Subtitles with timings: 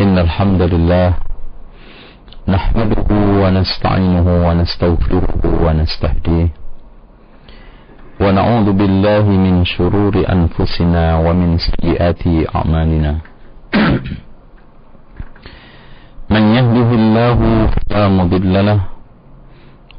[0.00, 1.08] إن الحمد لله
[2.48, 3.08] نحمده
[3.42, 6.48] ونستعينه ونستغفره ونستهديه
[8.20, 12.22] ونعوذ بالله من شرور أنفسنا ومن سيئات
[12.56, 13.12] أعمالنا.
[16.30, 17.38] من يهده الله
[17.74, 18.80] فلا مضل له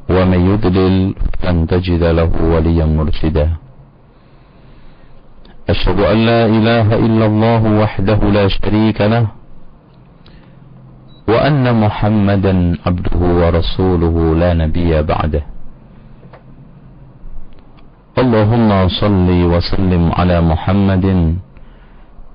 [0.09, 0.95] ومن يضلل
[1.41, 3.47] فلن تجد له وليا مرشدا.
[5.69, 9.25] أشهد أن لا إله إلا الله وحده لا شريك له
[11.27, 12.53] وأن محمدا
[12.85, 15.43] عبده ورسوله لا نبي بعده.
[18.17, 18.69] اللهم
[19.01, 21.05] صل وسلم على محمد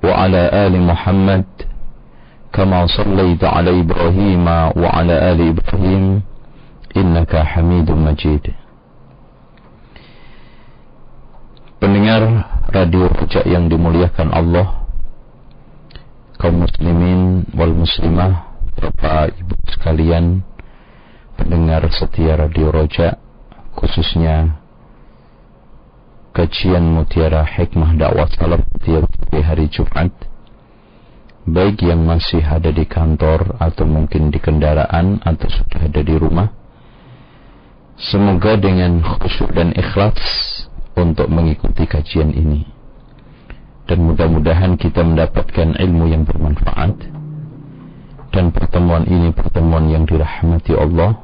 [0.05, 1.45] وعلى آل محمد
[2.53, 4.47] كما صليت على إبراهيم
[4.83, 6.05] وعلى آل إبراهيم
[6.97, 8.45] إنك حميد مجيد.
[11.77, 12.23] Pendengar
[12.73, 14.89] radio Rojak yang dimuliakan Allah
[16.41, 18.46] kaum muslimin wal muslimah
[18.77, 20.45] Bapak Ibu sekalian
[21.41, 23.17] pendengar setia Radio Roja
[23.73, 24.61] khususnya
[26.37, 30.13] kajian mutiara hikmah dakwah salam setiap hari Jumat.
[31.49, 36.53] Baik yang masih ada di kantor atau mungkin di kendaraan atau sudah ada di rumah
[37.97, 40.21] semoga dengan khusyuk dan ikhlas
[41.01, 42.69] untuk mengikuti kajian ini.
[43.89, 47.16] Dan mudah-mudahan kita mendapatkan ilmu yang bermanfaat
[48.37, 51.17] dan pertemuan ini pertemuan yang dirahmati Allah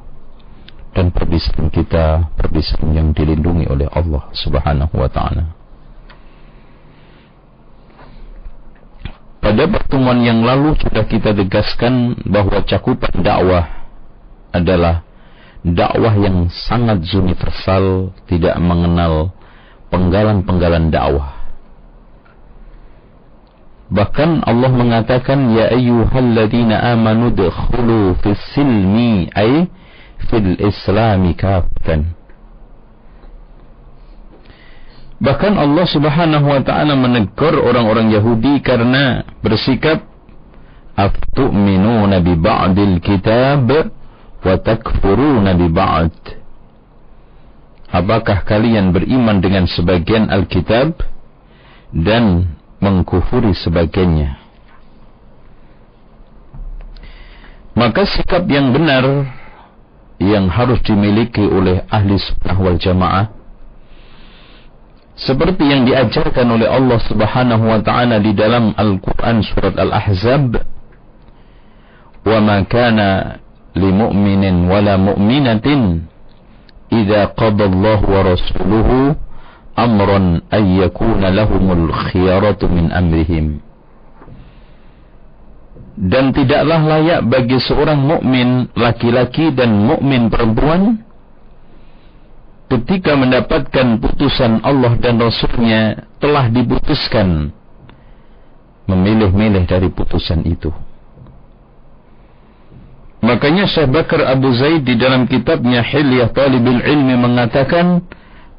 [0.96, 5.52] dan perpisahan kita perpisahan yang dilindungi oleh Allah Subhanahu wa taala.
[9.42, 13.68] Pada pertemuan yang lalu sudah kita tegaskan bahwa cakupan dakwah
[14.54, 15.02] adalah
[15.66, 19.34] dakwah yang sangat universal, tidak mengenal
[19.90, 21.41] penggalan-penggalan dakwah.
[23.92, 29.68] Bahkan Allah mengatakan ya ayyuhalladzina amanu dkhulu fis silmi ay
[30.32, 32.16] fil islami kafatan.
[35.20, 40.08] Bahkan Allah Subhanahu wa taala menegur orang-orang Yahudi karena bersikap
[40.96, 43.68] aftu'minuna bi ba'dil kitab
[44.40, 46.16] wa takfuruna bi ba'd.
[47.92, 50.96] Apakah kalian beriman dengan sebagian Alkitab
[51.92, 54.42] dan mengkufuri sebagainya.
[57.78, 59.32] Maka sikap yang benar
[60.20, 63.32] yang harus dimiliki oleh ahli sunnah wal jamaah
[65.16, 70.56] seperti yang diajarkan oleh Allah Subhanahu wa taala di dalam Al-Qur'an surat Al-Ahzab
[72.22, 73.40] wa ma kana
[73.76, 76.06] limu'minin wala mu'minatin
[76.92, 79.16] idza qada Allah wa rasuluhu
[79.76, 83.60] amran ay yakuna lahumul khiyaratu min amrihim
[85.96, 91.04] dan tidaklah layak bagi seorang mukmin laki-laki dan mukmin perempuan
[92.72, 97.52] ketika mendapatkan putusan Allah dan Rasulnya telah diputuskan
[98.88, 100.72] memilih-milih dari putusan itu.
[103.22, 108.02] Makanya Syekh Bakar Abu Zaid di dalam kitabnya Hilyah Talibul Ilmi mengatakan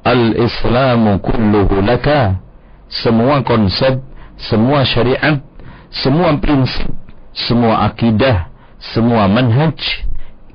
[0.03, 2.43] Al-Islamu kulluhu laka.
[2.91, 4.03] Semua konsep,
[4.37, 5.41] semua syariat,
[5.89, 6.91] semua prinsip,
[7.33, 9.79] semua akidah, semua manhaj.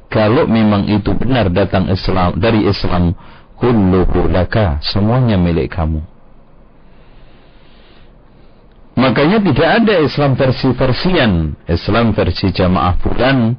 [0.09, 3.17] Kalau memang itu benar datang Islam dari Islam,
[3.59, 4.79] kulluhu laka.
[4.85, 6.01] Semuanya milik kamu.
[8.99, 11.55] Makanya tidak ada Islam versi-versian.
[11.71, 13.55] Islam versi jamaah fulan,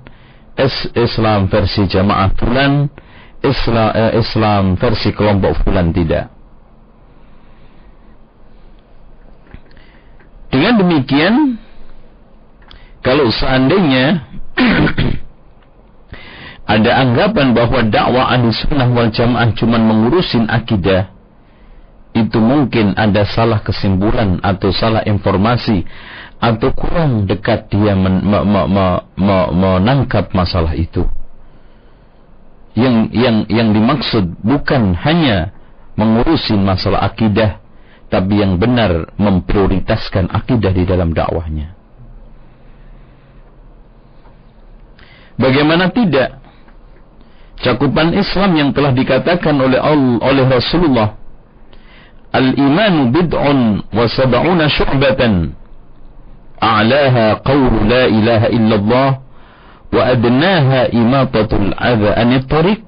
[0.96, 2.92] Islam versi jamaah fulan,
[3.40, 6.28] Islam, eh, Islam versi kelompok fulan tidak.
[10.50, 11.36] Dengan demikian,
[13.00, 14.28] kalau seandainya
[16.74, 21.14] ada anggapan bahwa dakwah sunnah wal jamaah cuma mengurusin akidah,
[22.12, 25.86] itu mungkin ada salah kesimpulan atau salah informasi
[26.40, 28.86] atau kurang dekat dia men, me, me, me,
[29.16, 31.06] me, menangkap masalah itu
[32.77, 35.54] yang yang yang dimaksud bukan hanya
[35.98, 37.60] mengurusi masalah akidah
[38.10, 41.77] tapi yang benar memprioritaskan akidah di dalam dakwahnya.
[45.39, 46.42] Bagaimana tidak?
[47.60, 51.19] Cakupan Islam yang telah dikatakan oleh Allah, oleh Rasulullah
[52.30, 55.57] Al-imanu bid'un wa sab'una syu'batan
[56.62, 59.10] a'laha qawlu la ilaha illallah
[59.89, 62.86] wa adnaha imatatul adha anit tariq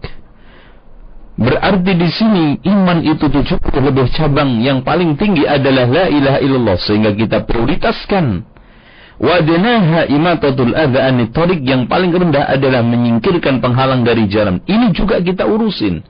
[1.42, 6.78] Berarti di sini iman itu 70 lebih cabang yang paling tinggi adalah la ilaha illallah
[6.78, 8.46] sehingga kita prioritaskan
[9.22, 14.66] Wadnaha imatatul adha anit yang paling rendah adalah menyingkirkan penghalang dari jalan.
[14.66, 16.02] Ini juga kita urusin.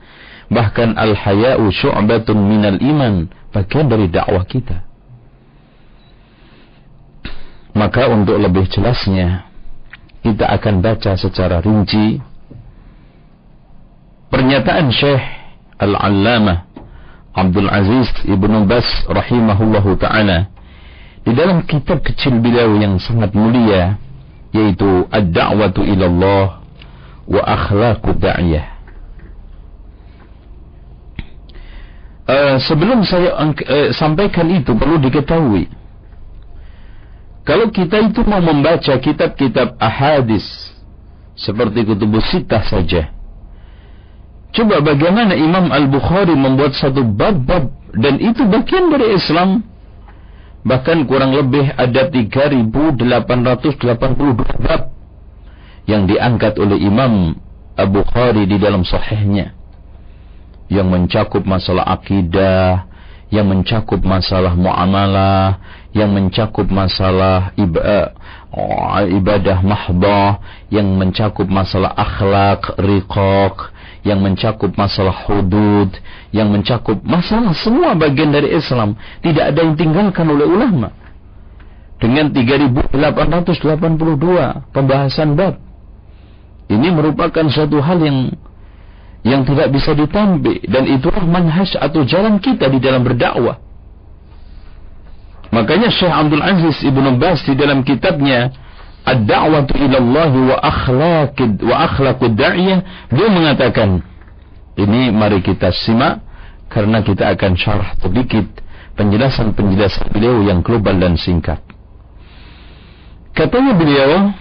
[0.48, 3.28] Bahkan al-haya'u syu'batun minal iman.
[3.52, 4.88] Bagian dari dakwah kita.
[7.76, 9.44] Maka untuk lebih jelasnya,
[10.22, 12.22] kita akan baca secara rinci
[14.30, 15.22] pernyataan Syekh
[15.82, 16.70] Al-Allamah
[17.34, 20.46] Abdul Aziz Ibnu Bas rahimahullahu taala
[21.26, 23.98] di dalam kitab kecil beliau yang sangat mulia
[24.54, 26.46] yaitu Ad-Da'watu ila Allah
[27.24, 28.66] wa Akhlaqud Da'iyah.
[32.22, 35.66] Uh, sebelum saya uh, sampaikan itu perlu diketahui
[37.42, 40.46] kalau kita itu mau membaca kitab-kitab ahadis
[41.34, 43.10] seperti kutubus sitah saja
[44.52, 49.72] coba bagaimana Imam Al-Bukhari membuat satu bab-bab dan itu bagian dari Islam
[50.62, 53.02] Bahkan kurang lebih ada 3.882
[54.62, 54.94] bab
[55.90, 57.34] yang diangkat oleh Imam
[57.74, 59.58] Abu Khari di dalam sahihnya.
[60.70, 62.86] Yang mencakup masalah akidah,
[63.34, 65.58] yang mencakup masalah muamalah,
[65.92, 68.16] yang mencakup masalah ibadah,
[69.12, 70.40] ibadah mahdah,
[70.72, 73.72] yang mencakup masalah akhlak, riqaq,
[74.02, 75.92] yang mencakup masalah hudud,
[76.32, 78.96] yang mencakup masalah semua bagian dari Islam.
[79.20, 80.90] Tidak ada yang tinggalkan oleh ulama.
[82.02, 85.54] Dengan 3882 pembahasan bab.
[86.66, 88.18] Ini merupakan suatu hal yang
[89.22, 93.54] yang tidak bisa ditambi dan itulah manhaj atau jalan kita di dalam berdakwah.
[95.52, 98.48] Makanya Syekh Abdul Aziz Ibnu Bas di dalam kitabnya
[99.04, 102.78] ad-da'watu ila Allah wa akhlaqid wa akhlaqud da'iyah
[103.12, 104.00] dia mengatakan
[104.80, 106.24] ini mari kita simak
[106.72, 108.48] karena kita akan syarah sedikit
[108.96, 111.60] penjelasan-penjelasan beliau yang global dan singkat.
[113.36, 114.32] Katanya beliau,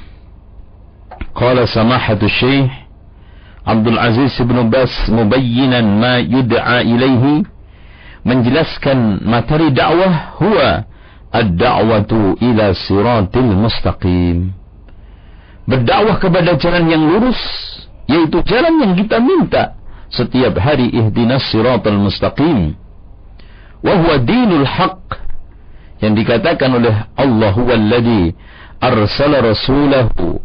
[1.35, 2.71] qala samahatu syekh
[3.67, 7.43] Abdul Aziz bin Bas mubayyinan ma yud'a ilaihi
[8.23, 10.90] menjelaskan materi dakwah huwa
[11.31, 14.51] ad-da'watu ila siratil mustaqim.
[15.67, 17.39] Berdakwah kepada jalan yang lurus,
[18.07, 19.63] yaitu jalan yang kita minta
[20.11, 22.75] setiap hari ihdinas siratal mustaqim.
[23.81, 25.17] Wa huwa dinul haq
[26.03, 28.35] yang dikatakan oleh Allah huwa alladhi
[28.81, 30.41] arsala rasulahu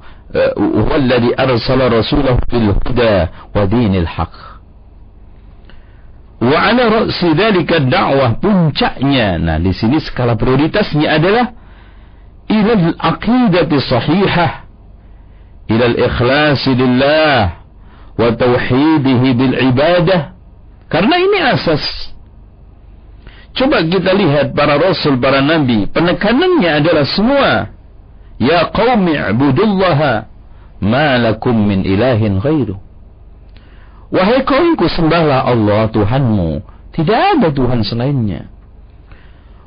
[0.57, 4.56] huwa alladhi arsala rasulahu bil huda wa dinil haq.
[6.37, 9.41] Wa ala ra'si dzalika dakwah puncaknya.
[9.41, 11.47] Nah, di sini skala prioritasnya adalah
[12.47, 14.51] ila al-aqidati sahihah
[15.67, 17.41] lillah
[18.15, 20.37] wa tauhidihi bil ibadah.
[20.87, 21.83] Karena ini asas.
[23.57, 27.73] Coba kita lihat para rasul, para nabi, penekanannya adalah semua
[28.37, 30.29] ya qaumi ibudullaha
[30.85, 32.86] ma lakum min ilahin ghairuh.
[34.11, 36.63] Wahai kaumku sembahlah Allah Tuhanmu.
[36.95, 38.49] Tidak ada Tuhan selainnya.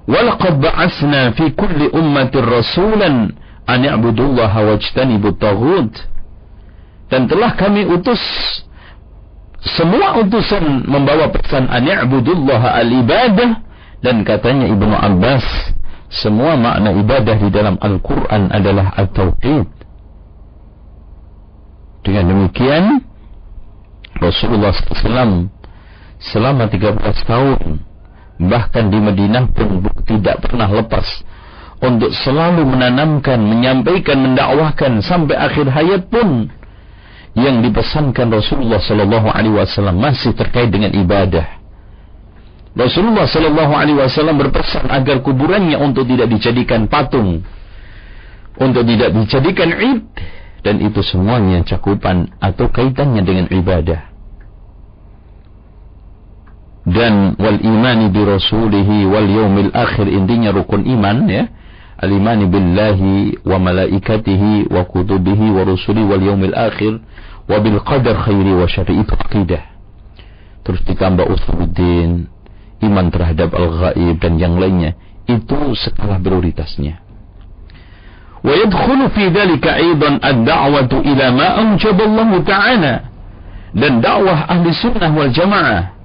[0.10, 3.16] Walaqad ba'asna fi kulli ummatin rasulan
[3.70, 5.94] an ya'budullaha wajtanibut taghut.
[7.10, 8.22] Dan telah kami utus
[9.60, 13.60] semua utusan membawa pesan an ya'budullaha al-ibadah
[14.00, 15.44] dan katanya Ibnu Abbas
[16.10, 19.68] semua makna ibadah di dalam Al-Quran adalah al-tauhid.
[22.02, 23.06] Dengan demikian,
[24.20, 25.48] Rasulullah SAW
[26.20, 27.60] selama 13 tahun
[28.40, 31.08] bahkan di Madinah pun tidak pernah lepas
[31.80, 36.52] untuk selalu menanamkan, menyampaikan, mendakwahkan sampai akhir hayat pun
[37.40, 41.60] yang dipesankan Rasulullah sallallahu alaihi wasallam masih terkait dengan ibadah.
[42.76, 47.48] Rasulullah sallallahu alaihi wasallam berpesan agar kuburannya untuk tidak dijadikan patung,
[48.60, 50.04] untuk tidak dijadikan id
[50.68, 54.09] dan itu semuanya cakupan atau kaitannya dengan ibadah
[56.90, 60.10] dan wal imani bi rasulihi wal yaumil akhir.
[60.10, 61.46] Intinya rukun iman ya.
[62.00, 67.04] Al imani billahi wa malaikatihi wa kutubihi wa rusuli wal yaumil akhir
[67.46, 69.04] wa bil qadar khairi wa syarri.
[69.04, 69.64] Itu akidah
[70.64, 72.30] terus ditambah usuluddin
[72.84, 74.96] iman terhadap al ghaib dan yang lainnya.
[75.30, 77.04] Itu skala prioritasnya.
[78.40, 82.94] Wa yadkhulu fi dhalika aidan ad-da'watu ila ma anjaba Allah ta'ala.
[83.70, 85.99] Dan dakwah ahli sunnah wal jamaah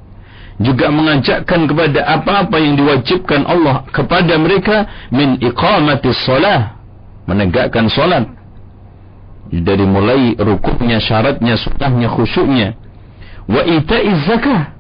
[0.63, 6.79] juga mengajakkan kepada apa-apa yang diwajibkan Allah kepada mereka min iqamati salah
[7.27, 8.31] menegakkan salat
[9.51, 12.69] dari mulai rukunnya syaratnya sunnahnya khusyuknya
[13.51, 14.75] wa ita'iz zakah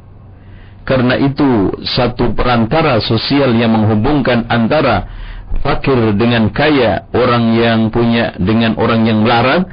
[0.84, 5.08] karena itu satu perantara sosial yang menghubungkan antara
[5.64, 9.64] fakir dengan kaya, orang yang punya dengan orang yang melarat,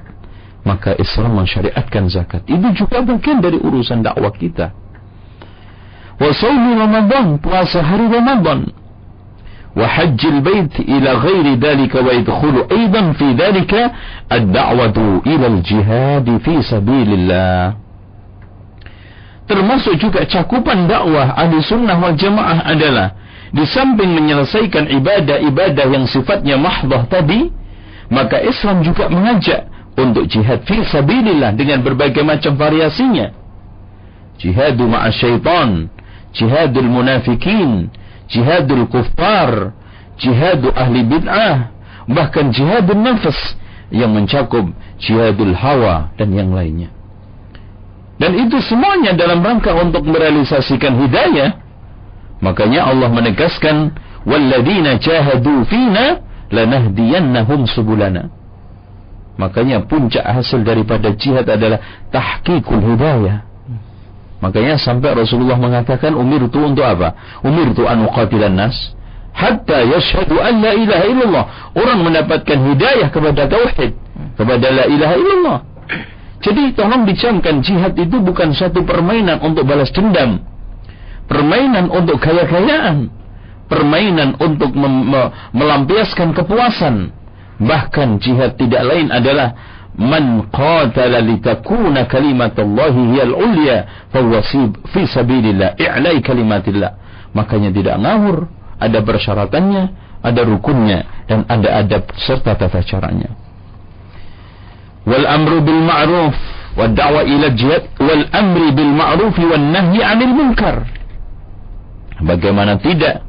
[0.64, 2.48] maka Islam mensyariatkan zakat.
[2.48, 4.72] Itu juga bagian dari urusan dakwah kita.
[6.22, 7.82] Wa sawmi Ramadan, puasa.
[9.72, 13.96] Wa hajjil bait ila ghairi dhalika wa idkhulu aidan fi dhalika
[14.30, 17.80] ad-da'watu ila al-jihad fi sabilillah.
[19.48, 23.16] Termasuk juga cakupan dakwah ahli sunnah wal jamaah adalah
[23.52, 27.52] di samping menyelesaikan ibadah-ibadah yang sifatnya mahdah tadi,
[28.12, 33.32] maka Islam juga mengajak untuk jihad fi sabilillah dengan berbagai macam variasinya.
[34.36, 35.88] Jihadu ma'a syaitan,
[36.32, 37.92] jihadul munafikin,
[38.28, 39.76] jihadul kuffar,
[40.18, 41.72] jihadu ahli bid'ah,
[42.12, 43.38] bahkan jihadul nafas
[43.92, 46.92] yang mencakup jihadul hawa dan yang lainnya.
[48.22, 51.62] Dan itu semuanya dalam rangka untuk merealisasikan hidayah
[52.42, 53.94] Makanya Allah menegaskan
[54.26, 58.34] walladzina jahadu fina lanahdiyannahum subulana.
[59.38, 63.46] Makanya puncak hasil daripada jihad adalah tahqiqul hidayah.
[64.42, 67.14] Makanya sampai Rasulullah mengatakan umir itu untuk apa?
[67.46, 68.76] Umir itu an uqatilan nas
[69.32, 71.46] hatta yashhadu an la ilaha illallah.
[71.78, 73.94] Orang mendapatkan hidayah kepada tauhid,
[74.36, 75.60] kepada la ilaha illallah.
[76.42, 80.42] Jadi tolong dicamkan jihad itu bukan satu permainan untuk balas dendam
[81.32, 83.08] permainan untuk gaya-gayaan,
[83.72, 84.76] permainan untuk
[85.56, 87.16] melampiaskan kepuasan.
[87.62, 89.56] Bahkan jihad tidak lain adalah
[90.00, 93.78] man qatala litakuna kalimatullahi hiyal ulya
[94.12, 94.40] fahuwa
[94.92, 96.92] fi sabilillah i'lai kalimatillah.
[97.32, 98.48] Makanya tidak ngawur,
[98.80, 99.84] ada persyaratannya,
[100.22, 103.32] ada rukunnya dan ada adab serta tata caranya.
[105.08, 106.36] Wal amru bil ma'ruf
[106.78, 110.86] wad da'wa ila jihad wal amri bil ma'ruf wan nahyi 'anil munkar.
[112.22, 113.26] Bagaimana tidak?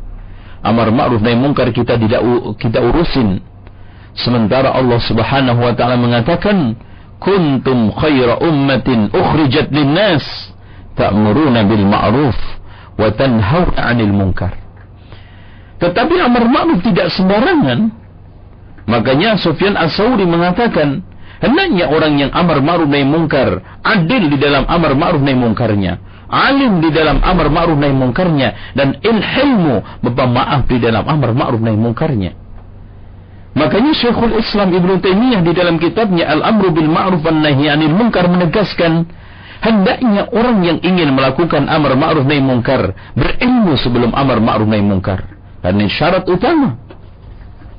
[0.63, 2.23] Amar ma'ruf nahi mungkar kita tidak
[2.61, 3.41] kita urusin.
[4.13, 6.77] Sementara Allah Subhanahu wa taala mengatakan,
[7.17, 10.25] "Kuntum khaira ummatin ukhrijat lin-nas
[10.99, 12.37] ta'muruna bil ma'ruf
[13.01, 14.53] wa tanhauna 'anil munkar."
[15.81, 17.91] Tetapi amar ma'ruf tidak sembarangan.
[18.87, 21.03] Makanya Sufyan As-Sauri mengatakan,
[21.41, 26.81] hendaknya orang yang amar ma'ruf nahi mungkar adil di dalam amar ma'ruf nahi mungkarnya alim
[26.81, 29.85] di dalam amar ma'ruf nahi mungkarnya dan ilmu
[30.17, 32.42] maaf di dalam amar ma'ruf nahi mungkarnya.
[33.53, 39.05] Makanya Syekhul Islam Ibn Taimiyah di dalam kitabnya Al-Amru bil Ma'ruf wan 'anil Munkar menegaskan
[39.63, 45.23] hendaknya orang yang ingin melakukan amar ma'ruf nahi mungkar berilmu sebelum amar ma'ruf nahi mungkar.
[45.63, 46.75] Dan ini syarat utama.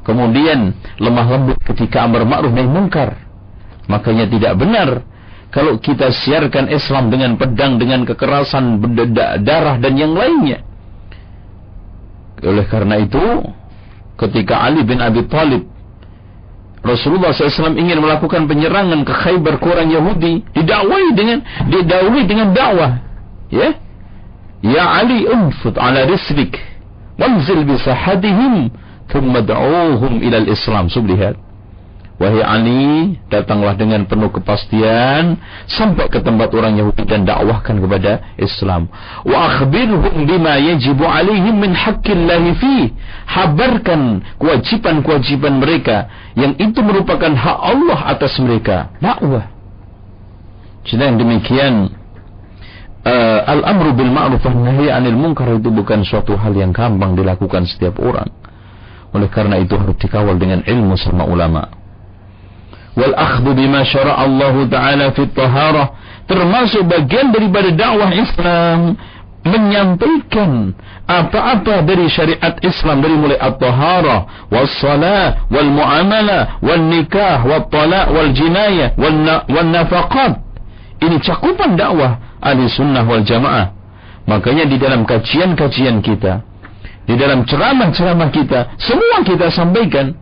[0.07, 3.19] Kemudian lemah lembut ketika amar ma'ruf nahi mungkar.
[3.91, 5.03] Makanya tidak benar
[5.51, 8.79] kalau kita siarkan Islam dengan pedang, dengan kekerasan,
[9.43, 10.63] darah dan yang lainnya.
[12.43, 13.21] Oleh karena itu,
[14.27, 15.73] ketika Ali bin Abi Thalib
[16.83, 21.39] Rasulullah SAW ingin melakukan penyerangan ke Khaybar orang Yahudi, didakwai dengan
[21.71, 22.99] didahului dengan dakwah.
[23.47, 23.79] Ya,
[24.59, 26.59] ya Ali unfut ala rislik,
[27.15, 28.67] wanzil bisahadihim,
[29.07, 30.91] thumma da'uhum ila al-Islam.
[30.91, 31.39] Sublihat.
[32.21, 35.33] Wahai Ali, datanglah dengan penuh kepastian
[35.65, 38.85] sampai ke tempat orang Yahudi dan dakwahkan kepada Islam.
[39.25, 42.75] Wa akhbirhum bima yajibu alaihim min haqqillahi fi.
[43.25, 46.05] Habarkan kewajiban-kewajiban mereka
[46.37, 48.93] yang itu merupakan hak Allah atas mereka.
[49.01, 49.49] Dakwah.
[50.85, 51.97] Sedang demikian
[53.09, 57.65] uh, al-amru bil ma'ruf wa nahi 'anil munkar itu bukan suatu hal yang gampang dilakukan
[57.65, 58.29] setiap orang.
[59.17, 61.82] Oleh karena itu harus dikawal dengan ilmu sama ulama
[62.93, 65.25] wal akhdhu bima syara Allah taala fi
[66.29, 68.95] termasuk bagian daripada dakwah Islam
[69.43, 70.71] menyampaikan
[71.03, 78.07] apa-apa dari syariat Islam dari mulai at-taharah was salah wal muamalah wal nikah wal talaq
[78.07, 80.39] wal jinayah wal nafaqat
[81.03, 83.75] ini cakupan dakwah ahli sunnah wal jamaah.
[84.23, 86.47] Makanya di dalam kajian-kajian kita
[87.03, 90.15] di dalam ceramah-ceramah kita semua kita sampaikan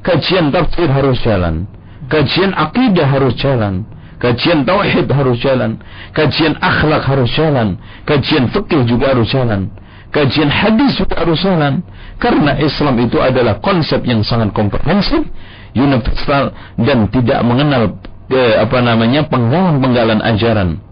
[0.00, 1.68] Kajian tafsir harus jalan.
[2.08, 3.84] Kajian akidah harus jalan.
[4.20, 5.80] Kajian tauhid harus jalan.
[6.12, 7.80] Kajian akhlak harus jalan.
[8.04, 9.72] Kajian fikih juga harus jalan.
[10.10, 11.84] Kajian hadis juga harus jalan.
[12.20, 15.24] Karena Islam itu adalah konsep yang sangat komprehensif,
[15.72, 17.96] universal dan tidak mengenal
[18.28, 20.82] eh, apa namanya penggalan-penggalan ajaran.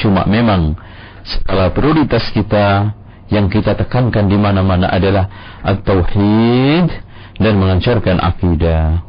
[0.00, 0.74] Cuma memang
[1.22, 2.92] skala prioritas kita
[3.32, 5.30] yang kita tekankan di mana-mana adalah
[5.64, 7.03] at-tauhid
[7.38, 9.02] dan mengancarkan akidah.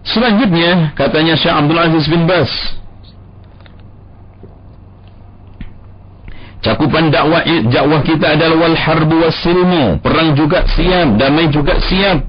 [0.00, 2.50] Selanjutnya katanya Syekh Abdul Aziz bin Bas
[6.60, 10.00] cakupan dakwah dakwah kita adalah wal harbu was silmu.
[10.00, 12.24] Perang juga siap, damai juga siap.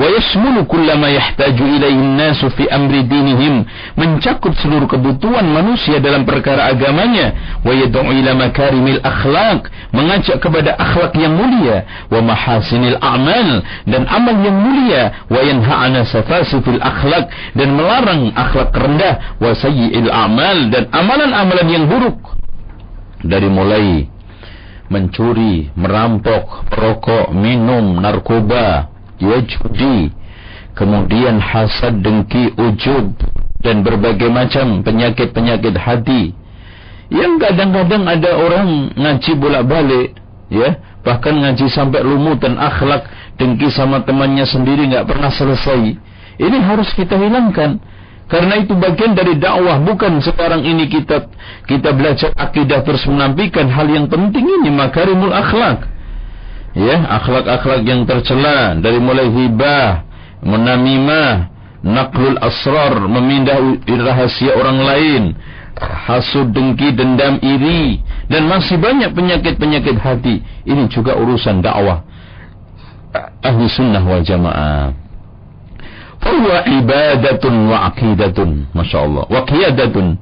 [0.00, 3.68] Wa yashmulu kullama yahtaju ilaihi an-nasu fi amri dinihim.
[4.00, 7.60] Mencakup seluruh kebutuhan manusia dalam perkara agamanya.
[7.60, 9.68] Wa yad'u ila makarimil akhlaq.
[9.92, 11.84] Mengajak kepada akhlak yang mulia.
[12.08, 13.60] Wa mahasinil a'mal.
[13.84, 15.28] Dan amal yang mulia.
[15.28, 17.28] Wa yanha'ana safasifil akhlaq.
[17.52, 19.36] Dan melarang akhlak rendah.
[19.36, 20.72] Wa sayyi'il a'mal.
[20.72, 22.40] Dan amalan-amalan yang buruk
[23.20, 24.08] dari mulai
[24.90, 28.89] mencuri, merampok, perokok, minum, narkoba,
[29.20, 30.10] ya judi,
[30.74, 33.14] kemudian hasad, dengki, ujub,
[33.60, 36.32] dan berbagai macam penyakit-penyakit hati.
[37.12, 40.08] Yang kadang-kadang ada orang ngaji bolak-balik,
[40.48, 45.96] ya, bahkan ngaji sampai lumutan akhlak, dengki sama temannya sendiri nggak pernah selesai.
[46.40, 47.82] Ini harus kita hilangkan.
[48.30, 51.26] Karena itu bagian dari dakwah bukan sekarang ini kita
[51.66, 55.90] kita belajar akidah terus menampilkan hal yang penting ini makarimul akhlak.
[56.70, 60.06] Ya, akhlak-akhlak yang tercela dari mulai hibah,
[60.46, 61.50] menamimah,
[61.82, 65.22] naklul asrar, memindah rahasia orang lain,
[65.80, 67.98] hasud, dengki, dendam, iri
[68.30, 70.46] dan masih banyak penyakit-penyakit hati.
[70.62, 72.06] Ini juga urusan dakwah
[73.42, 74.94] ahli sunnah wal jamaah.
[76.20, 78.68] Fahuwa ibadatun wa aqidatun.
[78.76, 79.24] Masya Allah.
[79.26, 80.20] Wa qiyadatun.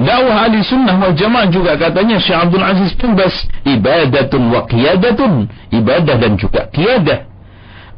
[0.00, 3.36] Dakwah ahli sunnah wal jamaah juga katanya Syekh Abdul Aziz bin Bas.
[3.68, 5.44] Ibadatun wa qiyadatun.
[5.68, 7.28] Ibadah dan juga qiyadah.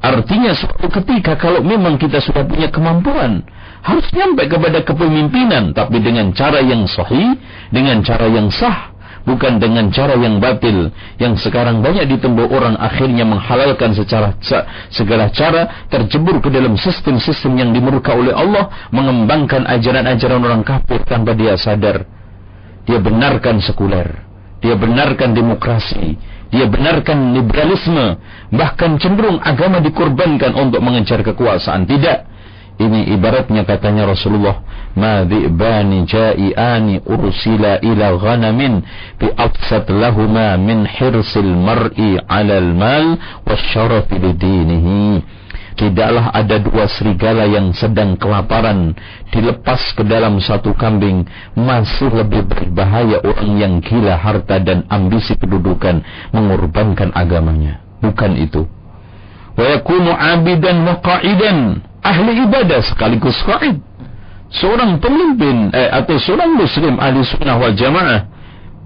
[0.03, 3.47] Artinya suatu ketika kalau memang kita sudah punya kemampuan.
[3.87, 5.71] Harus nyampe kepada kepemimpinan.
[5.71, 7.39] Tapi dengan cara yang sahih.
[7.71, 8.92] Dengan cara yang sah
[9.23, 10.91] bukan dengan cara yang batil.
[11.19, 14.35] Yang sekarang banyak ditempuh orang akhirnya menghalalkan secara
[14.91, 21.35] segala cara terjebur ke dalam sistem-sistem yang dimurka oleh Allah mengembangkan ajaran-ajaran orang kafir tanpa
[21.35, 22.05] dia sadar.
[22.83, 24.27] Dia benarkan sekuler.
[24.63, 26.19] Dia benarkan demokrasi.
[26.53, 28.19] Dia benarkan liberalisme.
[28.53, 31.87] Bahkan cenderung agama dikorbankan untuk mengejar kekuasaan.
[31.89, 32.33] Tidak
[32.83, 34.67] ini ibaratnya katanya Rasulullah,
[34.99, 38.83] "Ma dhi'bani ja'iani ursila ila ghanamin
[39.23, 45.23] bi afsat lahuma min hirsil mar'i 'ala al-mal wasyaraf lidinihi."
[45.73, 48.93] Tidaklah ada dua serigala yang sedang kelaparan
[49.33, 51.25] dilepas ke dalam satu kambing
[51.57, 56.05] masih lebih berbahaya orang yang gila harta dan ambisi kedudukan
[56.37, 57.81] mengorbankan agamanya.
[58.05, 58.69] Bukan itu.
[59.57, 63.79] Wa yakunu 'abidan wa qa'idan ahli ibadah sekaligus qaid.
[64.53, 68.29] Seorang pemimpin eh, atau seorang muslim ahli sunnah wal jamaah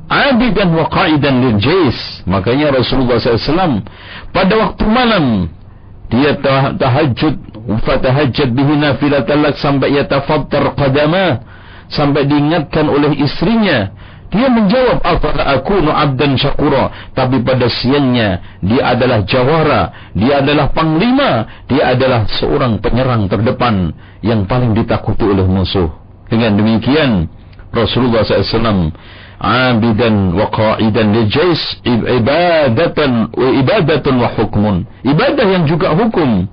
[0.06, 2.22] abidan wa qaidan lil jais.
[2.28, 3.82] Makanya Rasulullah SAW
[4.30, 5.50] pada waktu malam
[6.06, 6.38] dia
[6.78, 7.34] tahajud
[7.82, 11.42] fatahajjad bihi nafilatan sampai yatafattar qadama
[11.90, 13.90] sampai diingatkan oleh istrinya
[14.26, 16.90] dia menjawab, Afala akunu abdan syakura.
[17.14, 20.12] Tapi pada siangnya, dia adalah jawara.
[20.18, 21.62] Dia adalah panglima.
[21.70, 23.94] Dia adalah seorang penyerang terdepan
[24.26, 25.88] yang paling ditakuti oleh musuh.
[26.26, 27.30] Dengan demikian,
[27.70, 28.90] Rasulullah SAW
[29.36, 34.76] abidan wa qa'idan li jais ibadatan wa ibadatan wa hukmun.
[35.06, 36.50] Ibadah yang juga hukum.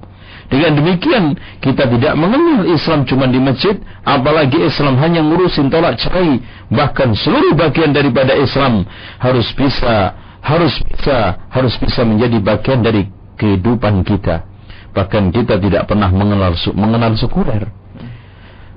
[0.51, 6.43] Dengan demikian kita tidak mengenal Islam cuma di masjid, apalagi Islam hanya ngurusin tolak cerai,
[6.67, 8.83] bahkan seluruh bagian daripada Islam
[9.23, 13.07] harus bisa, harus bisa, harus bisa menjadi bagian dari
[13.39, 14.45] kehidupan kita.
[14.93, 17.65] Bahkan kita tidak pernah mengenal mengenal sekuler.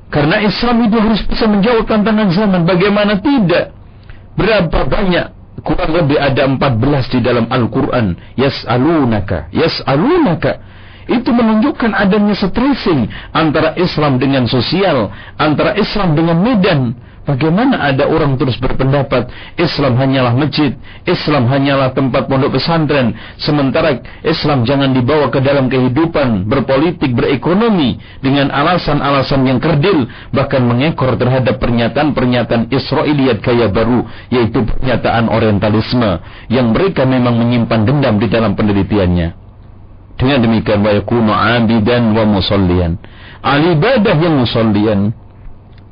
[0.08, 2.62] Karena Islam itu harus bisa menjawab tantangan zaman.
[2.64, 3.74] Bagaimana tidak?
[4.38, 5.26] Berapa banyak
[5.60, 8.16] kurang lebih ada 14 di dalam Al-Quran.
[8.38, 9.52] Yas'alunaka.
[9.52, 10.75] Yas'alunaka
[11.06, 16.80] itu menunjukkan adanya stressing antara Islam dengan sosial, antara Islam dengan medan.
[17.26, 19.26] Bagaimana ada orang terus berpendapat
[19.58, 26.46] Islam hanyalah masjid, Islam hanyalah tempat pondok pesantren, sementara Islam jangan dibawa ke dalam kehidupan
[26.46, 35.26] berpolitik, berekonomi dengan alasan-alasan yang kerdil, bahkan mengekor terhadap pernyataan-pernyataan Israiliyat kaya baru, yaitu pernyataan
[35.26, 39.45] orientalisme yang mereka memang menyimpan dendam di dalam penelitiannya.
[40.16, 42.96] Dengan demikian wa yakunu abidan wa musallian.
[43.44, 45.12] Al ibadah yang musallian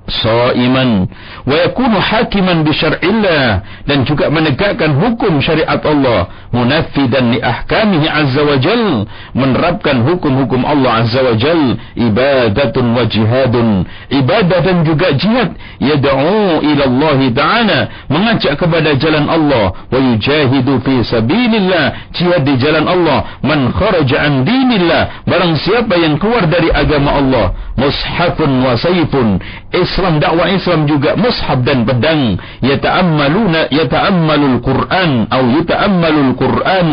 [0.04, 1.08] Sa'iman.
[1.48, 3.64] Wa yakunu hakiman bi syar'illah.
[3.88, 6.28] Dan juga menegakkan hukum syariat Allah.
[6.52, 9.08] Munaffidan li ahkamihi azza wa jal.
[9.32, 11.80] Menerapkan hukum-hukum Allah azza wa jal.
[11.96, 13.88] Ibadatun wa jihadun.
[14.12, 15.56] Ibadah dan juga jihad.
[15.80, 17.78] Yad'u ila Allah ta'ala.
[18.12, 19.88] Mengajak kepada jalan Allah.
[19.88, 22.12] Wa yujahidu fi sabilillah.
[22.12, 23.40] Jihad di jalan Allah.
[23.40, 25.24] Man kharaja an dinillah.
[25.24, 29.42] Barang siapa yang keluar dari agama Allah mushafun wa sayfun
[29.74, 32.38] Islam dakwah Islam juga mushaf dan pedang.
[32.62, 36.88] Yata'ammaluna yata'ammalul Quran atau yata'ammalul Quran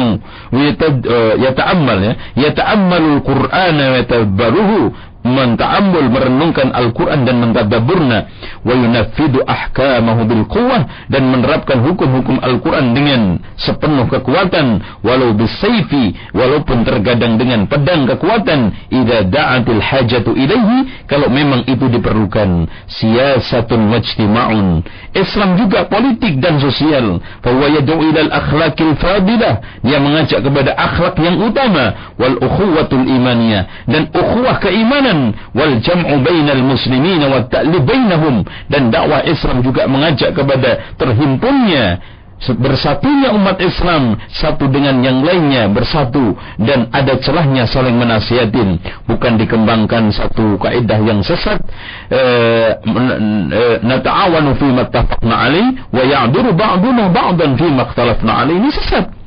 [1.42, 4.80] yata'ammal ya yata'ammalul Quran wa yatabbaruhu
[5.22, 8.30] menta'ammul merenungkan Al-Quran dan mentadaburna
[8.66, 13.22] wa yunaffidu ahkamahu bil quwwah dan menerapkan hukum-hukum Al-Quran dengan
[13.58, 21.66] sepenuh kekuatan walau bisayfi walaupun tergadang dengan pedang kekuatan idza da'atil hajatu ilaihi kalau memang
[21.70, 24.82] itu diperlukan siyasatun wajtima'un
[25.12, 27.20] Islam juga politik dan sosial.
[27.44, 29.84] Bahwa yad'u ilal akhlaqil fadilah.
[29.84, 33.68] Dia mengajak kepada akhlak yang utama wal ukhuwatul imaniyah.
[33.92, 38.48] Dan ukhuwah keimanan keimanan wal jam'u bainal muslimin wa ta'lib bainahum.
[38.72, 42.00] Dan dakwah Islam juga mengajak kepada terhimpunnya
[42.42, 46.34] bersatunya umat Islam satu dengan yang lainnya bersatu.
[46.58, 51.62] Dan ada celahnya saling menasihatin bukan dikembangkan satu kaidah yang sesat.
[52.10, 59.21] Eh, eh, nata'awanu fi mattafaqna alaih wa ya'duru ba'duna ba'dan fi makhtalafna alaih ini sesat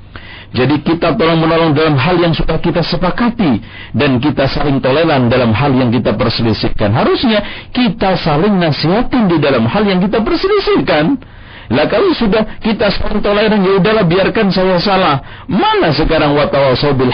[0.55, 3.59] jadi kita tolong menolong dalam hal yang sudah kita sepakati
[3.91, 6.95] dan kita saling toleran dalam hal yang kita perselisihkan.
[6.95, 7.43] Harusnya
[7.75, 11.19] kita saling nasihatin di dalam hal yang kita perselisihkan.
[11.73, 15.47] Lah kalau sudah kita saling toleran ya udahlah biarkan saya salah.
[15.49, 17.13] Mana sekarang watawasau bil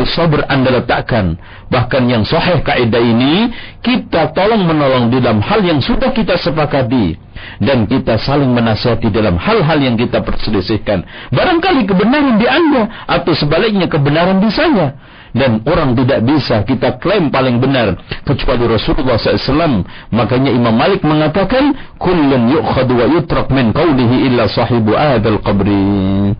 [0.00, 1.36] bis sabr Anda letakkan.
[1.68, 3.52] Bahkan yang sahih kaidah ini
[3.84, 7.16] kita tolong menolong di dalam hal yang sudah kita sepakati
[7.60, 11.04] dan kita saling menasihati dalam hal-hal yang kita perselisihkan.
[11.32, 14.96] Barangkali kebenaran di Anda atau sebaliknya kebenaran di saya
[15.32, 17.96] dan orang tidak bisa kita klaim paling benar
[18.28, 19.84] kecuali Rasulullah SAW.
[20.12, 26.36] Makanya Imam Malik mengatakan, "Kullun yu'khadu wa yutrak min qawlihi illa sahibu adal qabri."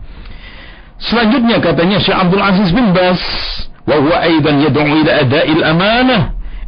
[1.01, 3.21] Selanjutnya katanya Syekh Abdul Aziz bin Bas,
[3.83, 6.21] "Wa huwa aidan yad'u ila ada'il amanah."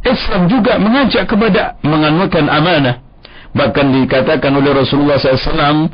[0.06, 3.02] Islam juga mengajak kepada menganukan amanah.
[3.56, 5.90] Bahkan dikatakan oleh Rasulullah SAW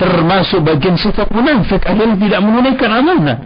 [0.00, 3.38] termasuk bagian sifat munafik adalah tidak menunaikan amanah.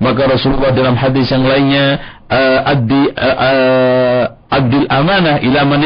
[0.00, 2.00] Maka Rasulullah dalam hadis yang lainnya
[2.64, 3.12] addi
[4.48, 5.80] adil amanah ila man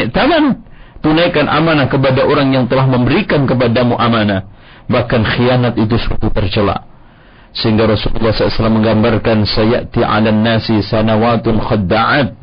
[1.03, 4.47] tunaikan amanah kepada orang yang telah memberikan kepadamu amanah.
[4.87, 6.87] Bahkan khianat itu suatu tercela.
[7.55, 12.35] Sehingga Rasulullah SAW menggambarkan sayati 'alan nasi sanawatun khadda'at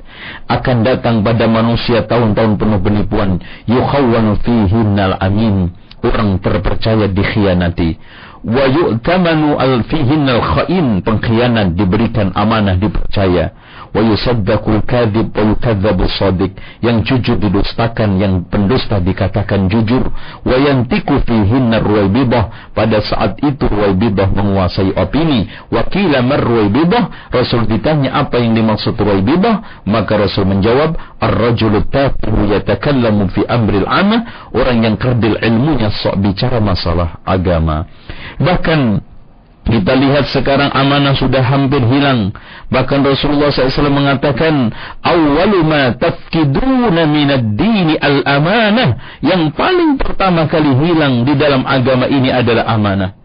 [0.52, 3.40] akan datang pada manusia tahun-tahun penuh penipuan.
[3.66, 5.72] Yukhawwanu fihinnal amin
[6.04, 7.98] orang terpercaya dikhianati.
[8.42, 11.02] Wa yu'tamanu al fihin al khain.
[11.06, 13.54] Pengkhianat diberikan amanah dipercaya
[13.92, 20.08] wa yusaddaqul kadhib wa shadiq yang jujur didustakan yang pendusta dikatakan jujur.
[20.48, 25.52] Wa yantiku fihin ruwaibidah pada saat itu ruwaibidah menguasai opini.
[25.70, 32.48] Wa qila mar ruwaibidah rasul ditanya apa yang dimaksud ruwaibidah maka rasul menjawab ar-rajulu tafihu
[32.52, 34.52] yatakallamu fi amril amah.
[34.56, 37.86] Orang yang kerdil ilmunya sok bicara masalah agama.
[38.40, 39.11] Bahkan
[39.72, 42.36] kita lihat sekarang amanah sudah hampir hilang.
[42.68, 51.24] Bahkan Rasulullah SAW mengatakan, "Awwalu ma tafkiduna minad dini al-amanah." Yang paling pertama kali hilang
[51.24, 53.16] di dalam agama ini adalah amanah.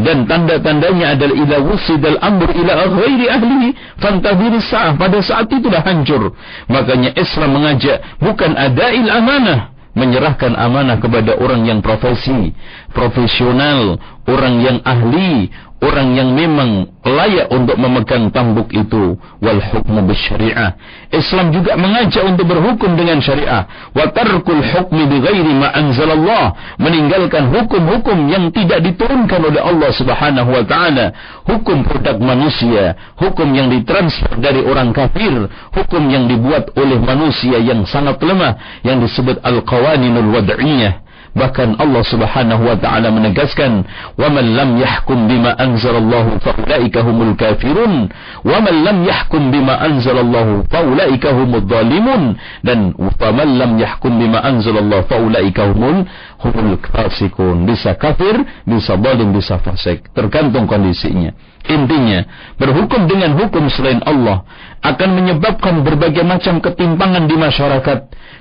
[0.00, 3.68] Dan tanda-tandanya adalah ila wusidal amr ila ghairi ahlihi
[4.00, 4.96] fantahir sa'ah.
[4.96, 6.32] Pada saat itu dah hancur.
[6.72, 12.54] Makanya Islam mengajak bukan adail amanah menyerahkan amanah kepada orang yang profesi,
[12.94, 20.76] profesional, orang yang ahli, orang yang memang layak untuk memegang tambuk itu wal hukmu bisyariah.
[21.10, 23.64] Islam juga mengajak untuk berhukum dengan syariah.
[23.96, 26.76] Wa tarkul hukmi bighairi ma anzalallah.
[26.76, 31.16] Meninggalkan hukum-hukum yang tidak diturunkan oleh Allah Subhanahu wa taala.
[31.48, 37.84] Hukum produk manusia hukum yang ditransfer dari orang kafir hukum yang dibuat oleh manusia yang
[37.84, 43.86] sangat lemah yang disebut al-qawaninul wad'iyah Bahkan Allah Subhanahu wa taala menegaskan,
[44.18, 48.10] "Wa man lam yahkum bima anzalallahu fa ulaika humul kafirun,
[48.42, 52.34] wa man lam yahkum bima anzalallahu fa ulaika humudz zalimun."
[52.66, 56.02] Dan "Wa man lam yahkum bima anzalallahu fa ulaika humul
[56.42, 61.30] humul fasikun." Bisa kafir, bisa zalim, bisa fasik, tergantung kondisinya.
[61.68, 62.24] Intinya,
[62.56, 64.48] berhukum dengan hukum selain Allah
[64.80, 67.98] akan menyebabkan berbagai macam ketimpangan di masyarakat,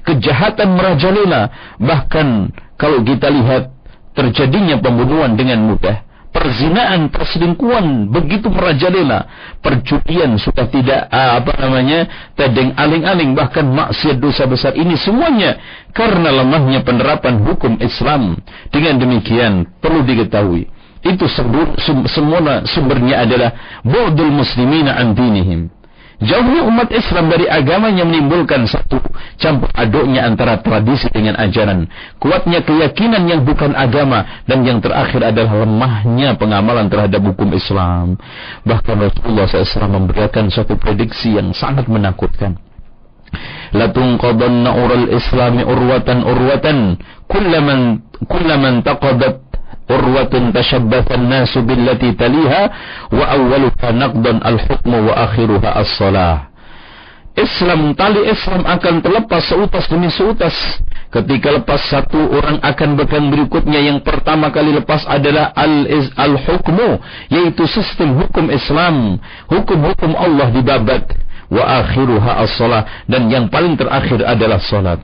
[0.07, 1.51] kejahatan merajalela,
[1.83, 3.75] bahkan kalau kita lihat
[4.15, 9.27] terjadinya pembunuhan dengan mudah, perzinaan, perselingkuhan begitu merajalela,
[9.59, 15.59] perjudian sudah tidak ah, apa namanya tedeng aling-aling bahkan maksiat dosa besar ini semuanya
[15.91, 18.39] karena lemahnya penerapan hukum Islam.
[18.71, 21.25] Dengan demikian perlu diketahui itu
[22.11, 25.71] semua sumbernya adalah bu'dul muslimina an dinihim
[26.19, 28.99] Jauhnya umat Islam dari agama yang menimbulkan satu
[29.39, 31.87] campur aduknya antara tradisi dengan ajaran.
[32.19, 38.19] Kuatnya keyakinan yang bukan agama dan yang terakhir adalah lemahnya pengamalan terhadap hukum Islam.
[38.67, 42.59] Bahkan Rasulullah SAW memberikan suatu prediksi yang sangat menakutkan.
[43.71, 46.77] Latunqadanna ural islami urwatan urwatan
[47.31, 49.48] kullaman kullaman taqadat
[49.89, 52.61] urwatun tashabbatha an-nasu billati taliha
[53.09, 56.49] wa awwaluha naqdan al-hukmu wa akhiruha as-salah.
[57.39, 60.53] Islam tali Islam akan terlepas seutas demi seutas.
[61.09, 67.01] Ketika lepas satu orang akan bahkan berikutnya yang pertama kali lepas adalah al-hukmu
[67.33, 69.17] yaitu sistem hukum Islam,
[69.49, 71.09] hukum-hukum Allah dibabat
[71.49, 75.01] wa akhiruha as-salah dan yang paling terakhir adalah salat.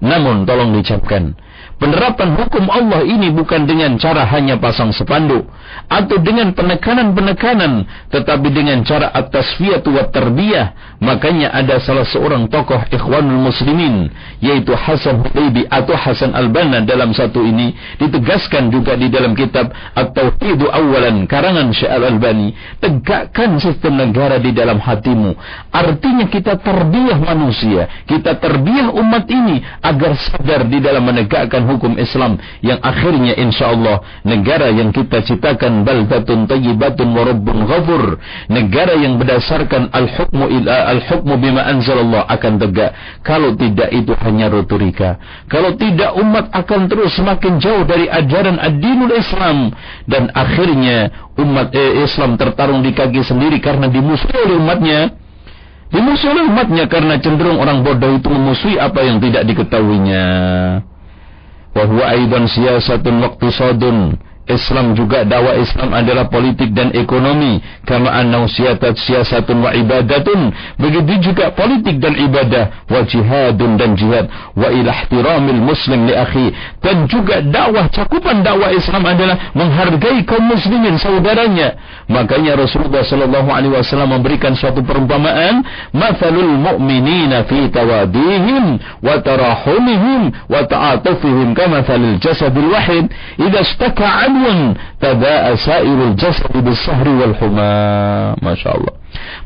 [0.00, 1.36] Namun tolong diucapkan
[1.82, 5.50] Penerapan hukum Allah ini bukan dengan cara hanya pasang sepanduk
[5.90, 10.94] atau dengan penekanan-penekanan, tetapi dengan cara at-tasfiyatu wa tarbiyah.
[11.02, 17.42] Makanya ada salah seorang tokoh Ikhwanul Muslimin yaitu Hasan Hudaybi atau Hasan Al-Banna dalam satu
[17.42, 24.54] ini ditegaskan juga di dalam kitab At-Tauhidu Awalan karangan Syekh Al-Albani, tegakkan sistem negara di
[24.54, 25.34] dalam hatimu.
[25.74, 32.36] Artinya kita tarbiyah manusia, kita tarbiyah umat ini agar sadar di dalam menegakkan hukum Islam
[32.60, 38.20] yang akhirnya insya Allah negara yang kita ciptakan baldatun tayyibatun wa rabbun ghafur
[38.52, 42.90] negara yang berdasarkan al-hukmu al-hukmu bima anzalallah akan tegak.
[43.24, 45.18] Kalau tidak itu hanya retorika.
[45.48, 49.72] Kalau tidak umat akan terus semakin jauh dari ajaran ad-dinul Islam.
[50.04, 55.00] Dan akhirnya umat eh, Islam tertarung di kaki sendiri karena dimusuhi oleh umatnya.
[55.92, 60.24] Dimusuhi umatnya karena cenderung orang bodoh itu memusuhi apa yang tidak diketahuinya
[61.74, 64.16] wa huwa aidan siyasatun waqtisadun
[64.52, 67.58] Islam juga dakwah Islam adalah politik dan ekonomi.
[67.88, 70.52] Kama annahu siyasatun wa ibadatun.
[70.78, 72.86] Begitu juga politik dan ibadah.
[72.86, 74.28] Wa jihadun dan jihad.
[74.54, 76.52] Wa ila ihtiramil muslim li akhi.
[76.84, 81.74] Dan juga dakwah cakupan dakwah Islam adalah menghargai kaum muslimin saudaranya.
[82.12, 85.64] Makanya Rasulullah sallallahu alaihi wasallam memberikan suatu perumpamaan
[85.96, 91.80] mathalul mu'minina fi tawadihim wa tarahumihim wa ta'atufihim kama
[92.20, 93.08] jasadil wahid.
[93.38, 97.72] Idza istaka kemudian pada sairul jasad bisahri wal huma.
[98.42, 98.94] Masya Allah.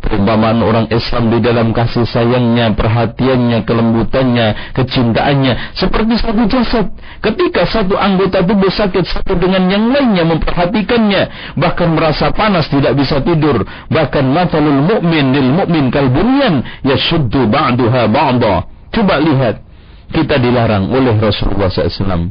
[0.00, 6.86] Perumpamaan orang Islam di dalam kasih sayangnya, perhatiannya, kelembutannya, kecintaannya seperti satu jasad.
[7.20, 13.18] Ketika satu anggota tubuh sakit satu dengan yang lainnya memperhatikannya, bahkan merasa panas tidak bisa
[13.20, 18.70] tidur, bahkan matalul mukmin lil mukmin kalbunyan yashuddu ba'daha ba'da.
[18.94, 19.66] Coba lihat
[20.14, 22.30] kita dilarang oleh Rasulullah SAW.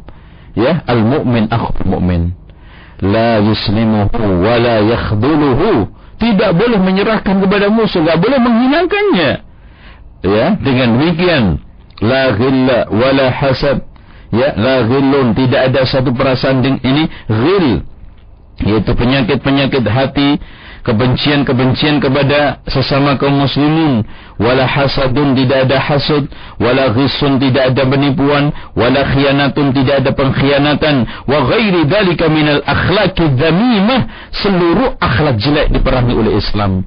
[0.55, 2.44] Ya, al-mu'min akhul mukmin.
[3.03, 9.31] La yuslimuhu wa la yakhdhuluhu tidak boleh menyerahkan kepada musuh tidak boleh menghinakannya
[10.23, 11.43] ya dengan demikian
[12.01, 13.83] la ghilla wa la hasad.
[14.33, 17.85] Ya la ghillun tidak ada satu perasaan ini ghil
[18.59, 20.39] yaitu penyakit-penyakit hati
[20.83, 24.03] kebencian-kebencian kepada sesama kaum muslimin
[24.35, 26.27] wala hasadun tidak ada hasud.
[26.59, 28.51] Wala ghisun tidak ada penipuan.
[28.75, 30.95] Wala khianatun tidak ada pengkhianatan.
[31.27, 34.01] Wa ghairi dzalika minal akhlaqi dzamimah
[34.35, 36.83] seluruh akhlak jelek diperangi oleh Islam.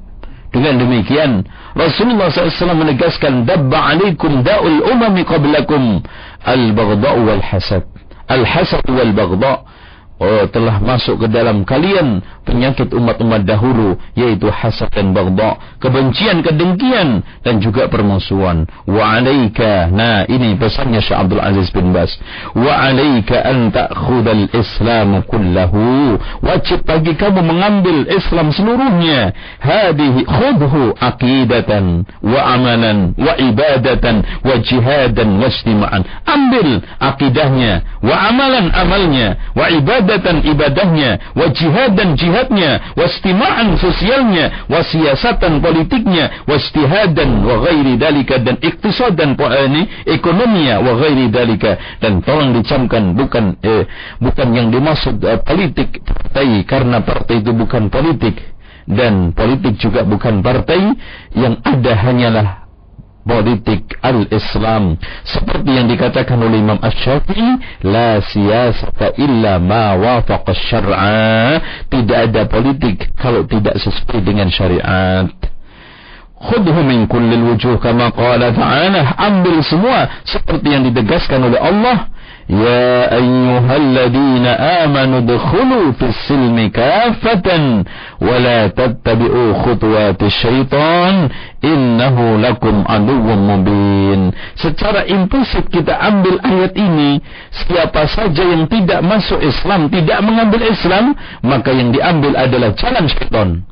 [0.48, 1.44] Dengan demikian
[1.76, 6.00] Rasulullah SAW menegaskan dabba alaikum da'ul umami qablakum.
[6.44, 7.84] Al-baghda'u wal hasad.
[8.28, 9.78] Al-hasad wal baghda'u
[10.22, 17.20] oh, telah masuk ke dalam kalian penyakit umat-umat dahulu yaitu hasad dan baghdha, kebencian, kedengkian
[17.44, 18.64] dan juga permusuhan.
[18.88, 22.16] Wa 'alaika, nah ini pesannya Syekh Abdul Aziz bin Bas.
[22.56, 26.16] Wa 'alaika an ta'khudhal Islam kullahu.
[26.40, 29.36] Wajib bagi kamu mengambil Islam seluruhnya.
[29.60, 36.02] Hadhihi khudhu aqidatan wa amalan wa ibadatan wa jihadan wa istima'an.
[36.24, 45.58] Ambil akidahnya, wa amalan amalnya, wa ibadatan ibadahnya, wa jihadan jihad jihadnya, wastima'an sosialnya, wasiasatan
[45.58, 51.98] politiknya, wastihadan wa ghairi dalika dan iktisadan ini ekonominya wa ghairi dalika.
[51.98, 53.90] Dan tolong dicamkan bukan eh,
[54.22, 58.38] bukan yang dimaksud eh, politik partai karena partai itu bukan politik.
[58.88, 60.96] Dan politik juga bukan partai
[61.36, 62.46] yang ada hanyalah
[63.27, 72.19] politik al-Islam seperti yang dikatakan oleh Imam Asy-Syafi'i la siyasata illa ma wafaqa syar'a tidak
[72.31, 75.31] ada politik kalau tidak sesuai dengan syariat
[76.35, 82.11] khudhu min kullil wujuh kama qala ta'ala ambil semua seperti yang ditegaskan oleh Allah
[82.49, 84.45] يا أيها الذين
[84.83, 87.47] آمنوا ادخلوا في السلم كافة
[88.21, 91.15] ولا تتبعوا خطوات الشيطان
[91.63, 94.21] innahu lakum aduwwum mubin.
[94.59, 97.23] Secara impulsif kita ambil ayat ini,
[97.55, 103.63] siapa saja yang tidak masuk Islam, tidak mengambil Islam, maka yang diambil adalah jalan syaitan.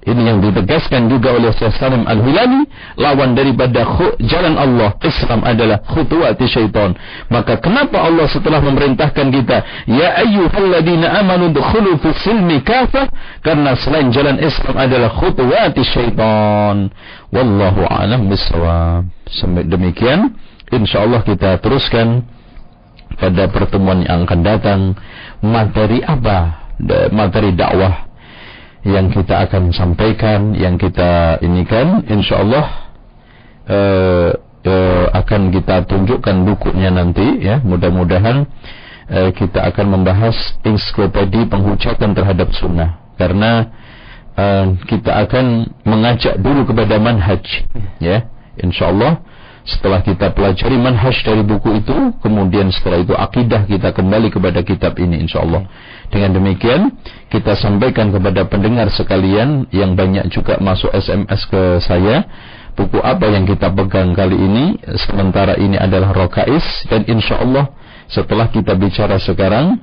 [0.00, 2.64] ini yang ditegaskan juga oleh Syekh Salim Al-Hilali
[2.96, 3.84] lawan daripada
[4.24, 6.96] jalan Allah Islam adalah khutuwati syaitan.
[7.28, 13.12] Maka kenapa Allah setelah memerintahkan kita ya ayyuhalladzina amanu dukhulu fis silmi kafah
[13.44, 16.88] karena selain jalan Islam adalah khutuwati syaitan.
[17.28, 19.04] Wallahu a'lam bissawab.
[19.28, 20.32] Sampai demikian
[20.72, 22.24] insyaallah kita teruskan
[23.20, 24.80] pada pertemuan yang akan datang.
[25.44, 26.72] Materi apa?
[27.12, 28.09] Materi dakwah
[28.80, 32.66] yang kita akan sampaikan, yang kita ini kan, insya Allah
[33.68, 34.30] uh,
[34.64, 37.60] uh, akan kita tunjukkan bukunya nanti, ya.
[37.60, 38.48] Mudah-mudahan
[39.12, 43.68] uh, kita akan membahas ensiklopedi penghujatan terhadap sunnah, karena
[44.32, 47.44] uh, kita akan mengajak dulu kepada manhaj,
[48.00, 48.24] ya.
[48.60, 49.20] Insya Allah
[49.70, 54.98] setelah kita pelajari manhaj dari buku itu, kemudian setelah itu akidah kita kembali kepada kitab
[54.98, 55.62] ini insyaAllah.
[56.10, 56.90] Dengan demikian,
[57.30, 62.26] kita sampaikan kepada pendengar sekalian yang banyak juga masuk SMS ke saya,
[62.74, 64.64] buku apa yang kita pegang kali ini,
[65.06, 67.70] sementara ini adalah Rokais, dan insyaAllah
[68.10, 69.78] setelah kita bicara sekarang,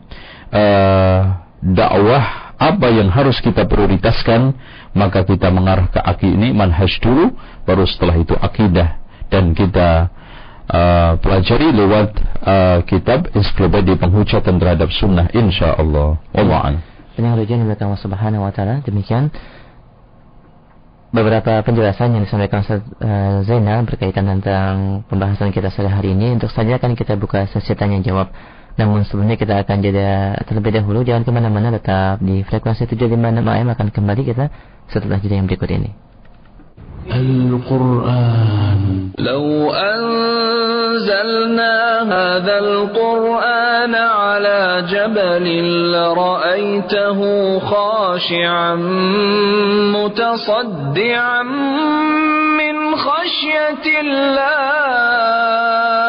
[0.52, 1.19] uh,
[1.63, 4.52] dakwah apa yang harus kita prioritaskan,
[4.91, 7.32] maka kita mengarah ke aki ini manhaj dulu,
[7.63, 10.12] baru setelah itu akidah dan kita
[10.72, 12.10] uh, pelajari lewat
[12.44, 16.20] uh, kitab ensiklopedia penghujatan terhadap sunnah insyaallah.
[16.36, 16.80] Wallahu
[17.18, 19.34] Pendengar ujian yang Allah Subhanahu wa taala demikian
[21.10, 26.38] beberapa penjelasan yang disampaikan Ustaz uh, Zainal berkaitan tentang pembahasan kita sore hari ini.
[26.38, 28.30] Untuk saja akan kita buka sesi tanya jawab.
[28.78, 31.02] Namun sebelumnya kita akan jeda terlebih dahulu.
[31.02, 34.46] Jangan ke mana-mana tetap di frekuensi 756 AM akan kembali kita
[34.94, 35.98] setelah jeda yang berikut ini.
[37.15, 39.10] القرآن.
[39.20, 45.48] لو أنزلنا هذا القرآن على جبل
[45.91, 47.20] لرأيته
[47.60, 48.76] خاشعا
[49.96, 51.43] متصدعا
[52.58, 56.07] من خشية الله.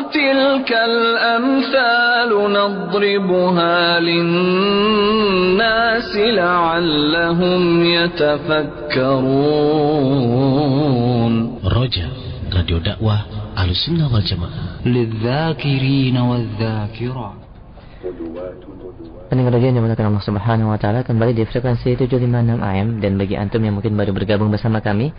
[0.00, 4.96] وتلك الأمثال نضربها للناس
[6.16, 9.22] لعلهم يتفكرون
[11.64, 12.10] رجاء
[12.56, 13.18] راديو دعوة
[13.56, 14.50] على السنة والجماعة
[14.86, 17.32] للذاكرين والذاكرات
[19.26, 23.34] Pendengar radio yang dimuliakan Allah Subhanahu wa taala kembali di frekuensi 756 AM dan bagi
[23.34, 25.10] antum yang mungkin baru bergabung bersama kami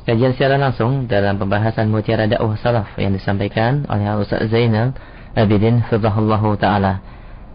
[0.00, 4.96] Kajian secara langsung dalam pembahasan mutiara dakwah salaf yang disampaikan oleh Ustaz Zainal
[5.36, 6.94] Abidin Fidahullah Ta'ala.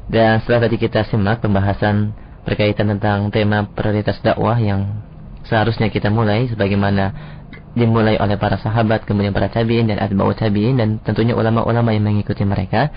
[0.05, 2.13] Dan setelah tadi kita simak pembahasan
[2.45, 5.01] berkaitan tentang tema prioritas dakwah yang
[5.49, 7.33] seharusnya kita mulai sebagaimana
[7.73, 12.45] dimulai oleh para sahabat, kemudian para tabi'in dan atba'u tabi'in dan tentunya ulama-ulama yang mengikuti
[12.45, 12.93] mereka.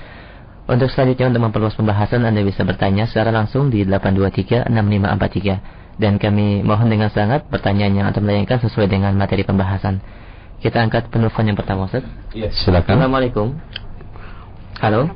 [0.69, 6.63] Untuk selanjutnya untuk memperluas pembahasan Anda bisa bertanya secara langsung di 823 6543 dan kami
[6.63, 9.99] mohon dengan sangat pertanyaan yang akan melayangkan sesuai dengan materi pembahasan.
[10.59, 12.03] Kita angkat penelpon yang pertama, Ustaz.
[12.35, 12.99] Iya, silakan.
[12.99, 13.55] Assalamualaikum.
[14.79, 15.11] Halo.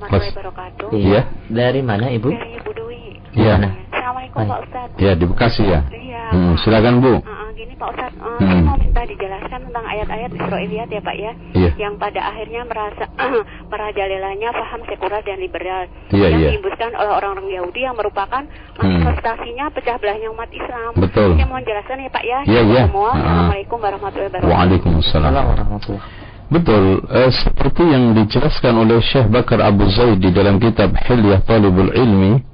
[0.90, 1.30] Iya.
[1.50, 2.30] Dari mana, Ibu?
[2.30, 3.00] Dari Ibu Dwi.
[3.34, 3.58] Iya.
[3.58, 4.88] Assalamualaikum Pak Ustaz.
[4.98, 5.80] Iya, di Bekasi ya.
[5.90, 6.22] Iya.
[6.34, 7.18] Hmm, silakan Bu.
[7.18, 8.42] Uh, gini Pak Ustaz, uh, Hmm.
[8.42, 11.70] saya mau minta dijelaskan tentang ayat-ayat Israiliyat ya Pak ya, Iya.
[11.78, 13.04] yang pada akhirnya merasa
[13.72, 16.48] merajalelanya paham sekular dan liberal, Iya, yang iya.
[16.58, 18.82] diimbuskan oleh orang-orang Yahudi yang merupakan Hmm.
[18.82, 20.90] manifestasinya pecah belahnya umat Islam.
[20.98, 21.38] Betul.
[21.38, 22.38] Saya mohon jelaskan ya Pak ya.
[22.42, 22.82] Iya, iya.
[22.90, 23.10] Semua.
[23.14, 23.18] Ah.
[23.22, 24.50] Assalamualaikum warahmatullahi wabarakatuh.
[24.50, 25.32] Waalaikumsalam.
[25.32, 26.20] warahmatullahi
[26.52, 31.88] Betul, eh, seperti yang dijelaskan oleh Syekh Bakar Abu Zaid di dalam kitab Hilyah Talibul
[31.96, 32.44] Ilmi,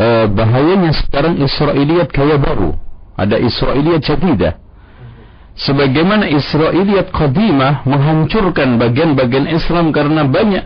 [0.00, 2.72] eh, bahayanya sekarang Israiliyat kaya baru.
[3.18, 4.54] Ada Israiliyat jadidah.
[5.58, 10.62] Sebagaimana Israiliyat qadimah menghancurkan bagian-bagian Islam karena banyak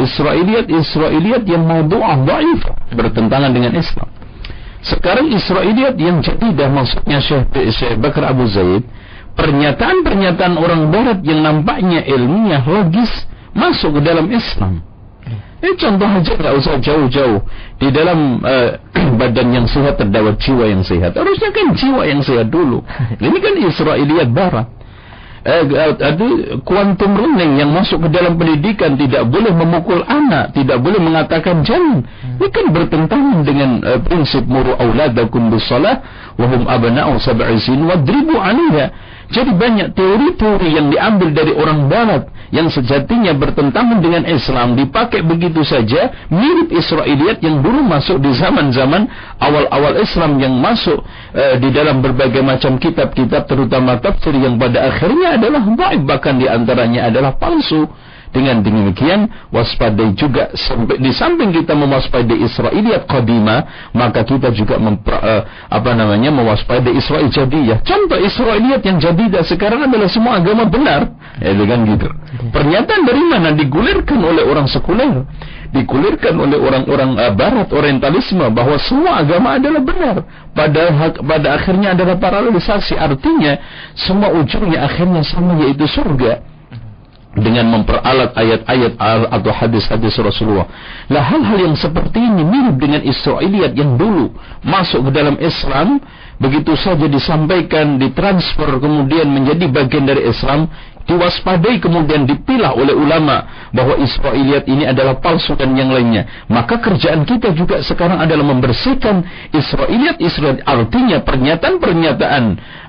[0.00, 2.64] Israiliyat-Israiliyat yang maudu'ah dhaif
[2.96, 4.08] bertentangan dengan Islam.
[4.80, 8.80] Sekarang Israiliyat yang jadidah maksudnya Syekh, Bakar Abu Zaid
[9.36, 13.12] pernyataan-pernyataan orang barat yang nampaknya ilmiah logis
[13.52, 14.80] masuk ke dalam Islam.
[15.60, 17.40] Ini contoh aja nggak usah jauh-jauh
[17.76, 18.80] di dalam eh,
[19.20, 21.12] badan yang sehat terdapat jiwa yang sehat.
[21.12, 22.80] Harusnya kan jiwa yang sehat dulu.
[23.20, 24.80] Ini kan Israiliyat Barat.
[25.40, 26.28] Eh, ada
[26.68, 32.04] quantum learning yang masuk ke dalam pendidikan tidak boleh memukul anak, tidak boleh mengatakan jangan.
[32.36, 36.04] Ini kan bertentangan dengan eh, prinsip muru auladakum bisalah
[36.36, 38.92] wa hum abna'u sab'i sin wadribu 'alaiha.
[39.32, 45.62] Jadi banyak teori-teori yang diambil dari orang barat yang sejatinya bertentangan dengan Islam dipakai begitu
[45.62, 49.06] saja mirip Israiliyat yang dulu masuk di zaman-zaman
[49.38, 51.00] awal-awal Islam yang masuk
[51.34, 56.50] uh, di dalam berbagai macam kitab-kitab terutama tafsir yang pada akhirnya adalah baik bahkan di
[56.50, 57.86] antaranya adalah palsu
[58.30, 60.54] dengan demikian waspadai juga
[60.98, 67.26] di samping kita mewaspadai Israiliyat qadima maka kita juga memper, uh, apa namanya mewaspadai Israel
[67.26, 67.82] jadiyah.
[67.82, 71.10] Contoh Israiliyat yang jadidah sekarang adalah semua agama benar.
[71.42, 72.06] Ya dengan gitu.
[72.54, 73.48] Pernyataan dari mana?
[73.54, 75.26] Digulirkan oleh orang sekuler.
[75.70, 80.16] Digulirkan oleh orang-orang uh, barat orientalisme bahwa semua agama adalah benar.
[80.54, 83.58] Pada pada akhirnya adalah paralelisasi artinya
[83.98, 86.49] semua ujungnya akhirnya sama yaitu surga
[87.30, 88.98] dengan memperalat ayat-ayat
[89.30, 90.66] atau hadis-hadis Rasulullah.
[91.06, 94.34] Lah hal-hal yang seperti ini mirip dengan Israiliyat yang dulu
[94.66, 96.02] masuk ke dalam Islam
[96.40, 100.72] begitu saja disampaikan, ditransfer kemudian menjadi bagian dari Islam
[101.10, 103.42] diwaspadai kemudian dipilah oleh ulama
[103.74, 106.46] bahwa Israiliyat ini adalah palsu dan yang lainnya.
[106.46, 112.44] Maka kerjaan kita juga sekarang adalah membersihkan Israiliyat Israel artinya pernyataan-pernyataan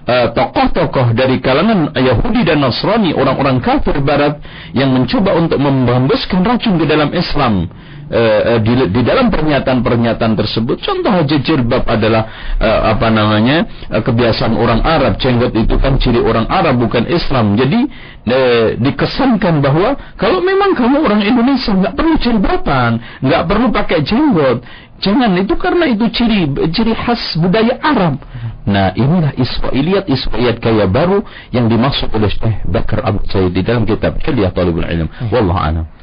[0.05, 4.37] uh, tokoh-tokoh dari kalangan Yahudi dan Nasrani orang-orang kafir barat
[4.77, 7.65] yang mencoba untuk membambuskan racun ke dalam Islam
[8.11, 14.53] uh, di, di dalam pernyataan-pernyataan tersebut contoh aja jilbab adalah uh, apa namanya uh, kebiasaan
[14.59, 15.15] orang Arab.
[15.17, 17.55] Jenggot itu kan ciri orang Arab bukan Islam.
[17.55, 17.79] Jadi
[18.27, 22.91] uh, dikesankan bahwa kalau memang kamu orang Indonesia nggak perlu jilbaban
[23.23, 24.59] nggak perlu pakai jenggot.
[25.01, 28.21] Jangan itu karena itu ciri ciri khas budaya Arab.
[28.69, 33.89] Nah inilah Israiliyat Israiliyat kaya baru yang dimaksud oleh Syekh Bakar Abu Said di dalam
[33.89, 35.09] kitab Hilyah Talibul Ilm.
[35.33, 36.00] Wallahu a'lam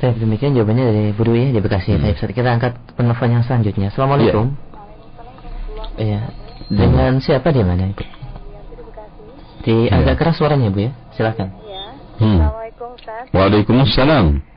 [0.00, 1.92] Baik, demikian jawabannya dari Bu Dwi di Bekasi.
[1.92, 2.08] Hmm.
[2.08, 3.92] Baik, kita angkat penelpon yang selanjutnya.
[3.92, 4.56] Assalamualaikum.
[6.00, 6.32] Iya.
[6.72, 7.24] Dengan hmm.
[7.24, 8.04] siapa di mana, Ibu?
[9.60, 10.00] Di ya.
[10.00, 10.92] agak keras suaranya, Bu ya.
[11.12, 11.52] Silakan.
[11.68, 11.84] Iya.
[12.16, 12.40] Hmm.
[12.40, 13.24] Assalamualaikum, Ustaz.
[13.36, 14.49] Waalaikumsalam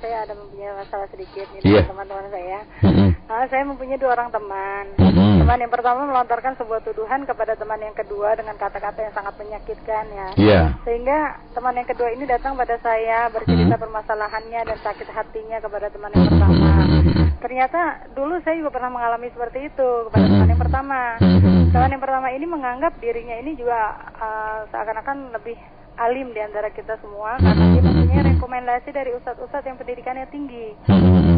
[0.00, 1.86] saya ada mempunyai masalah sedikit ini yeah.
[1.86, 2.58] teman-teman saya.
[2.82, 3.08] Mm-hmm.
[3.30, 4.84] Uh, saya mempunyai dua orang teman.
[4.98, 5.32] Mm-hmm.
[5.44, 10.04] Teman yang pertama melontarkan sebuah tuduhan kepada teman yang kedua dengan kata-kata yang sangat menyakitkan
[10.10, 10.28] ya.
[10.34, 10.64] Yeah.
[10.82, 13.84] Sehingga teman yang kedua ini datang pada saya bercerita mm-hmm.
[13.86, 16.70] permasalahannya dan sakit hatinya kepada teman yang pertama.
[16.82, 17.26] Mm-hmm.
[17.40, 17.80] Ternyata
[18.18, 20.34] dulu saya juga pernah mengalami seperti itu kepada mm-hmm.
[20.34, 21.00] teman yang pertama.
[21.22, 21.58] Mm-hmm.
[21.70, 23.78] Teman yang pertama ini menganggap dirinya ini juga
[24.18, 25.56] uh, seakan-akan lebih
[26.00, 30.72] alim di antara kita semua karena dia mempunyai rekomendasi dari ustadz-ustadz yang pendidikannya tinggi.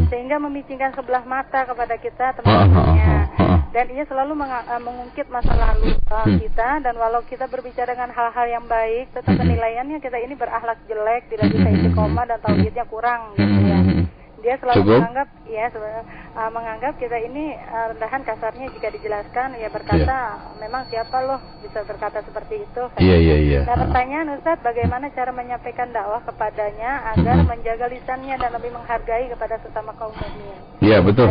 [0.07, 3.35] Sehingga memicingkan sebelah mata kepada kita teman-temannya.
[3.75, 6.79] Dan ia selalu meng uh, mengungkit masa lalu uh, kita.
[6.87, 11.51] Dan walau kita berbicara dengan hal-hal yang baik tetap penilaiannya kita ini berakhlak jelek tidak
[11.51, 14.02] bisa istiqomah dan tauhidnya kurang gitu ya
[14.43, 14.99] dia selalu Cukup.
[14.99, 20.59] menganggap ya uh, menganggap kita ini uh, rendahan kasarnya jika dijelaskan ya berkata yeah.
[20.59, 25.31] memang siapa loh bisa berkata seperti itu iya iya iya nah pertanyaan Ustaz bagaimana cara
[25.31, 27.51] menyampaikan dakwah kepadanya agar mm -hmm.
[27.55, 31.31] menjaga lisannya dan lebih menghargai kepada sesama kaum muslimin iya betul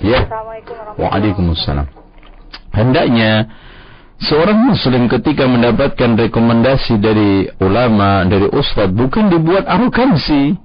[0.00, 1.86] iya Assalamualaikum warahmatullahi Waalaikumsalam
[2.70, 3.32] hendaknya
[4.16, 10.56] Seorang muslim ketika mendapatkan rekomendasi dari ulama, dari ustadz, bukan dibuat arogansi.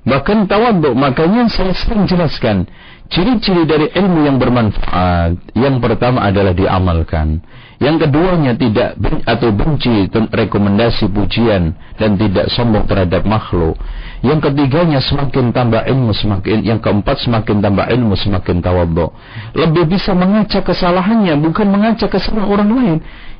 [0.00, 2.64] Bahkan tawaduk, makanya saya sering jelaskan
[3.10, 5.52] ciri-ciri dari ilmu yang bermanfaat.
[5.58, 7.42] Yang pertama adalah diamalkan.
[7.80, 13.74] Yang keduanya tidak ben, atau benci rekomendasi pujian dan tidak sombong terhadap makhluk.
[14.20, 19.10] Yang ketiganya semakin tambah ilmu semakin yang keempat semakin tambah ilmu semakin tawaduk.
[19.56, 22.98] Lebih bisa mengacak kesalahannya bukan mengacak kesalahan orang lain.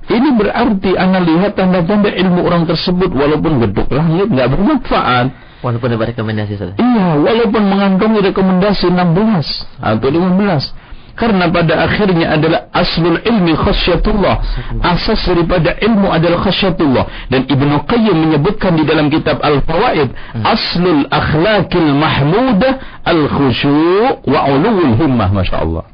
[0.09, 5.50] Ini berarti anda lihat tanda-tanda ilmu orang tersebut walaupun geduk langit nggak bermanfaat.
[5.61, 6.75] Walaupun ada rekomendasi saja.
[6.81, 10.73] Iya, walaupun mengandung rekomendasi 16 atau 15.
[11.21, 14.41] Karena pada akhirnya adalah aslul ilmi khasyatullah.
[14.81, 17.29] Asas daripada ilmu adalah khasyatullah.
[17.29, 20.45] Dan Ibnu Qayyim menyebutkan di dalam kitab Al-Fawaid, hmm.
[20.49, 25.85] aslul akhlaqil mahmudah al-khusyu' wa ulul himmah, Masya Allah.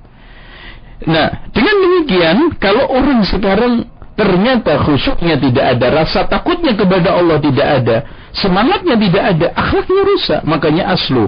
[1.11, 7.67] Nah, dengan demikian, kalau orang sekarang ternyata khusyuknya tidak ada, rasa takutnya kepada Allah tidak
[7.83, 7.97] ada,
[8.37, 10.41] semangatnya tidak ada, akhlaknya rusak.
[10.45, 11.25] Makanya aslu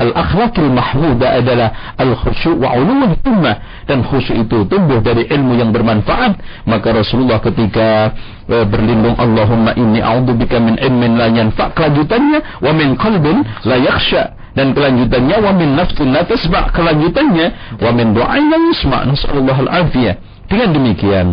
[0.00, 6.40] al-akhlakil mahmuda adalah al-khusyuk wa ulul himmah dan khusyuk itu tumbuh dari ilmu yang bermanfaat.
[6.64, 8.16] Maka Rasulullah ketika
[8.48, 14.34] uh, berlindung Allahumma inni a'udzubika min ilmin la yanfa' kelanjutannya wa min qalbin la yakhsha
[14.56, 20.16] dan kelanjutannya wa min nafsin la tasma' kelanjutannya wa min du'ain la yusma' nasallallahu al-afiyah.
[20.48, 21.26] Dengan demikian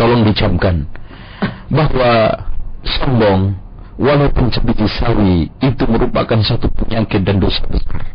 [0.00, 0.88] tolong dicamkan
[1.68, 2.40] bahwa
[2.84, 3.63] sombong
[3.98, 8.14] walaupun sebiji sawi itu merupakan satu penyakit dan dosa besar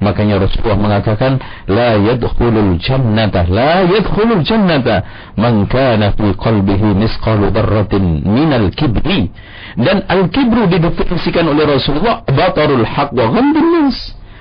[0.00, 1.36] Makanya Rasulullah mengatakan
[1.68, 5.04] la yadkhulul jannata la yadkhulul jannata
[5.36, 9.28] man kana fi qalbihi misqalu dzarratin minal kibri.
[9.76, 13.92] Dan al-kibru didefinisikan oleh Rasulullah batarul haq wa ghamdun.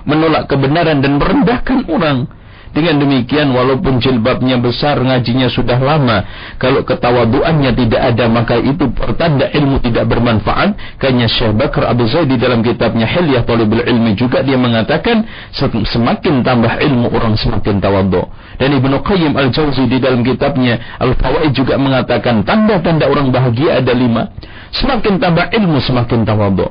[0.07, 2.38] Menolak kebenaran dan merendahkan orang.
[2.69, 6.21] Dengan demikian walaupun jilbabnya besar, ngajinya sudah lama,
[6.61, 11.01] kalau ketawaduannya tidak ada maka itu pertanda ilmu tidak bermanfaat.
[11.01, 15.25] Kayaknya Syekh Bakar Abu Zaid di dalam kitabnya Hilyah Talibul Ilmi juga dia mengatakan
[15.57, 18.29] semakin tambah ilmu orang semakin tawadu.
[18.61, 24.29] Dan Ibnu Qayyim Al-Jauzi di dalam kitabnya Al-Fawaid juga mengatakan tanda-tanda orang bahagia ada lima.
[24.69, 26.69] Semakin tambah ilmu semakin tawadu.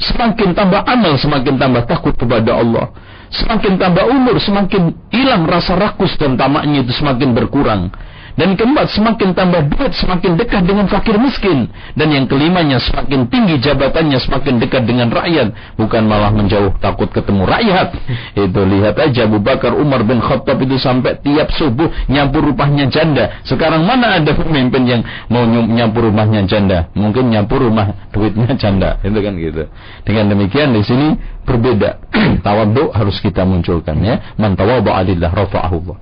[0.00, 2.88] Semakin tambah amal semakin tambah takut kepada Allah.
[3.30, 7.94] Semakin tambah umur, semakin hilang rasa rakus dan tamaknya itu semakin berkurang.
[8.38, 11.66] Dan keempat, semakin tambah duit, semakin dekat dengan fakir miskin.
[11.98, 15.50] Dan yang kelimanya, semakin tinggi jabatannya, semakin dekat dengan rakyat.
[15.74, 17.88] Bukan malah menjauh, takut ketemu rakyat.
[18.46, 23.42] Itu lihat aja Abu Bakar Umar bin Khattab itu sampai tiap subuh nyampur rumahnya janda.
[23.42, 26.88] Sekarang mana ada pemimpin yang mau nyampur rumahnya janda?
[26.94, 28.98] Mungkin nyampur rumah duitnya janda.
[29.06, 29.64] Itu kan gitu.
[30.06, 31.98] Dengan demikian di sini berbeda.
[32.46, 34.36] Tawadhu harus kita munculkan ya.
[34.38, 35.96] Man tawadhu alillah rafa'ahullah.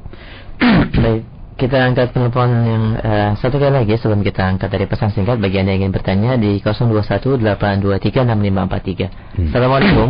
[1.03, 5.43] Baik kita angkat telepon yang uh, satu kali lagi sebelum kita angkat dari pesan singkat
[5.43, 9.11] bagi anda yang ingin bertanya di 0218236543.
[9.11, 9.51] Hmm.
[9.51, 10.09] Assalamualaikum.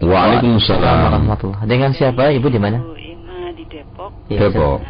[0.00, 1.60] Waalaikumsalam warahmatullah.
[1.68, 2.32] Dengan siapa?
[2.32, 2.80] Ibu di mana?
[2.80, 4.12] Bu Ima di Depok.
[4.32, 4.80] Ya, Depok.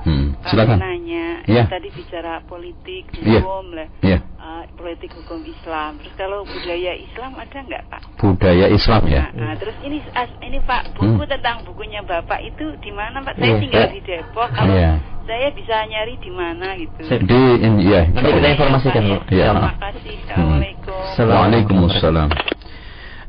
[0.00, 0.78] Hmm, Pak silakan.
[0.80, 1.68] nanya, Ya.
[1.68, 3.44] tadi bicara politik, Iya.
[3.44, 3.84] hukum lah.
[4.00, 5.94] Ya, Uh, politik hukum Islam.
[6.02, 8.02] Terus kalau budaya Islam ada nggak Pak?
[8.18, 9.30] budaya Islam ya.
[9.30, 13.38] Nah, nah, terus ini as- ini Pak buku tentang bukunya Bapak itu di mana Pak?
[13.38, 13.60] Saya Iya.
[13.62, 13.90] tinggal Eh.
[13.94, 14.50] di Depok.
[14.50, 14.98] Kalau Iya.
[15.22, 16.98] saya bisa nyari di mana gitu.
[17.06, 17.40] Saya- Di
[17.86, 18.02] ya.
[18.10, 19.18] Nanti kita Iya, informasikan, ya.
[19.30, 19.46] Iya.
[19.54, 20.14] Terima kasih.
[20.18, 21.00] Assalamualaikum.
[21.14, 21.36] Salam.
[21.38, 22.28] Waalaikumsalam.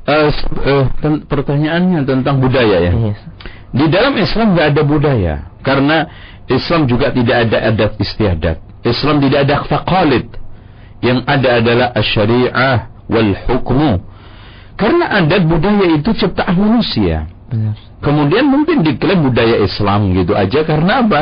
[0.01, 2.91] Eh, s- eh, ten- pertanyaannya tentang budaya ya.
[2.97, 3.21] Yes.
[3.69, 5.97] Di dalam Islam nggak ada budaya karena
[6.49, 8.57] Islam juga tidak ada adat istiadat.
[8.81, 10.40] Islam tidak ada taqalid.
[11.01, 12.77] Yang ada adalah syariah
[13.09, 13.91] wal hukmu.
[14.77, 17.29] Karena adat budaya itu ciptaan manusia.
[17.49, 17.75] Benar.
[18.01, 21.21] Kemudian mungkin diklaim budaya Islam gitu aja karena apa?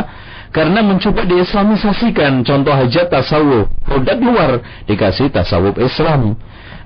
[0.55, 2.41] Karena mencoba diislamisasikan.
[2.47, 3.67] Contoh aja tasawuf.
[3.83, 4.51] Produk luar
[4.87, 6.39] dikasih tasawuf Islam.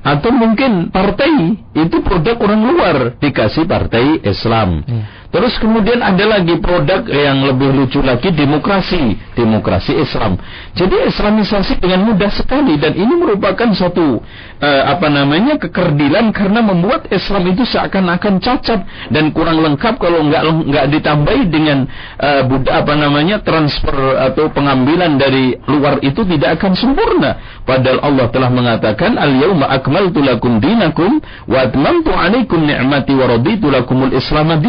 [0.04, 4.84] Atau mungkin partai itu produk orang luar dikasih partai Islam.
[4.84, 5.23] Iya.
[5.34, 10.38] Terus kemudian ada lagi produk yang lebih lucu lagi demokrasi, demokrasi Islam.
[10.78, 14.22] Jadi Islamisasi dengan mudah sekali dan ini merupakan suatu
[14.62, 20.70] eh, apa namanya kekerdilan karena membuat Islam itu seakan-akan cacat dan kurang lengkap kalau nggak
[20.70, 21.90] nggak ditambahi dengan
[22.22, 27.42] eh, bud- apa namanya transfer atau pengambilan dari luar itu tidak akan sempurna.
[27.66, 31.18] Padahal Allah telah mengatakan al yauma akmaltu lakum dinakum
[31.50, 34.62] wa atmamtu alaikum ni'mati wa raditu lakumul Islam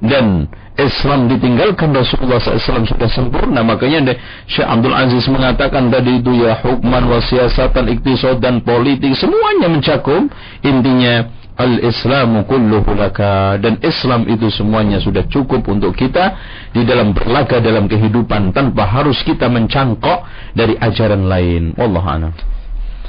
[0.00, 0.48] dan
[0.80, 4.16] Islam ditinggalkan Rasulullah SAW sudah sempurna makanya
[4.48, 10.32] Syekh Abdul Aziz mengatakan tadi itu ya hukman wa siasatan iktisad dan politik semuanya mencakup
[10.64, 11.28] intinya
[11.60, 16.32] al-islamu kulluhu laka dan Islam itu semuanya sudah cukup untuk kita
[16.72, 20.24] di dalam berlaga dalam kehidupan tanpa harus kita mencangkok
[20.56, 22.32] dari ajaran lain wallahu a'lam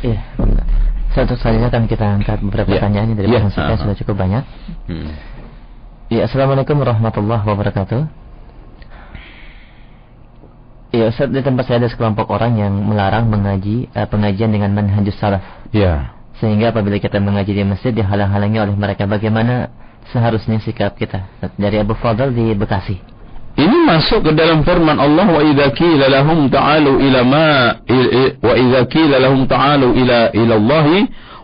[0.02, 0.18] Iya.
[1.14, 2.82] Satu saja kan kita angkat beberapa Ya.
[2.82, 3.46] pertanyaan ini dari Ya.
[3.46, 3.78] Ah.
[3.78, 4.44] sudah cukup banyak.
[4.90, 5.31] hmm.
[6.12, 8.04] Ya, Assalamualaikum warahmatullahi wabarakatuh.
[10.92, 15.16] Ya, Ustaz, di tempat saya ada sekelompok orang yang melarang mengaji eh, pengajian dengan manhajus
[15.16, 15.40] salaf.
[15.72, 16.12] ya
[16.44, 19.08] Sehingga apabila kita mengaji di masjid dihalang-halangi oleh mereka.
[19.08, 19.72] Bagaimana
[20.12, 21.32] seharusnya sikap kita?
[21.56, 23.00] Dari Abu Fadl di Bekasi.
[23.56, 27.80] Ini masuk ke dalam firman Allah wa idza qila lahum ta'alu ila ma
[28.44, 30.88] wa idza qila lahum ta'alu ila ila Allah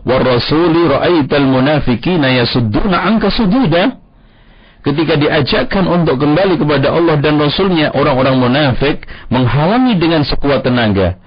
[0.03, 4.06] war rasuli ra'aital munafiqina yasudduna anka sududa
[4.87, 11.19] Ketika diajakkan untuk kembali kepada Allah dan Rasulnya Orang-orang munafik menghalangi dengan sekuat tenaga.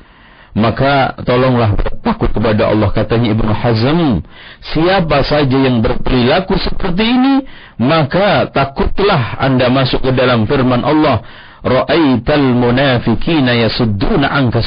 [0.57, 4.25] Maka tolonglah bertakut kepada Allah Katanya Ibnu Hazm.
[4.65, 7.45] Siapa saja yang berperilaku seperti ini
[7.77, 11.21] Maka takutlah anda masuk ke dalam firman Allah
[11.61, 14.65] Ra'aital munafikina yasudduna anka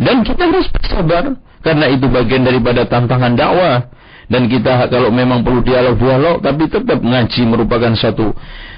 [0.00, 3.92] Dan kita harus bersabar Karena itu bagian daripada tantangan dakwah
[4.26, 8.34] dan kita kalau memang perlu dialog-dialog tapi tetap ngaji merupakan satu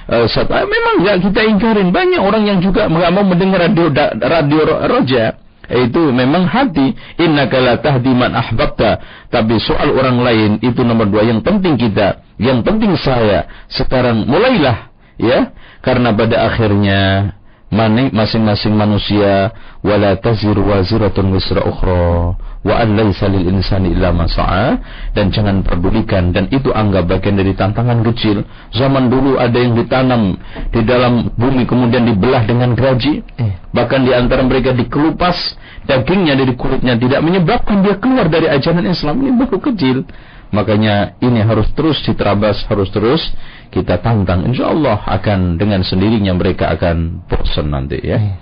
[0.09, 1.89] uh, satu uh, memang nggak kita ingkarin.
[1.89, 5.37] Banyak orang yang juga nggak mau mendengar radio da, radio ro- roja
[5.69, 8.91] itu memang hati innaka la tahdi ahbabta.
[9.29, 13.49] Tapi soal orang lain itu nomor dua yang penting kita yang penting saya.
[13.69, 17.33] Sekarang mulailah ya karena pada akhirnya
[17.69, 19.53] masing-masing manusia
[19.85, 24.81] wala taziru waziratun wisra ukhra wa an laisa lil insani illa ma sa'a.
[25.13, 28.43] Dan jangan pedulikan dan itu anggap bagian dari tantangan kecil.
[28.73, 30.37] Zaman dulu ada yang ditanam
[30.73, 33.55] di dalam bumi kemudian dibelah dengan geraji Eh.
[33.71, 35.55] bahkan di antara mereka dikelupas
[35.87, 39.23] dagingnya dari kulitnya tidak menyebabkan dia keluar dari ajaran Islam.
[39.23, 40.03] Ini baru kecil
[40.51, 43.21] makanya ini harus terus diterabas harus terus
[43.69, 48.35] kita tantang insya Allah akan dengan sendirinya mereka akan bosan nanti ya Eh.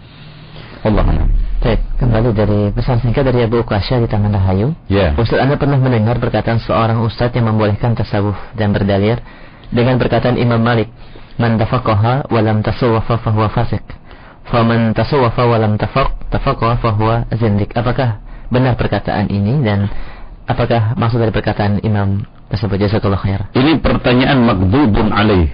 [0.87, 1.03] Allah.
[1.59, 4.71] Baik, kembali dari pesan singkat dari Abu Ukasya di Taman Rahayu.
[4.87, 9.19] ya Ustaz Anda pernah mendengar perkataan seorang ustaz yang membolehkan tasawuf dan berdalir
[9.75, 10.87] dengan perkataan Imam Malik,
[11.43, 13.83] "Man tafaqaha wa lam tasawwafa fa huwa fasik.
[14.47, 19.91] Fa man tasawwafa wa lam tafaq tafaqaha fa huwa zindik." Apakah benar perkataan ini dan
[20.47, 22.79] apakah maksud dari perkataan Imam tersebut?
[22.79, 23.43] Jazakallahu khair.
[23.55, 25.51] ini pertanyaan makdubun alaih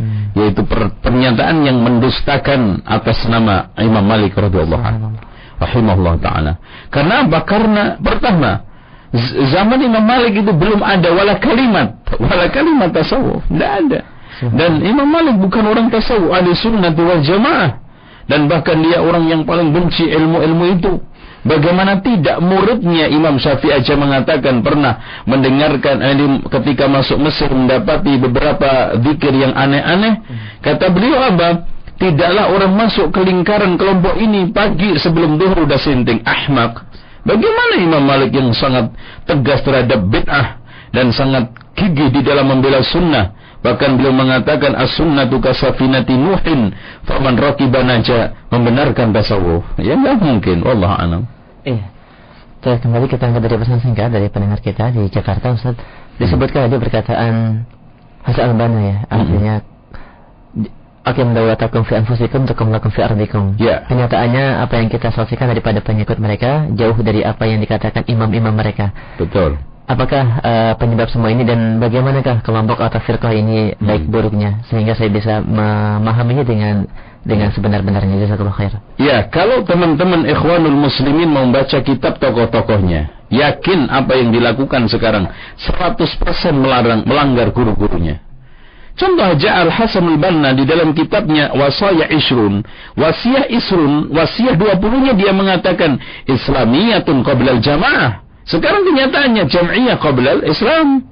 [0.00, 0.32] Hmm.
[0.32, 5.12] yaitu per- pernyataan yang mendustakan atas nama Imam Malik radhiyallahu anhu
[5.60, 6.52] rahimahullah taala.
[6.88, 7.44] Karena apa?
[7.44, 8.64] Karena pertama
[9.52, 14.00] zaman Imam Malik itu belum ada wala kalimat, wala kalimat tasawuf, tidak ada.
[14.56, 17.70] Dan Imam Malik bukan orang tasawuf, ahli sunnah wal jamaah.
[18.24, 20.92] Dan bahkan dia orang yang paling benci ilmu-ilmu itu.
[21.40, 26.14] Bagaimana tidak muridnya Imam Syafi'i aja mengatakan pernah mendengarkan eh,
[26.52, 30.20] ketika masuk Mesir mendapati beberapa zikir yang aneh-aneh.
[30.60, 31.64] Kata beliau apa?
[31.96, 36.84] Tidaklah orang masuk ke lingkaran kelompok ini pagi sebelum duhur udah sinting ahmak.
[37.24, 38.92] Bagaimana Imam Malik yang sangat
[39.28, 40.60] tegas terhadap bid'ah
[40.92, 43.36] dan sangat gigih di dalam membela sunnah.
[43.60, 46.72] Bahkan beliau mengatakan as-sunnatu kasafinati Nuhin
[47.04, 49.64] faman raqiba naja membenarkan tasawuf.
[49.76, 51.22] Ya enggak mungkin, wallah alam.
[51.64, 51.92] Iya.
[52.60, 55.76] Terus kembali kita angkat dari pesan singkat dari pendengar kita di Jakarta Ustaz.
[56.20, 57.64] Disebutkan ada perkataan
[58.20, 59.54] Hasan Albana ya, artinya
[61.00, 63.56] Akim dawatakum fi anfusikum takumlakum fi ardikum.
[63.56, 63.88] Ya.
[63.88, 68.92] Kenyataannya apa yang kita saksikan daripada pengikut mereka jauh dari apa yang dikatakan imam-imam mereka.
[69.16, 69.56] Betul.
[69.90, 75.10] Apakah eh, penyebab semua ini dan bagaimanakah kelompok atau firqah ini baik buruknya sehingga saya
[75.10, 76.86] bisa memahaminya dengan
[77.26, 78.78] dengan sebenar-benarnya jazakallahu khair.
[79.02, 85.26] Ya, kalau teman-teman ikhwanul muslimin mau baca kitab tokoh-tokohnya, yakin apa yang dilakukan sekarang
[85.58, 86.06] 100%
[86.54, 88.22] melarang melanggar guru-gurunya.
[88.94, 92.62] Contoh aja Al Hasan al Banna di dalam kitabnya Wasaya Isrun,
[92.94, 95.98] Wasiyah Isrun, Wasiyah 20-nya dia mengatakan
[96.30, 98.29] Islamiyatun qablal jamaah.
[98.50, 101.06] Sekarang kenyataannya jam'iyah qablal Islam.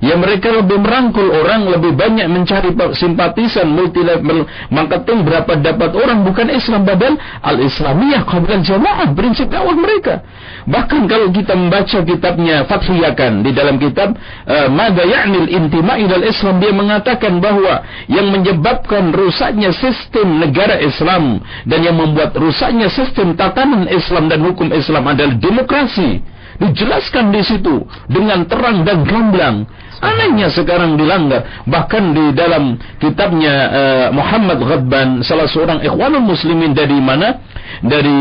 [0.00, 5.92] Ya mereka lebih merangkul orang, lebih banyak mencari pa- simpatisan multi level marketing berapa dapat
[5.92, 10.24] orang bukan Islam badal al-Islamiyah qabla jamaah prinsip dakwah mereka.
[10.64, 14.16] Bahkan kalau kita membaca kitabnya Fathul Yakan di dalam kitab
[14.48, 21.44] uh, Mada Ya'nil Intima ilal Islam dia mengatakan bahwa yang menyebabkan rusaknya sistem negara Islam
[21.68, 26.24] dan yang membuat rusaknya sistem tatanan Islam dan hukum Islam adalah demokrasi
[26.60, 29.64] dijelaskan di situ dengan terang dan gamblang.
[30.00, 31.64] Anehnya sekarang dilanggar.
[31.68, 37.40] Bahkan di dalam kitabnya uh, Muhammad Ghadban, salah seorang ikhwanul muslimin dari mana?
[37.84, 38.20] Dari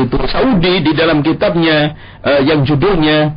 [0.00, 1.92] itu Saudi di dalam kitabnya
[2.24, 3.36] uh, yang judulnya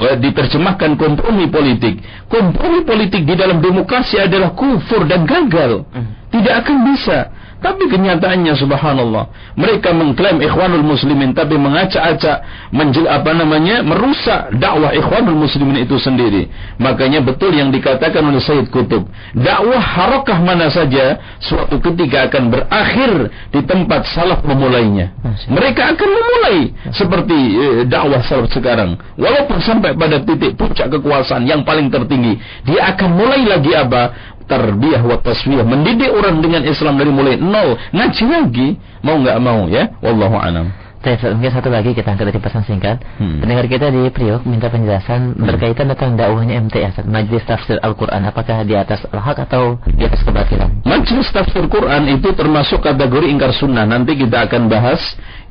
[0.00, 2.00] uh, diterjemahkan kompromi politik.
[2.28, 5.84] Kompromi politik di dalam demokrasi adalah kufur dan gagal.
[6.32, 7.43] Tidak akan bisa.
[7.64, 12.44] Tapi kenyataannya subhanallah, mereka mengklaim ikhwanul muslimin tapi mengacak-acak
[12.76, 16.52] menjel apa namanya merusak dakwah ikhwanul muslimin itu sendiri.
[16.76, 23.32] Makanya betul yang dikatakan oleh Sayyid Kutub, dakwah harakah mana saja suatu ketika akan berakhir
[23.48, 25.16] di tempat salaf memulainya.
[25.48, 26.58] Mereka akan memulai
[26.92, 29.00] seperti eh, dakwah salaf sekarang.
[29.16, 32.36] Walaupun sampai pada titik puncak kekuasaan yang paling tertinggi,
[32.68, 34.33] dia akan mulai lagi apa?
[34.46, 38.68] Tarbiyah wa taswiyah mendidik orang dengan Islam dari mulai nol ngaji lagi
[39.00, 40.72] mau nggak mau ya wallahu alam
[41.04, 42.96] mungkin satu lagi kita angkat dari pesan singkat.
[43.20, 43.44] Hmm.
[43.44, 48.24] Pendengar kita di Priok minta penjelasan berkaitan tentang dakwahnya MTS, Majlis Tafsir Al-Quran.
[48.24, 50.80] Apakah di atas al-haq atau di atas kebatilan?
[50.84, 53.84] Majelis tafsir Quran itu termasuk kategori ingkar sunnah.
[53.84, 55.00] Nanti kita akan bahas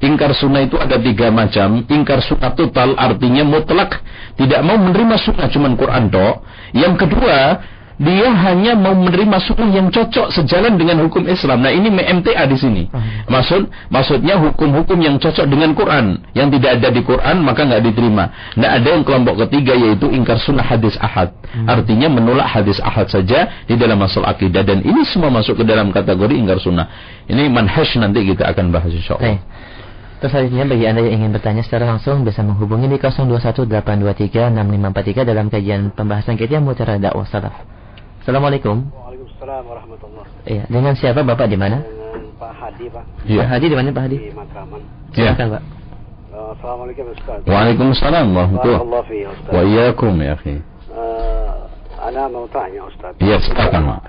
[0.02, 1.86] ingkar sunnah itu ada tiga macam.
[1.86, 4.02] Ingkar sunnah total artinya mutlak
[4.34, 6.42] tidak mau menerima sunnah cuman Quran tok.
[6.74, 7.38] Yang kedua
[8.02, 11.62] dia hanya mau menerima sunnah yang cocok sejalan dengan hukum Islam.
[11.62, 12.84] Nah ini MTA di sini.
[13.30, 16.26] Maksud maksudnya hukum-hukum yang cocok dengan Quran.
[16.34, 18.34] Yang tidak ada di Quran maka nggak diterima.
[18.58, 21.38] Nah ada yang kelompok ketiga yaitu ingkar sunnah hadis ahad.
[21.70, 25.94] Artinya menolak hadis ahad saja di dalam masalah akidah dan ini semua masuk ke dalam
[25.94, 26.90] kategori ingkar sunnah.
[27.30, 29.38] Ini manhaj nanti kita akan bahas insya Allah.
[30.24, 35.92] Terus selanjutnya bagi Anda yang ingin bertanya secara langsung bisa menghubungi di 0218236543 dalam kajian
[35.92, 37.83] pembahasan kita Mutiara Dakwah Salaf.
[38.24, 38.88] Assalamualaikum.
[38.88, 41.84] Waalaikumsalam warahmatullahi Iya, dengan siapa Bapak di mana?
[41.84, 43.44] Dengan Pak Hadi Pak Pak Ya.
[43.44, 44.18] Hadi di mana Pak Hadi?
[44.18, 44.80] di Matraman.
[45.12, 45.36] Ya.
[45.36, 45.64] Silakan Pak.
[46.32, 47.40] Eh, Assalamualaikum Ustaz.
[47.44, 49.52] Waalaikumsalam warahmatullahi Ustaz.
[49.52, 50.56] Wa iyyakum ya akhi.
[50.56, 51.52] Eh,
[52.00, 53.12] Ana mau tanya Ustaz.
[53.20, 54.00] Iya, silakan, Pak.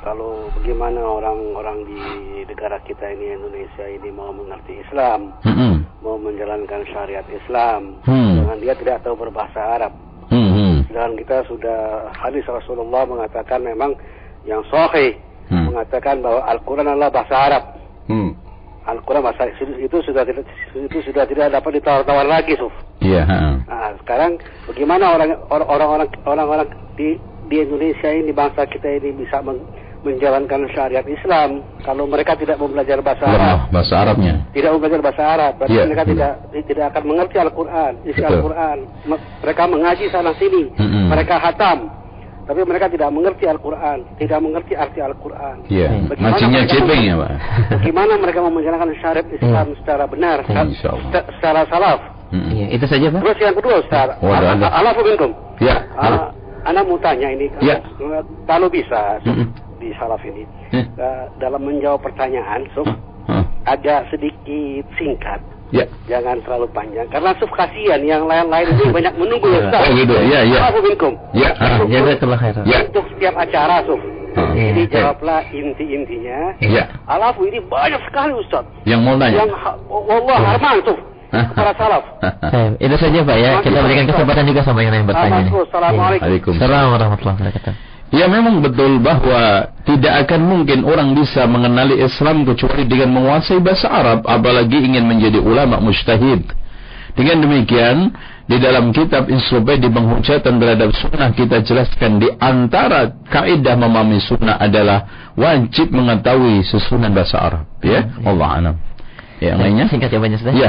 [0.00, 2.00] Kalau bagaimana orang-orang di
[2.48, 5.84] negara kita ini Indonesia ini mau mengerti Islam, Hmm.
[6.00, 8.40] mau menjalankan syariat Islam, Hmm.
[8.40, 9.92] dengan dia tidak tahu berbahasa Arab.
[10.90, 13.94] Dan kita sudah hadis Rasulullah mengatakan memang
[14.42, 15.14] yang sahih
[15.50, 15.66] Hmm.
[15.66, 17.74] mengatakan bahwa Al-Quran adalah bahasa Arab.
[18.06, 18.38] Hmm.
[18.86, 20.46] Al-Quran bahasa itu, sudah tidak
[20.78, 22.70] itu sudah tidak dapat ditawar-tawar lagi, Suf.
[23.02, 23.58] Iya, ha.
[23.66, 24.38] Nah, sekarang
[24.70, 27.18] bagaimana orang orang-orang orang-orang di
[27.50, 29.66] di Indonesia ini bangsa kita ini bisa men-
[30.00, 34.34] menjalankan syariat Islam kalau mereka tidak mau belajar bahasa Arab, Lemah bahasa Arabnya.
[34.50, 36.10] tidak mau belajar bahasa Arab, berarti Iya, mereka iya.
[36.10, 36.32] tidak
[36.64, 38.20] tidak akan mengerti Al-Qur'an, isi.
[38.20, 38.78] Al-Qur'an.
[39.04, 41.04] Me- Mereka mengaji sana sini, Mm-mm.
[41.08, 41.78] mereka hatam,
[42.44, 45.56] tapi mereka tidak mengerti Al-Qur'an, tidak mengerti arti Al-Qur'an.
[45.68, 45.88] Iya.
[46.08, 47.30] Bagaimana Mancingnya mereka cepeng ya, Pak.
[47.76, 51.10] Bagaimana mereka mau menjalankan syariat Islam secara benar, Hmm, insya Allah.
[51.12, 52.00] se- secara salaf?
[52.30, 52.48] Hmm.
[52.48, 53.20] Iya, itu saja Pak.
[53.20, 54.32] Terus yang kedua, Ustaz, Oh.
[54.32, 55.30] Alafu minkum.
[55.60, 55.82] Ya.
[55.92, 57.80] Ah, Anda mau tanya ini, eh,
[58.44, 59.48] kalau bisa Mm-mm.
[59.80, 60.84] Di salaf ini, Ya.
[60.84, 62.84] eh, dalam menjawab pertanyaan, Suf,
[63.26, 63.44] Hah.
[63.64, 65.40] agak sedikit singkat,
[65.72, 65.88] Ya.
[66.04, 69.82] jangan terlalu panjang, karena Suf kasihan yang lain-lain ini banyak menunggu ya, Ustaz.
[69.88, 70.14] Oh, gitu.
[70.28, 70.58] Ya, ya.
[70.78, 71.12] Minkum.
[71.32, 71.50] Ya.
[71.56, 72.64] Ah, Untuk- Jazakallah khairan.
[72.68, 72.78] Ya.
[72.84, 74.00] Untuk setiap acara, Suf.
[74.36, 74.52] Ah.
[74.54, 74.92] Jadi Iya.
[74.94, 76.38] jawablah inti-intinya.
[76.62, 76.84] Ya.
[77.08, 78.62] Alafu ini banyak sekali, Ustaz.
[78.86, 79.42] Yang mau nanya.
[79.42, 80.98] Yang, ha- wallah, harman, Suf.
[81.30, 82.02] Para salaf.
[82.82, 83.62] Itu saja Pak ya.
[83.62, 85.46] Kita berikan kesempatan juga sama yang lain bertanya.
[85.46, 86.58] Assalamualaikum.
[86.58, 87.74] Assalamualaikum warahmatullahi wabarakatuh.
[88.10, 93.86] Ya memang betul bahwa tidak akan mungkin orang bisa mengenali Islam kecuali dengan menguasai bahasa
[93.86, 96.42] Arab apalagi ingin menjadi ulama mujtahid.
[97.14, 98.10] Dengan demikian,
[98.50, 105.30] di dalam kitab Insobedi penghujatan terhadap sunnah kita jelaskan di antara kaidah memahami sunnah adalah
[105.38, 107.64] wajib mengetahui susunan bahasa Arab.
[107.78, 108.74] Ya, Allah anam.
[109.38, 109.86] Ya, lainnya?
[109.86, 110.52] Singkat jawabannya sudah.
[110.54, 110.68] Ya.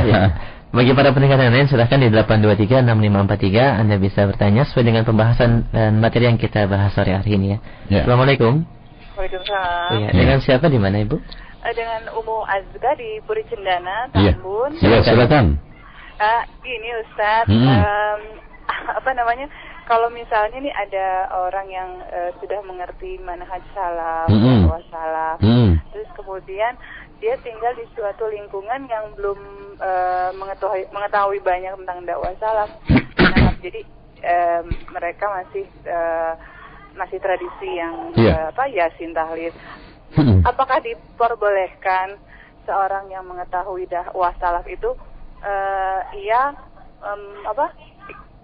[0.72, 6.00] Bagi para pendengar yang lain silahkan di 8236543 Anda bisa bertanya sesuai dengan pembahasan dan
[6.00, 7.58] materi yang kita bahas sore hari ini ya.
[7.92, 8.00] Ya.
[8.08, 8.64] Assalamualaikum.
[9.20, 9.90] Waalaikumsalam.
[10.00, 10.12] Iya, Ya.
[10.16, 11.20] dengan siapa di mana Ibu?
[11.62, 14.40] Eh, dengan Umu Azga di Puri Cendana, Iya.
[14.40, 14.72] Tambun.
[14.80, 15.60] Ya, silakan.
[16.16, 17.68] Ah, gini Ustadz, Hmm.
[17.68, 18.20] em,
[19.04, 19.52] apa namanya?
[19.84, 24.64] Kalau misalnya nih ada orang yang eh, sudah mengerti manhaj salaf, Hmm.
[24.64, 25.84] dakwah salaf, Hmm.
[25.92, 26.80] terus kemudian
[27.22, 29.40] dia tinggal di suatu lingkungan yang belum
[29.78, 32.70] eh, mengetahui mengetahui banyak tentang dakwah salaf.
[32.90, 33.82] Nah, jadi
[34.26, 36.34] em, mereka masih eh,
[36.98, 38.34] masih tradisi yang Iya.
[38.34, 39.54] eh, apa yasin tahlil.
[40.18, 40.42] Hmm.
[40.44, 42.20] Apakah diperbolehkan
[42.66, 44.90] seorang yang mengetahui dakwah salaf itu
[45.46, 46.58] eh ia
[47.06, 47.70] em, apa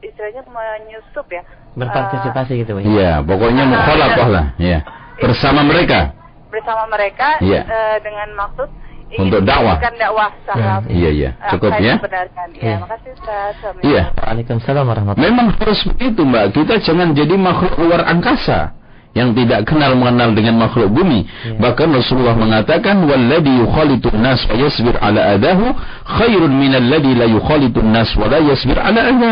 [0.05, 1.41] istilahnya menyusup ya
[1.77, 2.85] Berpartisipasi gitu ya.
[2.89, 4.81] Iya, pokoknya mukhalafah lah, ya.
[5.21, 6.09] Bersama mereka.
[6.57, 7.61] Bersama mereka Iya.
[7.63, 8.65] eh, dengan maksud
[9.07, 9.77] ingin Untuk dakwah.
[9.77, 10.81] dakwah salaf.
[10.89, 11.29] Iya, iya.
[11.37, 11.95] Eh, Cukup ya.
[12.01, 12.47] benarkan.
[12.51, 12.75] Ya, Iya.
[12.81, 13.55] makasih Ustaz.
[13.85, 14.03] Iya.
[14.17, 18.73] Waalaikumsalam warahmatullahi Memang harus begitu mbak Kita jangan jadi makhluk luar angkasa
[19.15, 21.55] Yang tidak kenal mengenal dengan makhluk bumi Ya.
[21.55, 25.71] Bahkan Rasulullah mengatakan Walladhi yukhalitun nas wa yasbir ala adahu
[26.03, 29.31] Khairun minalladhi la yukhalitun nas wa la yasbir ala adha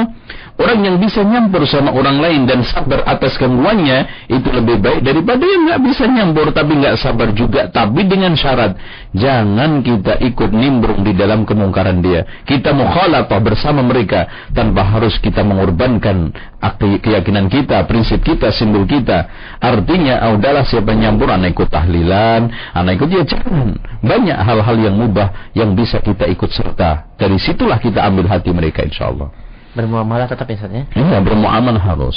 [0.56, 5.44] Orang yang bisa nyampur sama orang lain dan sabar atas gangguannya itu lebih baik daripada
[5.44, 7.68] yang nggak bisa nyampur tapi nggak sabar juga.
[7.68, 8.80] Tapi dengan syarat
[9.12, 12.24] jangan kita ikut nimbrung di dalam kemungkaran dia.
[12.48, 16.32] Kita mukhalafah bersama mereka tanpa harus kita mengorbankan
[17.04, 19.28] keyakinan kita, prinsip kita, simbol kita.
[19.60, 23.24] Artinya, ah, udahlah siapa nyampur anak ikut tahlilan, anak ikut ya.
[24.00, 27.12] Banyak hal-hal yang mubah yang bisa kita ikut serta.
[27.20, 29.45] Dari situlah kita ambil hati mereka insya Allah.
[29.76, 30.84] Bermuamalah tetap ya Ustaz ya.
[30.96, 32.16] Ya, bermuamalah harus.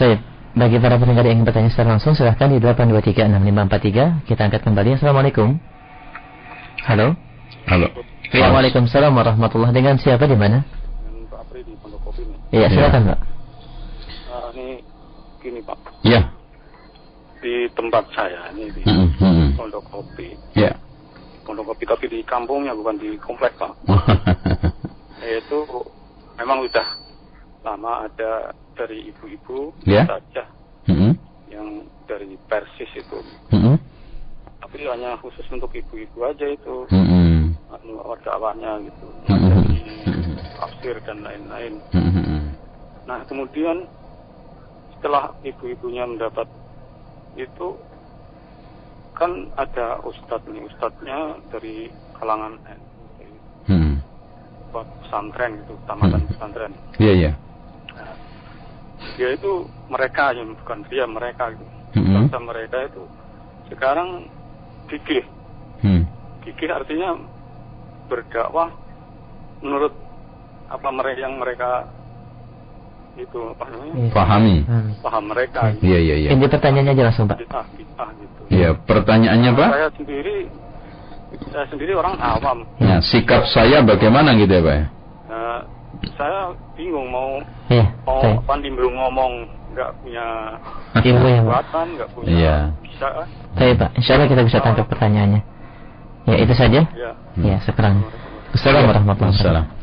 [0.00, 0.24] Baik.
[0.56, 4.96] Bagi para pendengar yang ingin bertanya secara langsung silahkan di 8236543 kita angkat kembali.
[4.96, 5.60] Assalamualaikum.
[6.88, 7.12] Halo.
[7.68, 7.88] Halo.
[8.32, 10.64] Ya, Waalaikumsalam warahmatullahi Dengan siapa di mana?
[11.28, 12.38] Pak Apri di Pondok Kopi nih.
[12.56, 13.18] Iya, silakan, Pak.
[14.28, 14.80] Ah, ini
[15.44, 16.32] gini Pak, Ya.
[17.38, 20.32] di tempat saya ini di Mm, mm, Pondok Kopi.
[20.56, 20.72] Ya.
[21.44, 23.76] Pondok Kopi tapi di kampungnya bukan di komplek Pak.
[25.20, 25.58] Itu
[26.38, 26.86] memang udah
[27.62, 30.06] lama ada dari ibu-ibu Ya.
[30.06, 30.46] saja
[30.88, 31.12] Mm,
[31.52, 31.68] yang
[32.08, 33.18] dari Persis itu.
[33.52, 33.76] mm,
[34.58, 36.88] Tapi hanya khusus untuk ibu-ibu aja itu.
[36.88, 39.06] mm, anu, dakwahnya gitu.
[39.28, 39.68] Mm-mm.
[40.56, 41.76] tafsir dan lain-lain.
[41.92, 42.42] mm, mm.
[43.04, 43.84] Nah kemudian
[44.96, 46.48] setelah ibu-ibunya mendapat
[47.36, 47.76] itu
[49.12, 52.80] kan ada ustadz nih ustadznya dari kalangan eh,
[53.18, 53.36] dari
[53.68, 53.97] Mm.
[54.68, 56.30] Buat pesantren gitu tamatan Hmm.
[56.30, 57.32] pesantren Iya, iya.
[57.94, 58.12] Nah,
[59.14, 59.52] dia itu
[59.86, 61.64] mereka yang bukan dia mereka gitu.
[61.90, 63.02] Mm, Bangsa mereka itu
[63.66, 64.28] sekarang
[64.86, 65.24] gigih
[65.80, 66.02] mm,
[66.42, 67.16] fikih artinya
[68.06, 68.68] berdakwah
[69.60, 69.92] menurut
[70.66, 71.88] apa mereka yang mereka
[73.14, 74.12] itu apa namanya Iya.
[74.12, 74.56] Pahami.
[74.62, 74.90] Hmm.
[75.00, 76.28] paham mereka Iya, iya, iya.
[76.30, 77.38] Ini pertanyaannya aja langsung Pak.
[77.40, 79.68] gitu Iya, pertanyaannya Pak?
[79.70, 80.36] saya sendiri
[81.48, 84.74] saya sendiri orang awam Ya, sikap saya bagaimana gitu ya Pak?
[84.74, 84.84] ya?
[85.28, 85.58] Nah,
[86.16, 86.40] saya
[86.74, 87.36] bingung mau
[87.68, 87.86] Iya.
[88.02, 88.36] mau Saya.
[88.40, 89.32] apa baru ngomong
[89.68, 90.26] nggak punya
[90.98, 91.44] Ilmu ya Pak.
[91.44, 92.56] kekuatan nggak punya Iya.
[92.80, 93.90] bisa kan Saya Pak.
[93.94, 95.40] Insya Allah kita bisa tangkap pertanyaannya.
[96.26, 96.80] Ya itu saja.
[96.92, 98.04] ya Ya sekarang.
[98.50, 99.66] Assalamualaikum warahmatullahi Assalam.
[99.68, 99.76] wabarakatuh.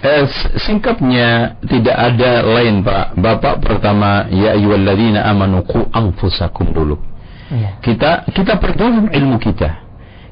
[0.00, 0.24] Eh,
[0.58, 1.28] singkatnya
[1.64, 3.16] tidak ada lain Pak.
[3.16, 6.96] Bapak pertama ya ayyuhalladzina amanu qu anfusakum dulu.
[7.50, 7.80] Iya.
[7.80, 9.89] Kita kita perdalam ilmu kita.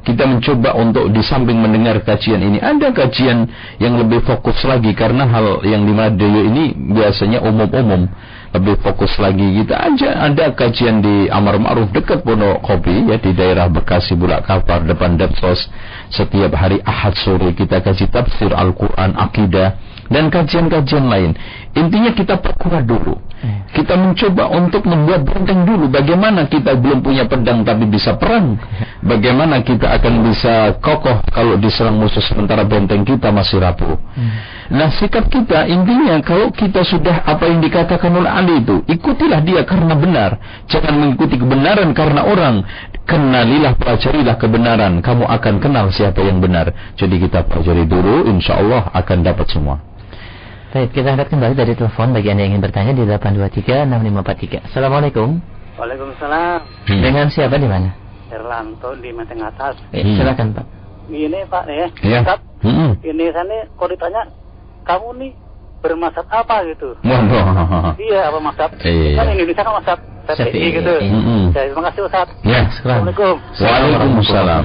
[0.09, 3.45] Kita mencoba untuk di samping mendengar kajian ini ada kajian
[3.77, 8.09] yang lebih fokus lagi karena hal yang di radio ini biasanya umum-umum.
[8.57, 10.25] Lebih fokus lagi kita aja.
[10.25, 12.25] Ada kajian di Amar Ma'ruf dekat
[12.65, 15.69] Kopi ya di daerah Bekasi Bulak Kapar depan Depsos.
[16.09, 19.77] Setiap hari Ahad sore kita kaji tafsir Al-Quran akidah
[20.09, 21.31] dan kajian-kajian lain.
[21.77, 23.17] Intinya kita perkuat dulu.
[23.39, 23.71] Hmm.
[23.71, 25.87] kita mencoba untuk membuat benteng dulu.
[25.87, 28.59] Bagaimana kita belum punya pedang tapi bisa perang?
[28.99, 33.95] Bagaimana kita akan bisa kokoh kalau diserang musuh sementara benteng kita masih rapuh?
[34.75, 39.63] Nah sikap kita intinya kalau kita sudah apa yang dikatakan oleh Ali itu ikutilah dia
[39.63, 40.31] karena benar.
[40.67, 42.67] Jangan mengikuti kebenaran karena orang.
[43.07, 44.99] Kenalilah pelajarilah kebenaran.
[44.99, 46.75] Kamu akan kenal siapa yang benar.
[46.99, 49.79] Jadi kita pelajari dulu insya Allah akan dapat semua
[50.69, 54.69] Baik, kita angkat kembali dari telepon bagi Anda yang ingin bertanya di 8236543.
[54.69, 55.41] Assalamualaikum.
[55.81, 56.59] Waalaikumsalam.
[56.85, 57.01] Hmm.
[57.01, 57.89] Dengan siapa di mana?
[58.29, 59.81] Erlanto di Menteng Atas.
[59.97, 60.17] Eh, Hmm.
[60.21, 60.67] Silakan Pak.
[61.09, 62.93] Ini Pak nih, ya Ustaz, Hmm.
[63.01, 64.23] ini sana kalau ditanya
[64.85, 65.33] kamu nih
[65.81, 66.93] bermasab apa gitu?
[67.01, 67.97] Waduh.
[67.97, 68.71] Iya apa masab?
[68.85, 69.17] Iya.
[69.17, 69.99] Kan Indonesia kan masab
[70.29, 70.53] Syafi'i.
[70.53, 70.95] PPI gitu.
[71.01, 71.43] Mm-mm.
[71.57, 72.29] Ya, terima kasih Ustaz.
[72.45, 72.69] Ya.
[72.77, 73.09] Sekarang.
[73.09, 73.37] Assalamualaikum.
[73.57, 74.63] Waalaikumsalam.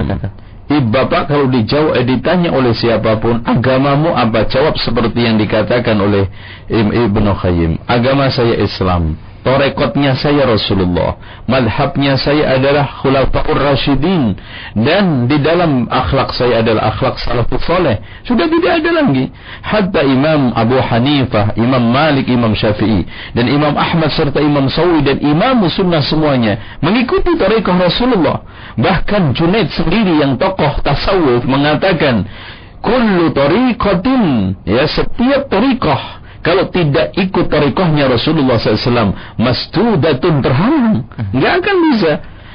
[0.64, 4.48] Ibu bapak kalau dijawab eh, ditanya oleh siapa pun agamamu apa?
[4.48, 6.24] Jawab seperti yang dikatakan oleh
[6.72, 9.12] Ibnu Qayyim agama saya Islam
[9.44, 11.20] Torekotnya saya Rasulullah.
[11.44, 14.40] Madhabnya saya adalah Khulafaur Rashidin
[14.72, 19.28] Dan di dalam akhlak saya adalah akhlak salafus soleh Sudah tidak ada lagi.
[19.60, 23.04] Hatta Imam Abu Hanifah Imam Malik, Imam Syafi'i
[23.36, 28.40] Dan Imam Ahmad serta Imam Sawi Dan Imam Sunnah semuanya Mengikuti tarekat Rasulullah.
[28.80, 32.24] Bahkan Junaid sendiri yang tokoh tasawuf Mengatakan
[32.80, 41.76] Kullu tariqatin Ya setiap tariqah kalau tidak ikut tarikohnya Rasulullah SAW masdudatun terhalang nggak akan
[41.90, 42.12] bisa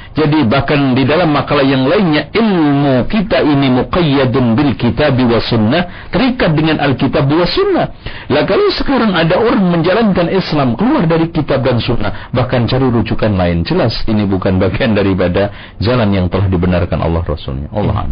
[0.10, 6.10] jadi bahkan di dalam makalah yang lainnya ilmu kita ini muqayyadun bil kitab wa sunnah
[6.10, 7.88] terikat dengan alkitab wa sunnah
[8.30, 13.34] lah kalau sekarang ada orang menjalankan Islam keluar dari kitab dan sunnah bahkan cari rujukan
[13.34, 15.50] lain jelas ini bukan bagian daripada
[15.82, 18.10] jalan yang telah dibenarkan Allah Rasulnya Allah.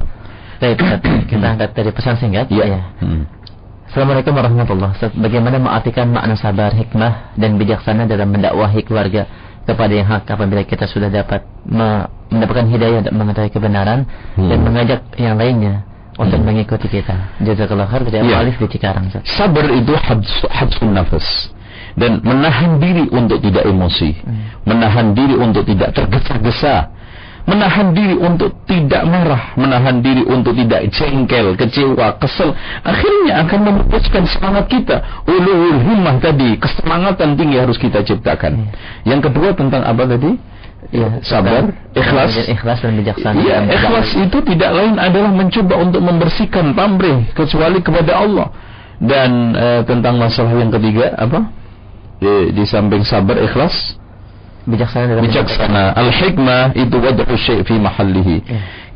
[0.58, 0.82] Baik,
[1.30, 2.50] kita angkat dari pesan singkat.
[2.50, 2.82] ya Ya.
[2.98, 3.37] Hmm.
[3.88, 5.16] Assalamualaikum warahmatullahi wabarakatuh.
[5.16, 9.24] Bagaimana mengartikan makna sabar, hikmah, dan bijaksana dalam mendakwahi keluarga
[9.64, 14.04] kepada yang hak apabila kita sudah dapat me- mendapatkan hidayah untuk mengetahui kebenaran
[14.36, 14.52] Hmm.
[14.52, 15.88] dan mengajak yang lainnya
[16.20, 17.16] untuk mengikuti kita.
[17.40, 18.44] Jazakallah khair dari Iya.
[18.44, 19.08] Alif di Cikarang.
[19.24, 21.28] Sabar itu habs, habsun nafas
[21.96, 24.20] dan menahan diri untuk tidak emosi,
[24.68, 26.92] menahan diri untuk tidak tergesa-gesa,
[27.48, 32.52] menahan diri untuk tidak marah, menahan diri untuk tidak jengkel, kecewa, kesel.
[32.84, 35.00] Akhirnya akan memupuskan semangat kita.
[35.24, 38.68] Ulul himmah tadi, kesemangatan tinggi harus kita ciptakan.
[39.08, 40.36] Yang kedua tentang apa tadi?
[40.94, 42.48] Ya, sabar, ikhlas.
[42.48, 43.40] ikhlas dan bijaksana.
[43.40, 48.48] Dalam ikhlas itu tidak lain adalah mencoba untuk membersihkan pamrih kecuali kepada Allah.
[48.98, 51.48] Dan eh, tentang masalah yang ketiga apa?
[52.18, 53.98] Di, di samping sabar, ikhlas,
[54.68, 55.84] bijaksana dalam bijaksana.
[55.96, 58.36] Al-hikmah itu wad'u syai' fi mahallihi.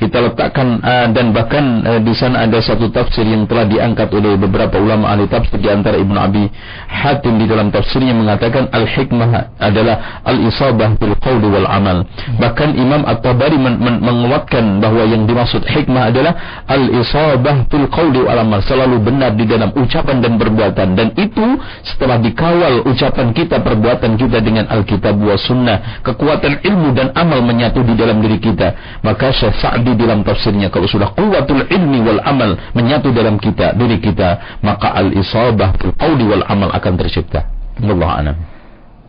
[0.01, 4.33] Kita letakkan eh, dan bahkan eh, di sana ada satu tafsir yang telah diangkat oleh
[4.33, 6.49] beberapa ulama ahli tafsir di antara Ibnu Abi
[6.89, 12.01] Hatim di dalam tafsirnya mengatakan al-hikmah adalah al-isabah bil qawli wal amal.
[12.41, 18.41] Bahkan Imam At-Tabari men- men- menguatkan bahwa yang dimaksud hikmah adalah al-isabah bil qawli wal
[18.41, 21.45] amal, selalu benar di dalam ucapan dan perbuatan dan itu
[21.85, 27.85] setelah dikawal ucapan kita perbuatan kita dengan Alkitab wa sunnah, kekuatan ilmu dan amal menyatu
[27.85, 28.97] di dalam diri kita.
[29.05, 30.71] Maka Syekh Sa'di di dalam tafsirnya.
[30.71, 35.93] Kalau sudah kuwatul ilmi wal amal menyatu dalam kita diri kita maka al isabah fil
[35.99, 37.47] wal amal akan tercipta.
[37.81, 38.37] Allah a'lam.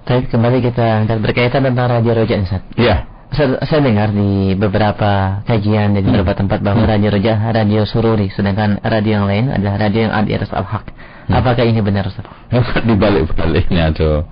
[0.02, 2.62] Baik, kembali kita berkaitan tentang Radio Roja Ustaz.
[2.74, 3.06] ya.
[3.32, 8.28] Saya, saya dengar di beberapa kajian dan di beberapa tempat bahwa Radio Roja radio sururi,
[8.28, 10.84] sedangkan radio yang lain adalah radio yang ada di atas al-haq.
[11.32, 12.28] Apakah ini benar Ustaz?
[12.88, 14.28] di balik-baliknya tuh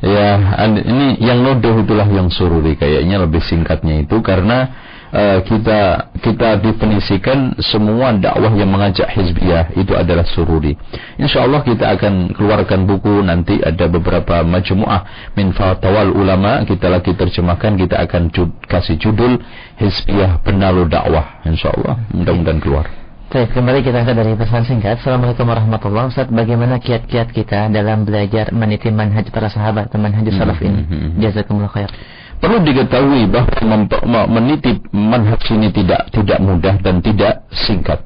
[0.00, 2.80] ya ini yang nuduh itulah yang sururi.
[2.80, 4.72] Kayaknya lebih singkatnya itu karena
[5.14, 10.74] uh, kita kita definisikan semua dakwah yang mengajak hizbiyah itu adalah sururi.
[11.18, 17.76] Insyaallah kita akan keluarkan buku nanti ada beberapa majmuah min fatawal ulama kita lagi terjemahkan
[17.78, 19.38] kita akan jud, kasih judul
[19.78, 22.86] hizbiyah penalu dakwah insyaallah mudah-mudahan keluar.
[23.30, 24.98] Baik, kembali kita angkat dari pesan singkat.
[24.98, 26.34] Assalamualaikum warahmatullahi wabarakatuh.
[26.34, 30.82] Bagaimana kiat-kiat kita dalam belajar meniti manhaj para sahabat, manhaj salaf ini?
[31.22, 31.94] Jazakumullah khair.
[32.40, 38.00] Perlu diketahui bahwa meniti manhaj ini tidak tidak mudah dan tidak singkat.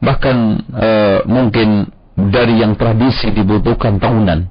[0.00, 0.36] Bahkan
[0.72, 0.88] e,
[1.28, 4.48] mungkin dari yang tradisi dibutuhkan tahunan.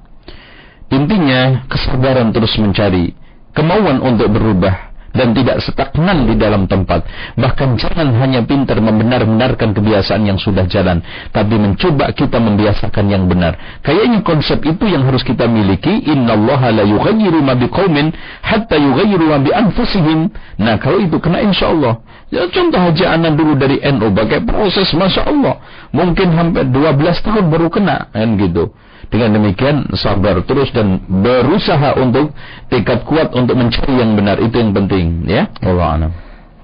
[0.94, 3.10] Intinya kesabaran terus mencari,
[3.50, 4.85] kemauan untuk berubah,
[5.16, 7.08] dan tidak stagnan di dalam tempat.
[7.40, 11.00] Bahkan jangan hanya pintar membenar-benarkan kebiasaan yang sudah jalan,
[11.32, 13.56] tapi mencoba kita membiasakan yang benar.
[13.80, 16.04] Kayaknya konsep itu yang harus kita miliki.
[16.06, 18.12] Innallaha la yughayyiru ma biqaumin
[18.44, 20.28] hatta yughayyiru ma bi anfusihim.
[20.60, 22.04] Nah, kalau itu kena insyaallah.
[22.26, 25.62] Ya contoh haji anak dulu dari NU pakai proses Masya Allah.
[25.94, 28.74] Mungkin hampir 12 tahun baru kena kan gitu.
[29.06, 32.34] Dengan demikian sabar terus dan berusaha untuk
[32.68, 35.46] tekad kuat untuk mencari yang benar itu yang penting ya.
[35.62, 36.10] Allah alam.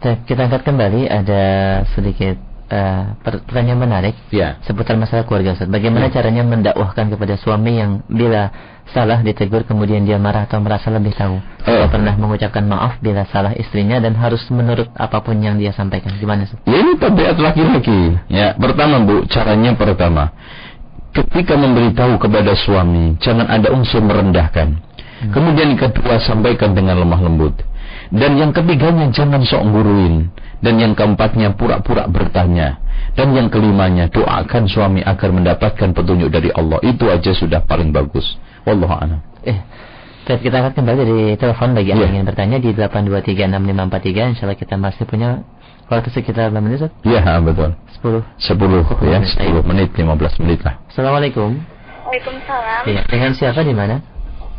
[0.02, 1.42] Kita angkat kembali ada
[1.94, 2.34] sedikit
[2.72, 4.58] uh, pertanyaan menarik ya.
[4.64, 5.70] seputar masalah keluarga Ustaz.
[5.70, 6.18] Bagaimana ya.
[6.18, 8.50] caranya mendakwahkan kepada suami yang bila
[8.90, 11.86] salah ditegur kemudian dia marah atau merasa lebih tahu uh.
[11.88, 16.16] pernah mengucapkan maaf bila salah istrinya dan harus menurut apa pun yang dia sampaikan.
[16.18, 16.58] Gimana Ustaz?
[16.66, 18.18] Ya, ini tabiat laki-laki.
[18.26, 20.34] Ya, pertama Bu, caranya pertama
[21.12, 24.80] ketika memberitahu kepada suami, jangan ada unsur merendahkan.
[24.80, 25.30] Hmm.
[25.30, 27.54] Kemudian yang kedua, sampaikan dengan lemah lembut.
[28.12, 30.32] Dan yang ketiganya, jangan sok nguruin.
[30.60, 32.80] Dan yang keempatnya, pura-pura bertanya.
[33.12, 36.80] Dan yang kelimanya, doakan suami agar mendapatkan petunjuk dari Allah.
[36.84, 38.36] Itu aja sudah paling bagus.
[38.64, 39.20] Wallahu a'lam.
[39.42, 39.58] Eh,
[40.22, 41.98] kita akan kembali dari telepon bagi yeah.
[42.06, 44.32] yang ingin bertanya di 8236543.
[44.32, 45.42] Insya Allah kita masih punya
[45.90, 46.92] waktu sekitar berapa menit, Ustaz?
[47.02, 47.70] Iya, betul.
[48.02, 48.22] 10.
[48.38, 50.74] 10 ya, 10 menit, 15 menit lah.
[50.90, 51.58] Assalamualaikum.
[52.12, 52.82] Waalaikumsalam.
[52.84, 53.96] Iya, dengan siapa di mana?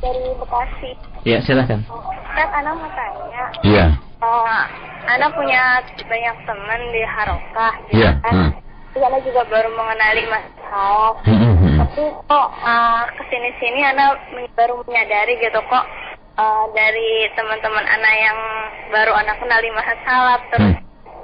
[0.02, 0.92] Dari Bekasi.
[1.22, 1.86] Iya, silakan.
[1.86, 3.44] Ustaz, Ana mau tanya.
[3.62, 3.86] Iya.
[4.24, 4.64] Uh,
[5.06, 7.74] Ana punya banyak teman di Harokah.
[7.94, 8.12] Iya.
[8.26, 8.34] Kan?
[8.34, 8.52] Hmm.
[8.98, 11.16] Ana juga baru mengenali Mas Salaf.
[11.26, 11.78] Hmm, hmm, hmm.
[11.82, 14.18] Tapi kok uh, ke sini-sini Ana
[14.58, 15.86] baru menyadari gitu kok
[16.38, 18.38] uh, dari teman-teman Ana yang
[18.94, 20.83] baru Ana kenali Mas Salaf terus hmm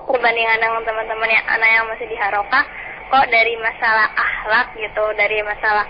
[0.09, 2.65] perbandingan dengan teman-teman yang anak yang masih di Harokah
[3.09, 5.85] kok dari masalah akhlak gitu dari masalah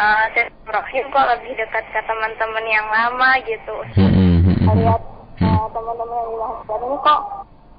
[0.00, 0.24] uh,
[0.68, 3.76] rohim kok lebih dekat ke teman-teman yang lama gitu.
[3.96, 5.02] Hmm, hmm, hmm, lihat
[5.44, 7.20] uh, teman-teman yang di Harokah ini kok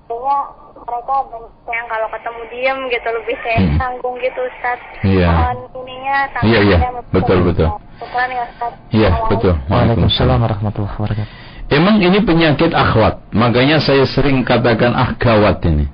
[0.09, 0.37] kayaknya
[0.79, 3.77] mereka banyak yang kalau ketemu diem gitu lebih kayak hmm.
[3.81, 4.79] tanggung gitu Ustaz.
[5.01, 5.29] Iya.
[5.73, 6.77] Ininya iya iya.
[7.09, 7.67] betul betul.
[7.97, 8.73] Ya Ustaz.
[8.93, 9.53] Iya betul.
[9.69, 13.29] Waalaikumsalam warahmatullahi wabarakatuh Emang ini penyakit akhwat.
[13.29, 15.85] Makanya saya sering katakan ah gawat ini.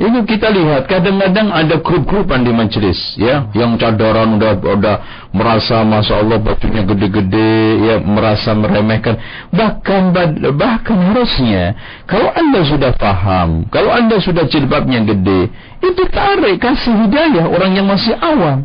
[0.00, 4.96] Ini kita lihat kadang-kadang ada grup-grupan di majelis ya yang cadaran udah udah
[5.28, 9.20] merasa masya Allah bajunya gede-gede ya merasa meremehkan
[9.52, 10.08] bahkan
[10.56, 11.76] bahkan harusnya
[12.08, 15.52] kalau anda sudah paham kalau anda sudah jilbabnya gede
[15.84, 18.64] itu tarik kasih hidayah orang yang masih awam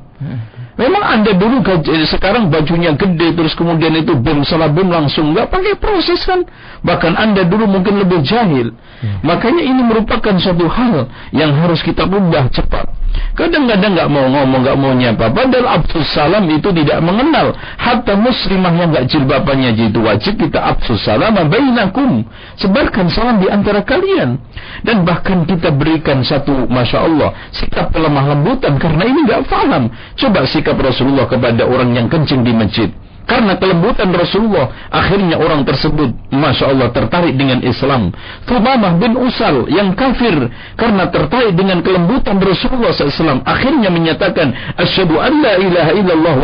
[0.75, 5.47] Memang anda dulu gaji, sekarang bajunya gede terus kemudian itu bom salah bom langsung nggak
[5.47, 6.43] pakai proses kan?
[6.83, 8.75] Bahkan anda dulu mungkin lebih jahil.
[8.75, 9.23] Hmm.
[9.23, 12.94] Makanya ini merupakan suatu hal yang harus kita ubah cepat.
[13.35, 15.27] Kadang-kadang nggak mau ngomong, nggak mau nyapa.
[15.27, 17.51] Padahal Abdul Salam itu tidak mengenal.
[17.75, 22.23] Hatta muslimah yang nggak jilbabannya itu wajib kita Abdul Salam bainakum.
[22.55, 24.39] Sebarkan salam di antara kalian.
[24.87, 29.91] Dan bahkan kita berikan satu, masya Allah, sikap kelemah lembutan karena ini nggak paham.
[30.15, 32.89] Coba sikap Rasulullah kepada orang yang kencing di masjid.
[33.25, 38.13] Karena kelembutan Rasulullah, akhirnya orang tersebut, Masya Allah, tertarik dengan Islam.
[38.45, 40.45] Thumamah bin Usal yang kafir,
[40.77, 46.35] karena tertarik dengan kelembutan Rasulullah SAW, akhirnya menyatakan, Asyadu an la ilaha illallah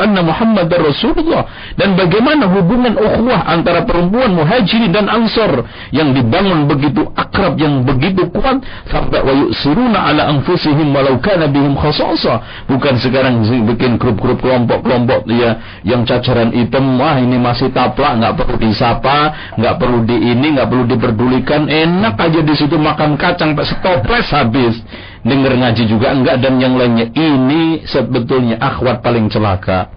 [0.00, 1.44] anna Muhammad Rasulullah.
[1.76, 8.32] Dan bagaimana hubungan ukhuwah antara perempuan muhajirin dan ansor, yang dibangun begitu akrab, yang begitu
[8.32, 12.64] kuat, sampai wa yusiruna ala anfusihim walau kana bihim khasasa.
[12.64, 18.34] Bukan sekarang bikin grup-grup kelompok-kelompok ya, yang cacat ajaran hitam wah ini masih taplak nggak
[18.38, 19.18] perlu disapa
[19.58, 21.66] nggak perlu di ini nggak perlu diperdulikan.
[21.66, 24.78] Enak aja di situ makan kacang pak stoples habis.
[25.26, 27.10] Denger ngaji juga enggak dan yang lainnya.
[27.10, 29.90] Ini sebetulnya akhwat paling celaka.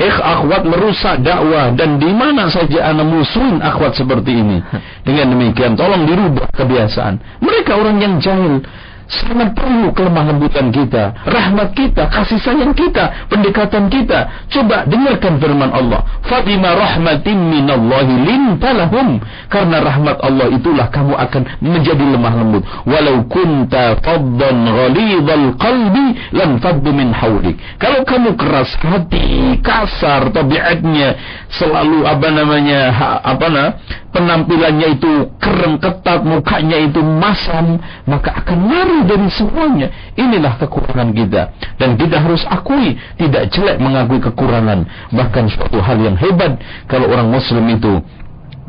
[0.00, 4.58] Eh akhwat merusak dakwah dan di mana saja anda musuhin akhwat seperti ini.
[5.06, 7.40] Dengan demikian tolong dirubah kebiasaan.
[7.40, 8.64] Mereka orang yang jahil
[9.10, 14.46] sangat perlu kelemah lembutan kita, rahmat kita, kasih sayang kita, pendekatan kita.
[14.46, 16.06] Coba dengarkan firman Allah.
[16.22, 19.18] Fadima rahmatin minallahi lintalahum.
[19.50, 22.62] Karena rahmat Allah itulah kamu akan menjadi lemah lembut.
[22.86, 27.58] Walau kunta faddan ghalidhal qalbi lan faddu min hawlik.
[27.82, 31.18] Kalau kamu keras hati, kasar tabiatnya,
[31.50, 33.64] selalu apa namanya, ha, apa na,
[34.14, 39.88] penampilannya itu keren ketat, mukanya itu masam, maka akan lari dari semuanya.
[40.16, 41.42] Inilah kekurangan kita.
[41.76, 44.84] Dan kita harus akui, tidak jelek mengakui kekurangan.
[45.12, 48.00] Bahkan suatu hal yang hebat kalau orang muslim itu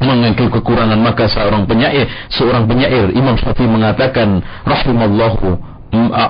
[0.02, 5.62] mengakui kekurangan maka seorang penyair seorang penyair Imam Syafi'i mengatakan rahimallahu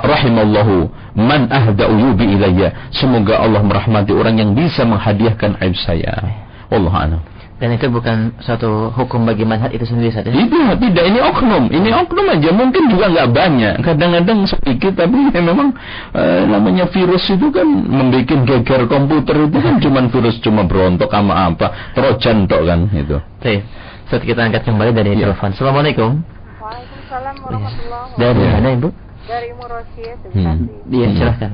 [0.03, 6.19] rahimallahu man ahda uyubi ilayya semoga Allah merahmati orang yang bisa menghadiahkan aib saya
[6.67, 7.21] Allah a'lam
[7.61, 10.33] Dan itu bukan suatu hukum bagi manhaj itu sendiri saja.
[10.33, 11.03] Tidak, tidak.
[11.13, 11.69] Ini oknum.
[11.69, 12.49] Ini oknum aja.
[12.49, 13.73] Mungkin juga nggak banyak.
[13.85, 14.97] Kadang-kadang sedikit.
[14.97, 15.69] Tapi ya memang
[16.17, 21.53] eh, namanya virus itu kan membuat geger komputer itu kan cuma virus cuma berontok sama
[21.53, 21.93] apa.
[21.93, 23.21] Trojan tok kan itu.
[23.45, 23.61] Baik.
[24.09, 25.29] Saat kita angkat kembali dari Ya.
[25.29, 25.53] telepon.
[25.53, 26.11] Assalamualaikum.
[26.57, 28.49] Waalaikumsalam warahmatullahi Dari Ya.
[28.57, 28.89] mana Ibu?
[29.21, 30.65] Dari Ibu Rosie, Hmm.
[30.89, 31.15] Iya, Hmm.
[31.15, 31.51] silahkan.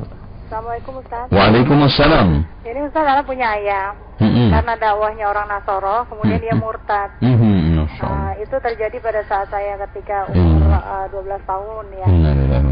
[0.48, 1.28] Assalamualaikum Ustaz.
[1.28, 2.28] Waalaikumsalam.
[2.64, 3.92] Ini Ustaz anak punya ayah.
[4.16, 4.48] Hmm.
[4.48, 7.12] Karena dakwahnya orang Nasoro, kemudian dia murtad.
[7.20, 7.84] Hmm.
[7.84, 7.88] Allah.
[8.00, 10.40] Nah, itu terjadi pada saat saya ketika Iya.
[10.40, 12.08] umur uh, 12 tahun ya.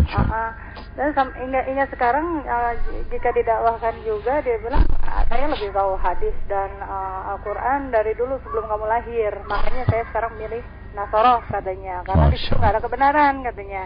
[0.07, 0.49] Ah, ah.
[0.95, 2.71] Dan hingga, hingga sekarang uh,
[3.11, 8.39] jika didakwahkan juga dia bilang "Ah, saya lebih tahu hadis dan uh, Al-Quran dari dulu
[8.39, 9.35] sebelum kamu lahir.
[9.51, 10.63] Makanya saya sekarang milih
[10.95, 13.83] Nasoro katanya karena di situ Masya nggak ada kebenaran katanya.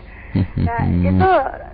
[0.62, 1.02] Nah Hmm.
[1.10, 1.30] itu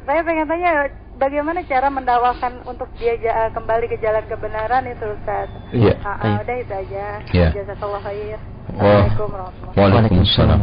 [0.07, 0.71] saya pengen tanya
[1.15, 5.49] bagaimana cara mendakwakan untuk dia ja- kembali ke jalan kebenaran itu Ustaz.
[5.71, 5.95] Iya.
[6.03, 7.05] Ah, ah, udah itu aja.
[7.31, 7.49] Iya.
[7.55, 8.39] Jazakallah khair.
[8.75, 9.29] Assalamualaikum
[9.77, 10.61] Waalaikumsalam.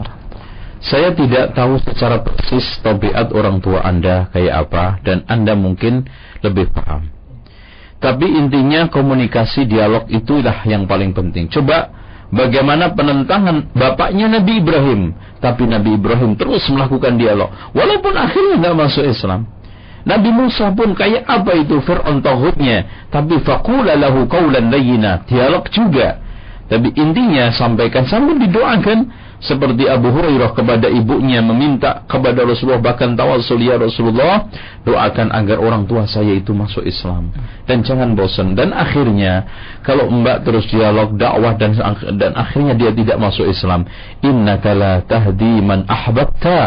[0.82, 6.10] Saya tidak tahu secara persis tabiat orang tua Anda kayak apa dan Anda mungkin
[6.42, 7.06] lebih paham.
[8.02, 11.46] Tapi intinya komunikasi dialog itulah yang paling penting.
[11.46, 11.86] Coba
[12.34, 19.06] bagaimana penentangan bapaknya Nabi Ibrahim, tapi Nabi Ibrahim terus melakukan dialog walaupun akhirnya tidak masuk
[19.06, 19.46] Islam.
[20.02, 26.18] Nabi Musa pun kayak apa itu Fir'aun tauhidnya, tapi faqula lahu qawlan layyina, dialog juga.
[26.66, 29.30] Tapi intinya sampaikan sambil didoakan.
[29.42, 34.46] Seperti Abu Hurairah kepada ibunya meminta kepada Rasulullah bahkan tawasul ya Rasulullah
[34.82, 37.30] doakan agar orang tua saya itu masuk Islam.
[37.66, 38.58] Dan jangan bosan.
[38.58, 39.46] Dan akhirnya
[39.86, 41.78] kalau mbak terus dialog dakwah dan
[42.18, 43.86] dan akhirnya dia tidak masuk Islam.
[44.22, 46.58] Innaka la tahdi man ahbabta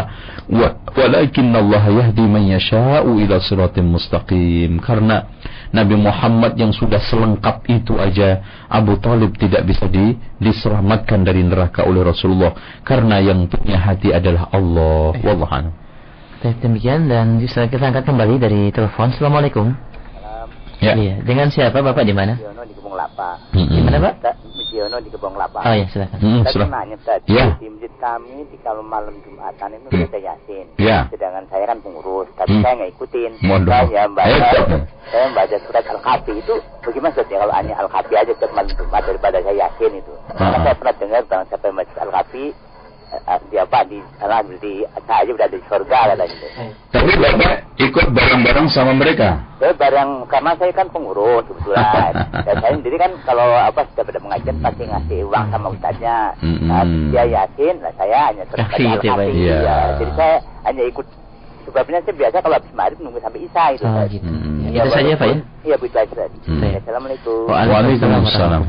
[0.48, 4.80] wa walakin Allah yahdi man yasha'u ila siratim mustaqim.
[4.80, 5.28] Karena
[5.76, 8.40] Nabi Muhammad yang sudah selengkap itu aja
[8.72, 12.80] Abu Talib tidak bisa di, diselamatkan dari neraka oleh Rasulullah.
[12.80, 15.12] Karena yang punya hati adalah Allah.
[15.20, 15.66] Wallahu a'lam.
[15.66, 15.85] Baik,
[16.42, 19.12] demikian dan bisa kita angkat kembali dari telepon.
[19.12, 19.72] Assalamualaikum.
[20.76, 20.92] Ya.
[20.92, 22.36] Iya, dengan siapa Bapak di mana?
[22.36, 23.40] Mujiono di Kebong Lapa.
[23.56, 23.72] Mm-mm.
[23.72, 24.14] Di mana Pak?
[24.44, 25.64] Mujiono di Kebong Lapa.
[25.64, 26.18] Oh ya, silakan.
[26.20, 26.68] Mm, Tadi silah.
[26.68, 27.46] nanya tadi Ya.
[27.56, 30.04] di masjid kami di kalau malam Jumatan itu Hmm.
[30.04, 30.66] baca Yasin.
[30.76, 31.08] Ya.
[31.08, 32.62] Sedangkan saya kan pengurus, tapi Hmm.
[32.62, 33.30] saya nggak ikutin.
[33.40, 34.26] Saya baca, Hebat.
[35.08, 39.02] saya baca surat Al-Kafi itu bagaimana Ustaz ya kalau hanya Al-Kafi aja setiap malam Jumat
[39.08, 40.12] daripada saya Yasin itu.
[40.36, 40.60] Karena Ah.
[40.60, 42.65] saya pernah dengar bang Al-Kafi eh, eh,
[43.50, 46.26] di apa di alah, di saya aja berada di surga katanya.
[46.30, 46.46] gitu.
[46.92, 49.40] Tapi Bapak ikut bareng-bareng sama mereka.
[49.60, 52.12] Saya bareng karena saya kan pengurus kebetulan.
[52.46, 56.16] Dan saya sendiri kan kalau apa sudah pada pengajian pasti ngasih uang sama ustaznya.
[56.40, 59.56] Nah, dia yakin, nah saya hanya terus ya.
[59.60, 59.78] Ya.
[60.00, 60.34] Jadi saya
[60.68, 61.06] hanya ikut.
[61.66, 63.82] Sebabnya saya biasa kalau habis maghrib nunggu sampai isya itu.
[63.82, 64.22] Oh, gitu.
[64.22, 64.70] Hmm.
[64.70, 65.36] Ya, itu saja Pak ya.
[65.66, 66.24] Iya, Bu itu aja.
[66.46, 66.62] Hmm.
[66.62, 67.38] Ya, Assalamualaikum.
[67.50, 68.62] Waalaikumsalam.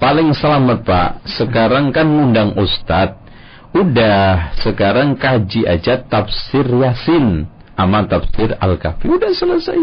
[0.00, 1.10] Paling selamat Pak.
[1.28, 3.20] Sekarang kan ngundang Ustadz.
[3.70, 7.46] Udah, sekarang kaji aja tafsir Yasin
[7.78, 9.06] sama tafsir Al-Kahfi.
[9.06, 9.78] Udah selesai.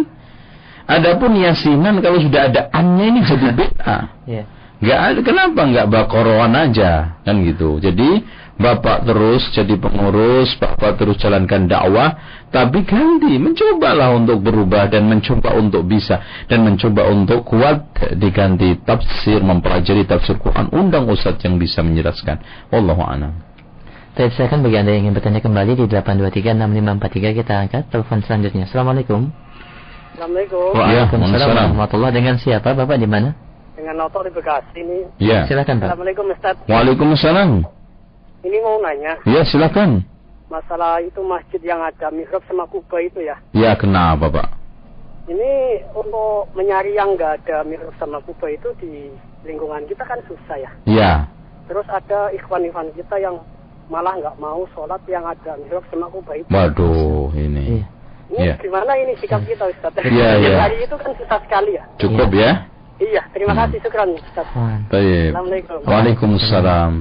[0.88, 4.03] Adapun Yasinan kalau sudah ada annya ini jadi bid'ah.
[4.27, 4.43] Iya.
[4.77, 7.81] Gak ada, kenapa nggak bakoroan aja kan gitu.
[7.81, 8.21] Jadi
[8.61, 12.13] bapak terus jadi pengurus, bapak terus jalankan dakwah,
[12.53, 17.89] tapi ganti, mencobalah untuk berubah dan mencoba untuk bisa dan mencoba untuk kuat
[18.22, 22.38] diganti tafsir, mempelajari tafsir Quran, undang ustadz yang bisa menjelaskan.
[22.69, 23.47] Wallahu a'lam.
[24.18, 28.65] Baik, silakan bagi Anda yang ingin bertanya kembali di 8236543 kita angkat telepon selanjutnya.
[28.65, 29.30] Assalamualaikum.
[30.18, 30.73] Assalamualaikum.
[30.73, 31.69] Waalaikumsalam Waalaikumsalam.
[31.69, 33.38] warahmatullahi Dengan siapa Bapak di mana?
[33.77, 35.06] Dengan Noto di Bekasi ini.
[35.22, 35.45] Ya.
[35.45, 35.94] Silakan Pak.
[35.94, 36.57] Assalamualaikum Ustaz.
[36.65, 37.49] Waalaikumsalam.
[38.41, 40.02] Ini mau nanya Ya silakan.
[40.49, 43.38] masalah itu masjid yang ada mihrab sama kubah itu ya.
[43.52, 44.48] Ya kenapa pak?
[45.27, 49.11] Ini untuk mencari yang nggak ada mihrab sama kubah itu di
[49.45, 50.72] lingkungan kita kan susah ya.
[50.88, 51.14] Ya.
[51.68, 53.35] Terus ada ikhwan-ikhwan kita yang
[53.88, 56.49] malah nggak mau sholat yang ada mihrab sama kubah itu.
[56.51, 57.84] Waduh, ini.
[58.27, 58.53] Ini Iya.
[58.59, 59.95] gimana ini sikap kita Ustaz?
[60.03, 60.59] Iya, iya.
[60.59, 61.84] Hari itu kan susah sekali ya.
[61.95, 62.68] Cukup ya?
[62.99, 63.61] Iya, terima Hmm.
[63.64, 64.47] kasih syukran Ustaz.
[64.91, 65.31] Baik.
[65.31, 65.80] Assalamualaikum.
[65.88, 66.91] Waalaikumsalam.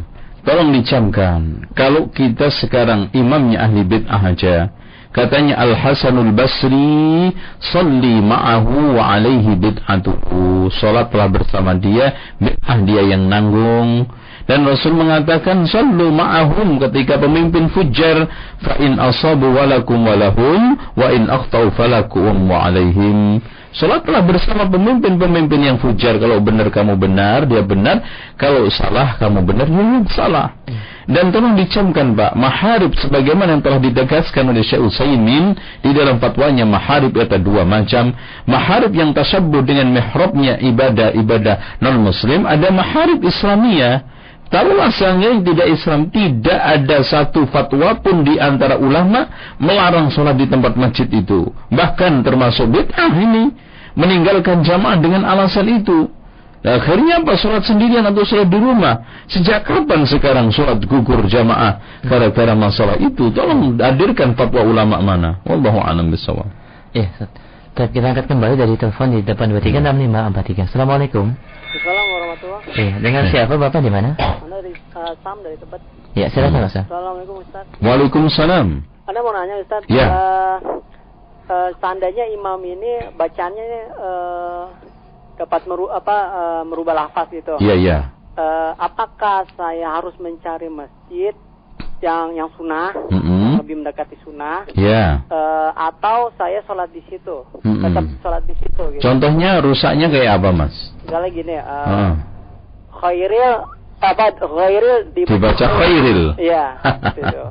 [0.46, 1.40] Tolong dicamkan.
[1.74, 4.70] Kalau kita sekarang imamnya ahli bid'ah aja,
[5.10, 10.70] katanya Al Hasanul Basri, salli ma'ahu wa alaihi bid'atuhu.
[10.70, 14.06] Salatlah bersama dia, bid'ah dia yang nanggung.
[14.46, 18.30] Dan Rasul mengatakan sallu ma'ahum ketika pemimpin fujar
[18.62, 23.42] fa in asabu walakum walahum wa in akhtau falakum wa alaihim.
[23.76, 26.16] Salatlah bersama pemimpin-pemimpin yang fujar.
[26.16, 28.00] Kalau benar kamu benar, dia benar.
[28.40, 30.48] Kalau salah kamu benar, dia salah.
[31.06, 36.66] Dan tolong dicamkan Pak, maharib sebagaimana yang telah ditegaskan oleh Syekh Utsaimin di dalam fatwanya
[36.66, 38.10] maharib ada dua macam.
[38.48, 44.02] Maharib yang tasabbuh dengan mihrabnya ibadah-ibadah non-muslim, ada maharib Islamiyah.
[44.46, 49.26] Taruhlah seandainya yang tidak Islam tidak ada satu fatwa pun di antara ulama
[49.58, 51.50] melarang sholat di tempat masjid itu.
[51.74, 53.50] Bahkan termasuk bid'ah ini
[53.98, 56.06] meninggalkan jamaah dengan alasan itu.
[56.62, 59.26] Nah, akhirnya apa sholat sendirian atau sholat di rumah?
[59.26, 63.34] Sejak kapan sekarang sholat gugur jamaah gara-gara masalah itu?
[63.34, 65.42] Tolong hadirkan fatwa ulama mana?
[65.42, 66.46] Wallahu a'lam bishawab.
[66.94, 67.28] Ustaz.
[67.76, 70.64] Baik, kita angkat kembali dari telepon di depan 236543.
[70.64, 71.26] Assalamualaikum.
[71.36, 74.10] Assalamualaikum warahmatullahi Iya, dengan siapa Bapak di mana?
[74.18, 75.80] Anda dari uh, Sam dari tempat.
[76.16, 76.84] Ya, silakan Ustaz.
[76.88, 77.64] Assalamualaikum Ustaz.
[77.80, 78.66] Waalaikumsalam.
[79.06, 80.06] Anda mau nanya Ustaz, Ya.
[80.08, 80.56] eh,
[81.46, 84.64] eh, seandainya imam ini bacanya eh,
[85.36, 87.60] dapat meru apa eh, merubah lafaz gitu.
[87.60, 87.98] Iya, iya.
[88.36, 91.32] Eh, apakah saya harus mencari masjid
[92.04, 93.56] yang yang sunnah, Mm-mm.
[93.64, 95.24] lebih mendekati sunnah, Ya.
[95.24, 97.80] eh, atau saya sholat di situ, Mm-mm.
[97.84, 99.00] tetap sholat di situ gitu.
[99.00, 100.76] Contohnya rusaknya kayak apa, Mas?
[101.06, 102.12] Misalnya gini, eh, Ah.
[102.98, 103.62] khairil
[104.02, 106.34] apa khairil Dibaca khairil.
[106.34, 106.64] Iya.
[107.16, 107.44] gitu.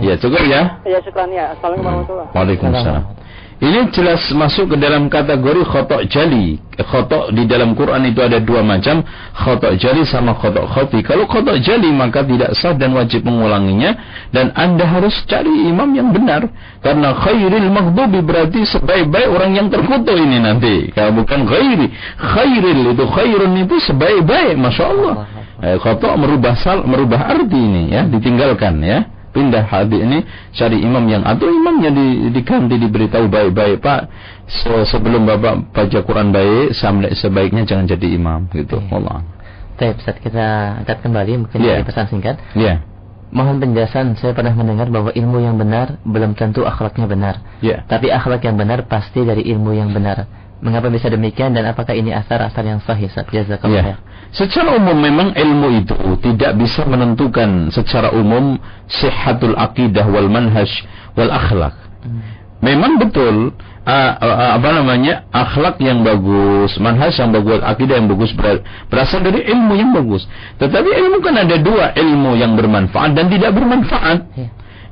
[0.00, 0.80] Ya, cukup ya.
[0.88, 1.52] Ya syukran ya.
[1.52, 3.04] Assalamualaikum warahmatullahi Waalaikumsalam.
[3.58, 6.62] Ini jelas masuk ke dalam kategori khotok jali.
[6.78, 9.02] Khotok di dalam Quran itu ada dua macam,
[9.34, 11.02] khotok jali sama khotok khafi.
[11.02, 13.98] Kalau khotok jali maka tidak sah dan wajib mengulanginya
[14.30, 16.46] dan Anda harus cari imam yang benar
[16.86, 20.94] karena khairil maghdubi berarti sebaik-baik orang yang terkutuk ini nanti.
[20.94, 25.14] Kalau bukan khairi, khairil itu khairun itu sebaik-baik, masya Allah.
[25.58, 30.18] Eh, khotok merubah sal, merubah arti ini ya, ditinggalkan ya pindah hadis ini
[30.50, 34.00] cari imam yang atau imamnya di, diganti diberitahu baik-baik Pak
[34.46, 39.22] se- sebelum Bapak baca Quran baik sampai sebaiknya jangan jadi imam gitu Allah
[39.78, 40.42] Baik, Ustaz, kita
[40.82, 41.78] angkat kembali mungkin Iya.
[41.78, 42.34] dari pesan singkat.
[42.58, 42.82] ya
[43.30, 47.34] Mohon penjelasan, saya pernah mendengar bahwa ilmu yang benar belum tentu akhlaknya benar.
[47.60, 50.26] ya Tapi akhlak yang benar pasti dari ilmu yang benar.
[50.58, 53.06] Mengapa bisa demikian dan apakah ini asar-asar yang sahih?
[53.06, 53.96] Jazakallah ya
[54.32, 60.68] secara umum memang ilmu itu tidak bisa menentukan secara umum sihatul aqidah wal manhaj
[61.16, 61.72] wal akhlak
[62.60, 63.56] memang betul
[63.88, 68.60] ah, ah, apa namanya akhlak yang bagus, manhaj yang bagus, akidah yang bagus ber-
[68.92, 70.28] berasal dari ilmu yang bagus.
[70.60, 74.28] Tetapi ilmu kan ada dua, ilmu yang bermanfaat dan tidak bermanfaat.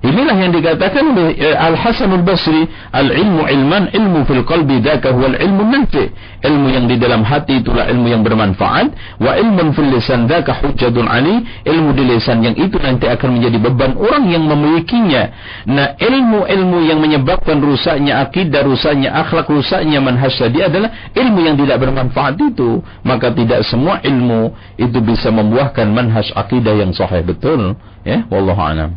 [0.04, 4.84] Inilah yang dikatakan oleh eh, Al Hasan Al Basri, al ilmu ilman, ilmu fil qalbi
[4.84, 6.12] dzaka huwal ilmu nafi.
[6.44, 11.08] Ilmu yang di dalam hati itulah ilmu yang bermanfaat, wa ilmun fil lisan dzaka hujjatun
[11.08, 15.32] ali, ilmu di lisan yang itu nanti akan menjadi beban orang yang memilikinya.
[15.64, 21.82] Nah, ilmu-ilmu yang menyebabkan rusaknya akidah, rusaknya akhlak, rusaknya manhaj tadi adalah ilmu yang tidak
[21.82, 22.84] bermanfaat itu.
[23.00, 27.74] Maka tidak semua ilmu itu bisa membuahkan manhaj akidah yang sahih betul.
[28.06, 28.94] Ya, wallahu a'lam.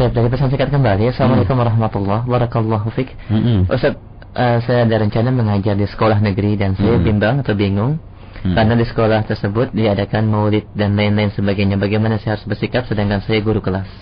[0.00, 1.12] Baik, dari pesan singkat kembali.
[1.12, 2.88] Assalamualaikum warahmatullahi wabarakatuh.
[2.96, 3.12] Fik.
[3.28, 3.68] Mm-mm.
[3.68, 4.00] Ustaz,
[4.32, 7.04] eh, saya ada rencana mengajar di sekolah negeri dan saya Hmm.
[7.04, 8.00] bimbang atau bingung
[8.40, 8.56] Hmm.
[8.56, 11.76] karena di sekolah tersebut diadakan maulid dan lain-lain sebagainya.
[11.76, 13.92] Bagaimana saya harus bersikap sedangkan saya guru kelas?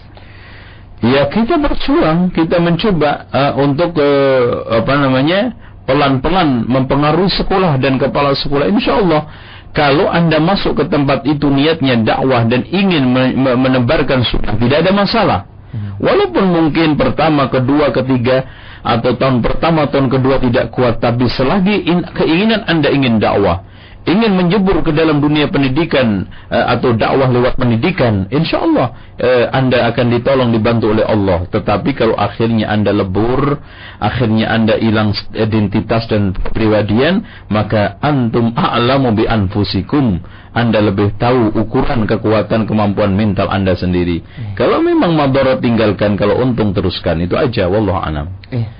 [1.02, 5.50] Ya kita berjuang, kita mencoba uh, untuk uh, apa namanya
[5.82, 8.70] pelan-pelan mempengaruhi sekolah dan kepala sekolah.
[8.70, 9.26] Insya Allah
[9.74, 14.86] kalau anda masuk ke tempat itu niatnya dakwah dan ingin me- me- menebarkan sunnah tidak
[14.86, 15.57] ada masalah.
[16.00, 18.46] Walaupun mungkin pertama, kedua, ketiga
[18.80, 23.66] atau tahun pertama, tahun kedua tidak kuat, tapi selagi in- keinginan anda ingin dakwah,
[24.08, 29.84] ingin menjebur ke dalam dunia pendidikan eh, atau dakwah lewat pendidikan, insya Allah eh, anda
[29.92, 31.44] akan ditolong dibantu oleh Allah.
[31.52, 33.60] Tetapi kalau akhirnya anda lebur,
[34.00, 37.22] akhirnya anda hilang identitas dan kepribadian,
[37.52, 40.24] maka antum a'lamu bi anfusikum.
[40.48, 44.24] Anda lebih tahu ukuran kekuatan kemampuan mental anda sendiri.
[44.58, 47.20] Kalau memang madarat tinggalkan, kalau untung teruskan.
[47.22, 47.70] Itu aja.
[47.70, 48.26] Wallahu a'lam.
[48.50, 48.77] Iya.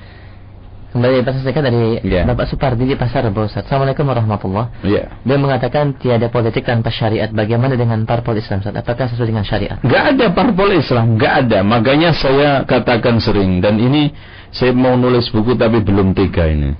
[0.88, 2.24] Kembali pesan singkat dari Ya.
[2.24, 3.68] Bapak Supardi di Pasar Rebo Ustaz.
[3.68, 4.72] Assalamualaikum warahmatullah.
[4.80, 5.12] Ya.
[5.20, 7.28] Dia mengatakan tiada politik tanpa syariat.
[7.28, 8.72] Bagaimana dengan parpol Islam Ustaz?
[8.72, 9.76] Apakah sesuai dengan syariat?
[9.84, 11.60] Gak ada parpol Islam, gak ada.
[11.60, 14.16] Makanya saya katakan sering dan ini
[14.48, 16.72] saya mau nulis buku tapi belum tega ini.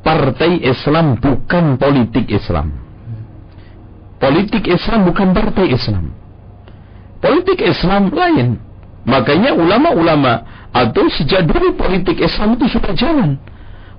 [0.00, 2.72] Partai Islam bukan politik Islam.
[4.16, 6.16] Politik Islam bukan partai Islam.
[7.20, 8.63] Politik Islam lain.
[9.04, 13.36] Makanya ulama-ulama atau sejak dulu politik Islam itu sudah jalan.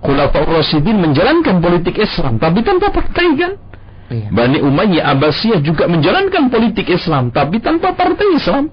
[0.02, 3.54] Khulafaur Rasyidin menjalankan politik Islam tapi tanpa partai kan?
[4.06, 4.30] Iya.
[4.30, 8.70] Bani Umayyah Abbasiyah juga menjalankan politik Islam tapi tanpa partai Islam.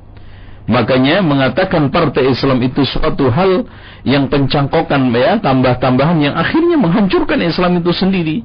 [0.69, 3.67] Makanya mengatakan partai Islam itu suatu hal
[4.07, 8.37] yang pencangkokan ya tambah-tambahan yang akhirnya menghancurkan Islam itu sendiri.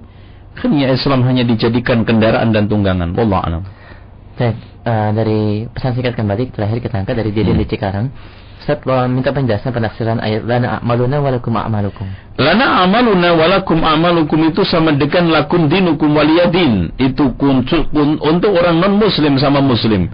[0.58, 3.14] Akhirnya Islam hanya dijadikan kendaraan dan tunggangan.
[3.14, 3.64] Wallah alam.
[4.38, 4.58] Baik,
[4.88, 7.60] eh, dari pesan singkat kembali terakhir kita angkat dari Dede Hmm.
[7.60, 8.08] di Cikarang.
[8.58, 12.08] Ustaz minta penjelasan penafsiran ayat lana a'maluna walakum a'malukum.
[12.36, 16.92] Lana amaluna walakum amalukum itu sama dengan lakum dinukum waliyadin.
[17.00, 20.10] Itu kun, kun- untuk orang non muslim sama muslim.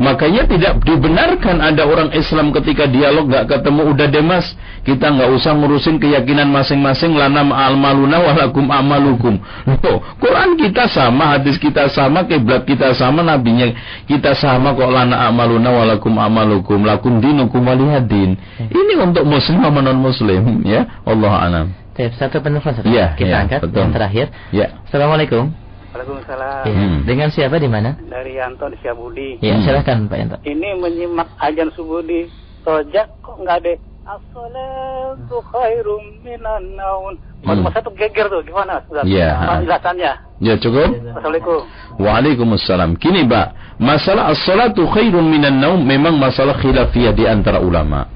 [0.00, 5.28] Makanya tidak dibenarkan ada orang Islam ketika dialog nggak ketemu udah deh mas kita nggak
[5.36, 9.36] usah ngurusin keyakinan masing-masing lana amaluna walakum amalukum.
[9.68, 13.68] Loh, Quran kita sama, hadis kita sama, kiblat kita sama, nabinya
[14.08, 18.40] kita sama kok lana amaluna walakum amalukum lakum dinukum waliyadin.
[18.56, 20.88] Ini untuk muslim sama non muslim ya.
[21.04, 21.66] Allah alam.
[22.00, 22.88] Baik, satu penelpon Ustaz.
[22.88, 23.84] Iya, kita iya, angkat betul.
[23.84, 24.26] yang terakhir.
[24.56, 24.80] Ya.
[24.88, 25.52] Assalamualaikum.
[25.90, 26.62] Waalaikumsalam.
[26.66, 26.74] Iya.
[26.78, 26.98] Hmm.
[27.04, 27.98] Dengan siapa di mana?
[27.98, 29.42] Dari Anton Syabudi.
[29.42, 29.64] Ya, Hmm.
[29.66, 30.36] silakan Pak Yanto.
[30.46, 32.30] Ini menyimak ajan subuh di
[32.60, 33.72] Tojak kok nggak ada
[34.10, 37.14] As-salatu khairum minan naun.
[37.44, 37.62] Hmm.
[37.64, 38.82] Masa tuh geger tuh gimana?
[38.84, 39.06] Ustaz?
[39.06, 39.38] Iya.
[39.48, 40.12] Penjelasannya.
[40.40, 40.88] Ya cukup.
[41.14, 41.60] Assalamualaikum.
[42.00, 42.90] Waalaikumsalam.
[42.96, 48.08] Kini, Pak, masalah as-salatu khairun minan naum memang masalah khilafiyah di antara ulama.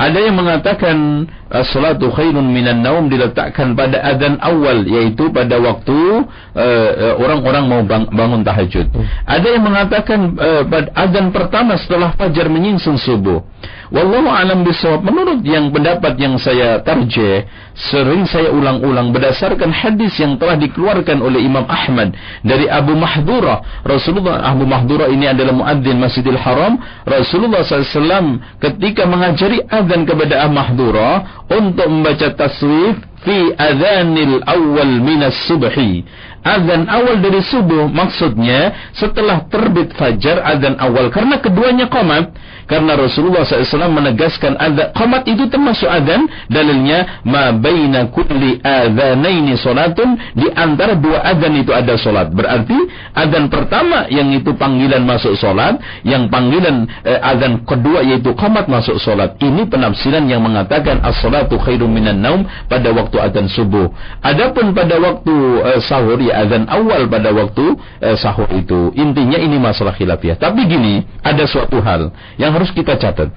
[0.00, 6.24] Ada yang mengatakan as-salatu khairun minan naum diletakkan pada adzan awal yaitu pada waktu
[6.56, 8.88] eh, eh, orang-orang mau bang- bangun tahajud.
[9.28, 13.44] Ada yang mengatakan eh, pada adzan pertama setelah fajar menyingsing subuh.
[13.90, 15.02] Wallahu alam bisawab.
[15.02, 17.42] Menurut yang pendapat yang saya tarjih,
[17.74, 22.14] sering saya ulang-ulang berdasarkan hadis yang telah dikeluarkan oleh Imam Ahmad
[22.46, 23.82] dari Abu Mahdura.
[23.82, 26.78] Rasulullah Abu Mahdura ini adalah muadzin Masjidil Haram.
[27.02, 31.10] Rasulullah SAW ketika mengajari azan kepada Abu Mahdura
[31.50, 32.94] untuk membaca taswif
[33.26, 36.06] fi adzanil awal minas subhi.
[36.40, 41.12] Azan awal dari subuh maksudnya setelah terbit fajar azan awal.
[41.12, 42.32] Karena keduanya qomat
[42.64, 46.30] karena Rasulullah SAW menegaskan azan qomat itu termasuk azan.
[46.48, 52.76] Dalilnya ma baina kulli adzanaini salatun di antara dua azan itu ada salat berarti
[53.12, 55.76] azan pertama yang itu panggilan masuk salat
[56.06, 61.90] yang panggilan eh, azan kedua yaitu qomat masuk salat ini penafsiran yang mengatakan as-salatu khairum
[61.92, 63.92] minan naum pada waktu azan subuh.
[64.24, 65.34] Adapun pada waktu
[65.68, 71.06] eh, sahur azan awal pada waktu eh, sahur itu intinya ini masalah khilafiyah tapi gini
[71.20, 73.30] ada suatu hal yang harus kita catat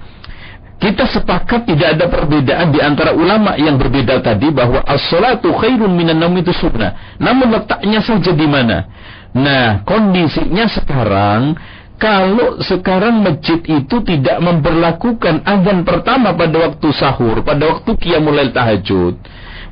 [0.84, 6.20] kita sepakat tidak ada perbedaan di antara ulama yang berbeda tadi bahwa as-salatu khairun minan
[6.20, 7.16] naum itu sunnah.
[7.16, 8.84] Namun letaknya saja di mana?
[9.32, 11.56] Nah, kondisinya sekarang
[11.96, 18.52] kalau sekarang masjid itu tidak memperlakukan azan pertama pada waktu sahur, pada waktu qiyamul lail
[18.52, 19.14] tahajud,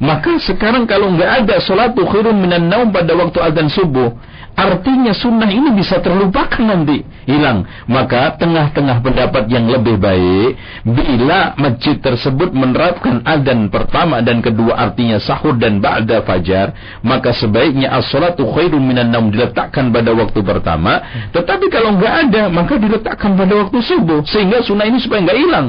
[0.00, 4.14] maka sekarang kalau nggak ada salatu khairun minan naum pada waktu azan subuh,
[4.52, 7.64] artinya sunnah ini bisa terlupakan nanti, hilang.
[7.86, 15.22] Maka tengah-tengah pendapat yang lebih baik, bila masjid tersebut menerapkan azan pertama dan kedua artinya
[15.22, 16.74] sahur dan ba'da fajar,
[17.06, 21.00] maka sebaiknya as-salatu khairun minan naum diletakkan pada waktu pertama,
[21.30, 25.66] tetapi kalau nggak ada, maka diletakkan pada waktu subuh, sehingga sunnah ini supaya nggak hilang.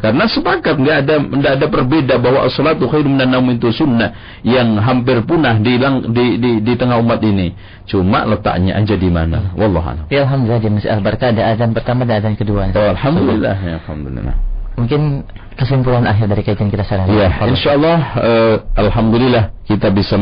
[0.00, 4.78] Karena sepakat nggak ada nggak ada perbeda bahwa as-salatu khairun minan naum itu sunnah yang
[4.80, 5.76] hampir punah di,
[6.12, 7.52] di, di, di tengah umat ini.
[7.86, 9.52] Cuma letaknya aja di mana.
[9.52, 10.04] Wallahu a'lam.
[10.08, 12.72] Ya Alhamdulillah di Masjid Al-Barkah ada azan pertama dan azan kedua.
[12.72, 14.36] Oh, alhamdulillah ya alhamdulillah.
[14.76, 15.24] Mungkin
[15.56, 17.08] kesimpulan akhir dari kajian kita sekarang.
[17.16, 20.20] Ya, insyaallah eh, alhamdulillah kita bisa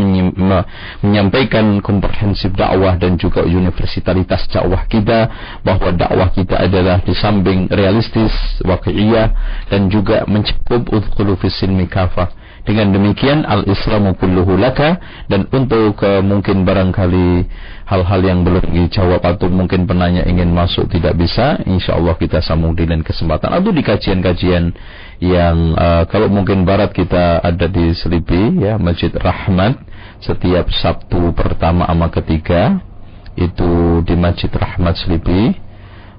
[1.02, 5.26] menyampaikan komprehensif dakwah dan juga universalitas dakwah kita
[5.66, 8.30] bahwa dakwah kita adalah di samping realistis,
[8.62, 9.34] waqi'iyah
[9.74, 12.30] dan juga mencakup udkhulu fis silmi kafah.
[12.64, 14.96] Dengan demikian al-islamu kulluhu laka
[15.28, 17.44] dan untuk eh, mungkin barangkali
[17.84, 22.88] hal-hal yang belum dijawab atau mungkin penanya ingin masuk tidak bisa, insyaallah kita sambung di
[22.88, 23.52] lain kesempatan.
[23.52, 24.72] Atau di kajian-kajian
[25.20, 29.84] yang eh, kalau mungkin barat kita ada di Selipi ya Masjid Rahmat
[30.24, 32.80] setiap Sabtu pertama sama ketiga
[33.36, 35.52] itu di Masjid Rahmat Selipi.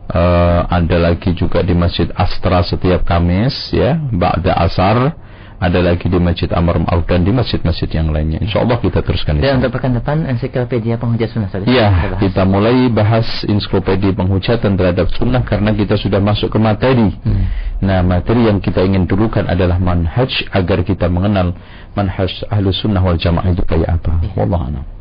[0.05, 5.24] Eh, ada lagi juga di Masjid Astra setiap Kamis ya Ba'da Asar
[5.55, 8.43] ada lagi di Masjid Amar Ma'ruf dan di masjid-masjid yang lainnya.
[8.43, 11.63] Insya Allah kita teruskan Dan untuk pekan depan ensiklopedia penghujat sunnah Ustaz.
[11.67, 17.15] Ya, Kita kita mulai bahas ensiklopedia penghujatan terhadap sunnah karena kita sudah masuk ke materi.
[17.23, 17.45] Hmm.
[17.83, 21.55] Nah, materi yang kita ingin dulukan adalah manhaj agar kita mengenal
[21.95, 24.19] manhaj ahlu sunnah wal jamaah itu kayak apa.
[24.23, 24.35] Iya.
[24.35, 24.94] Wallahu a'lam.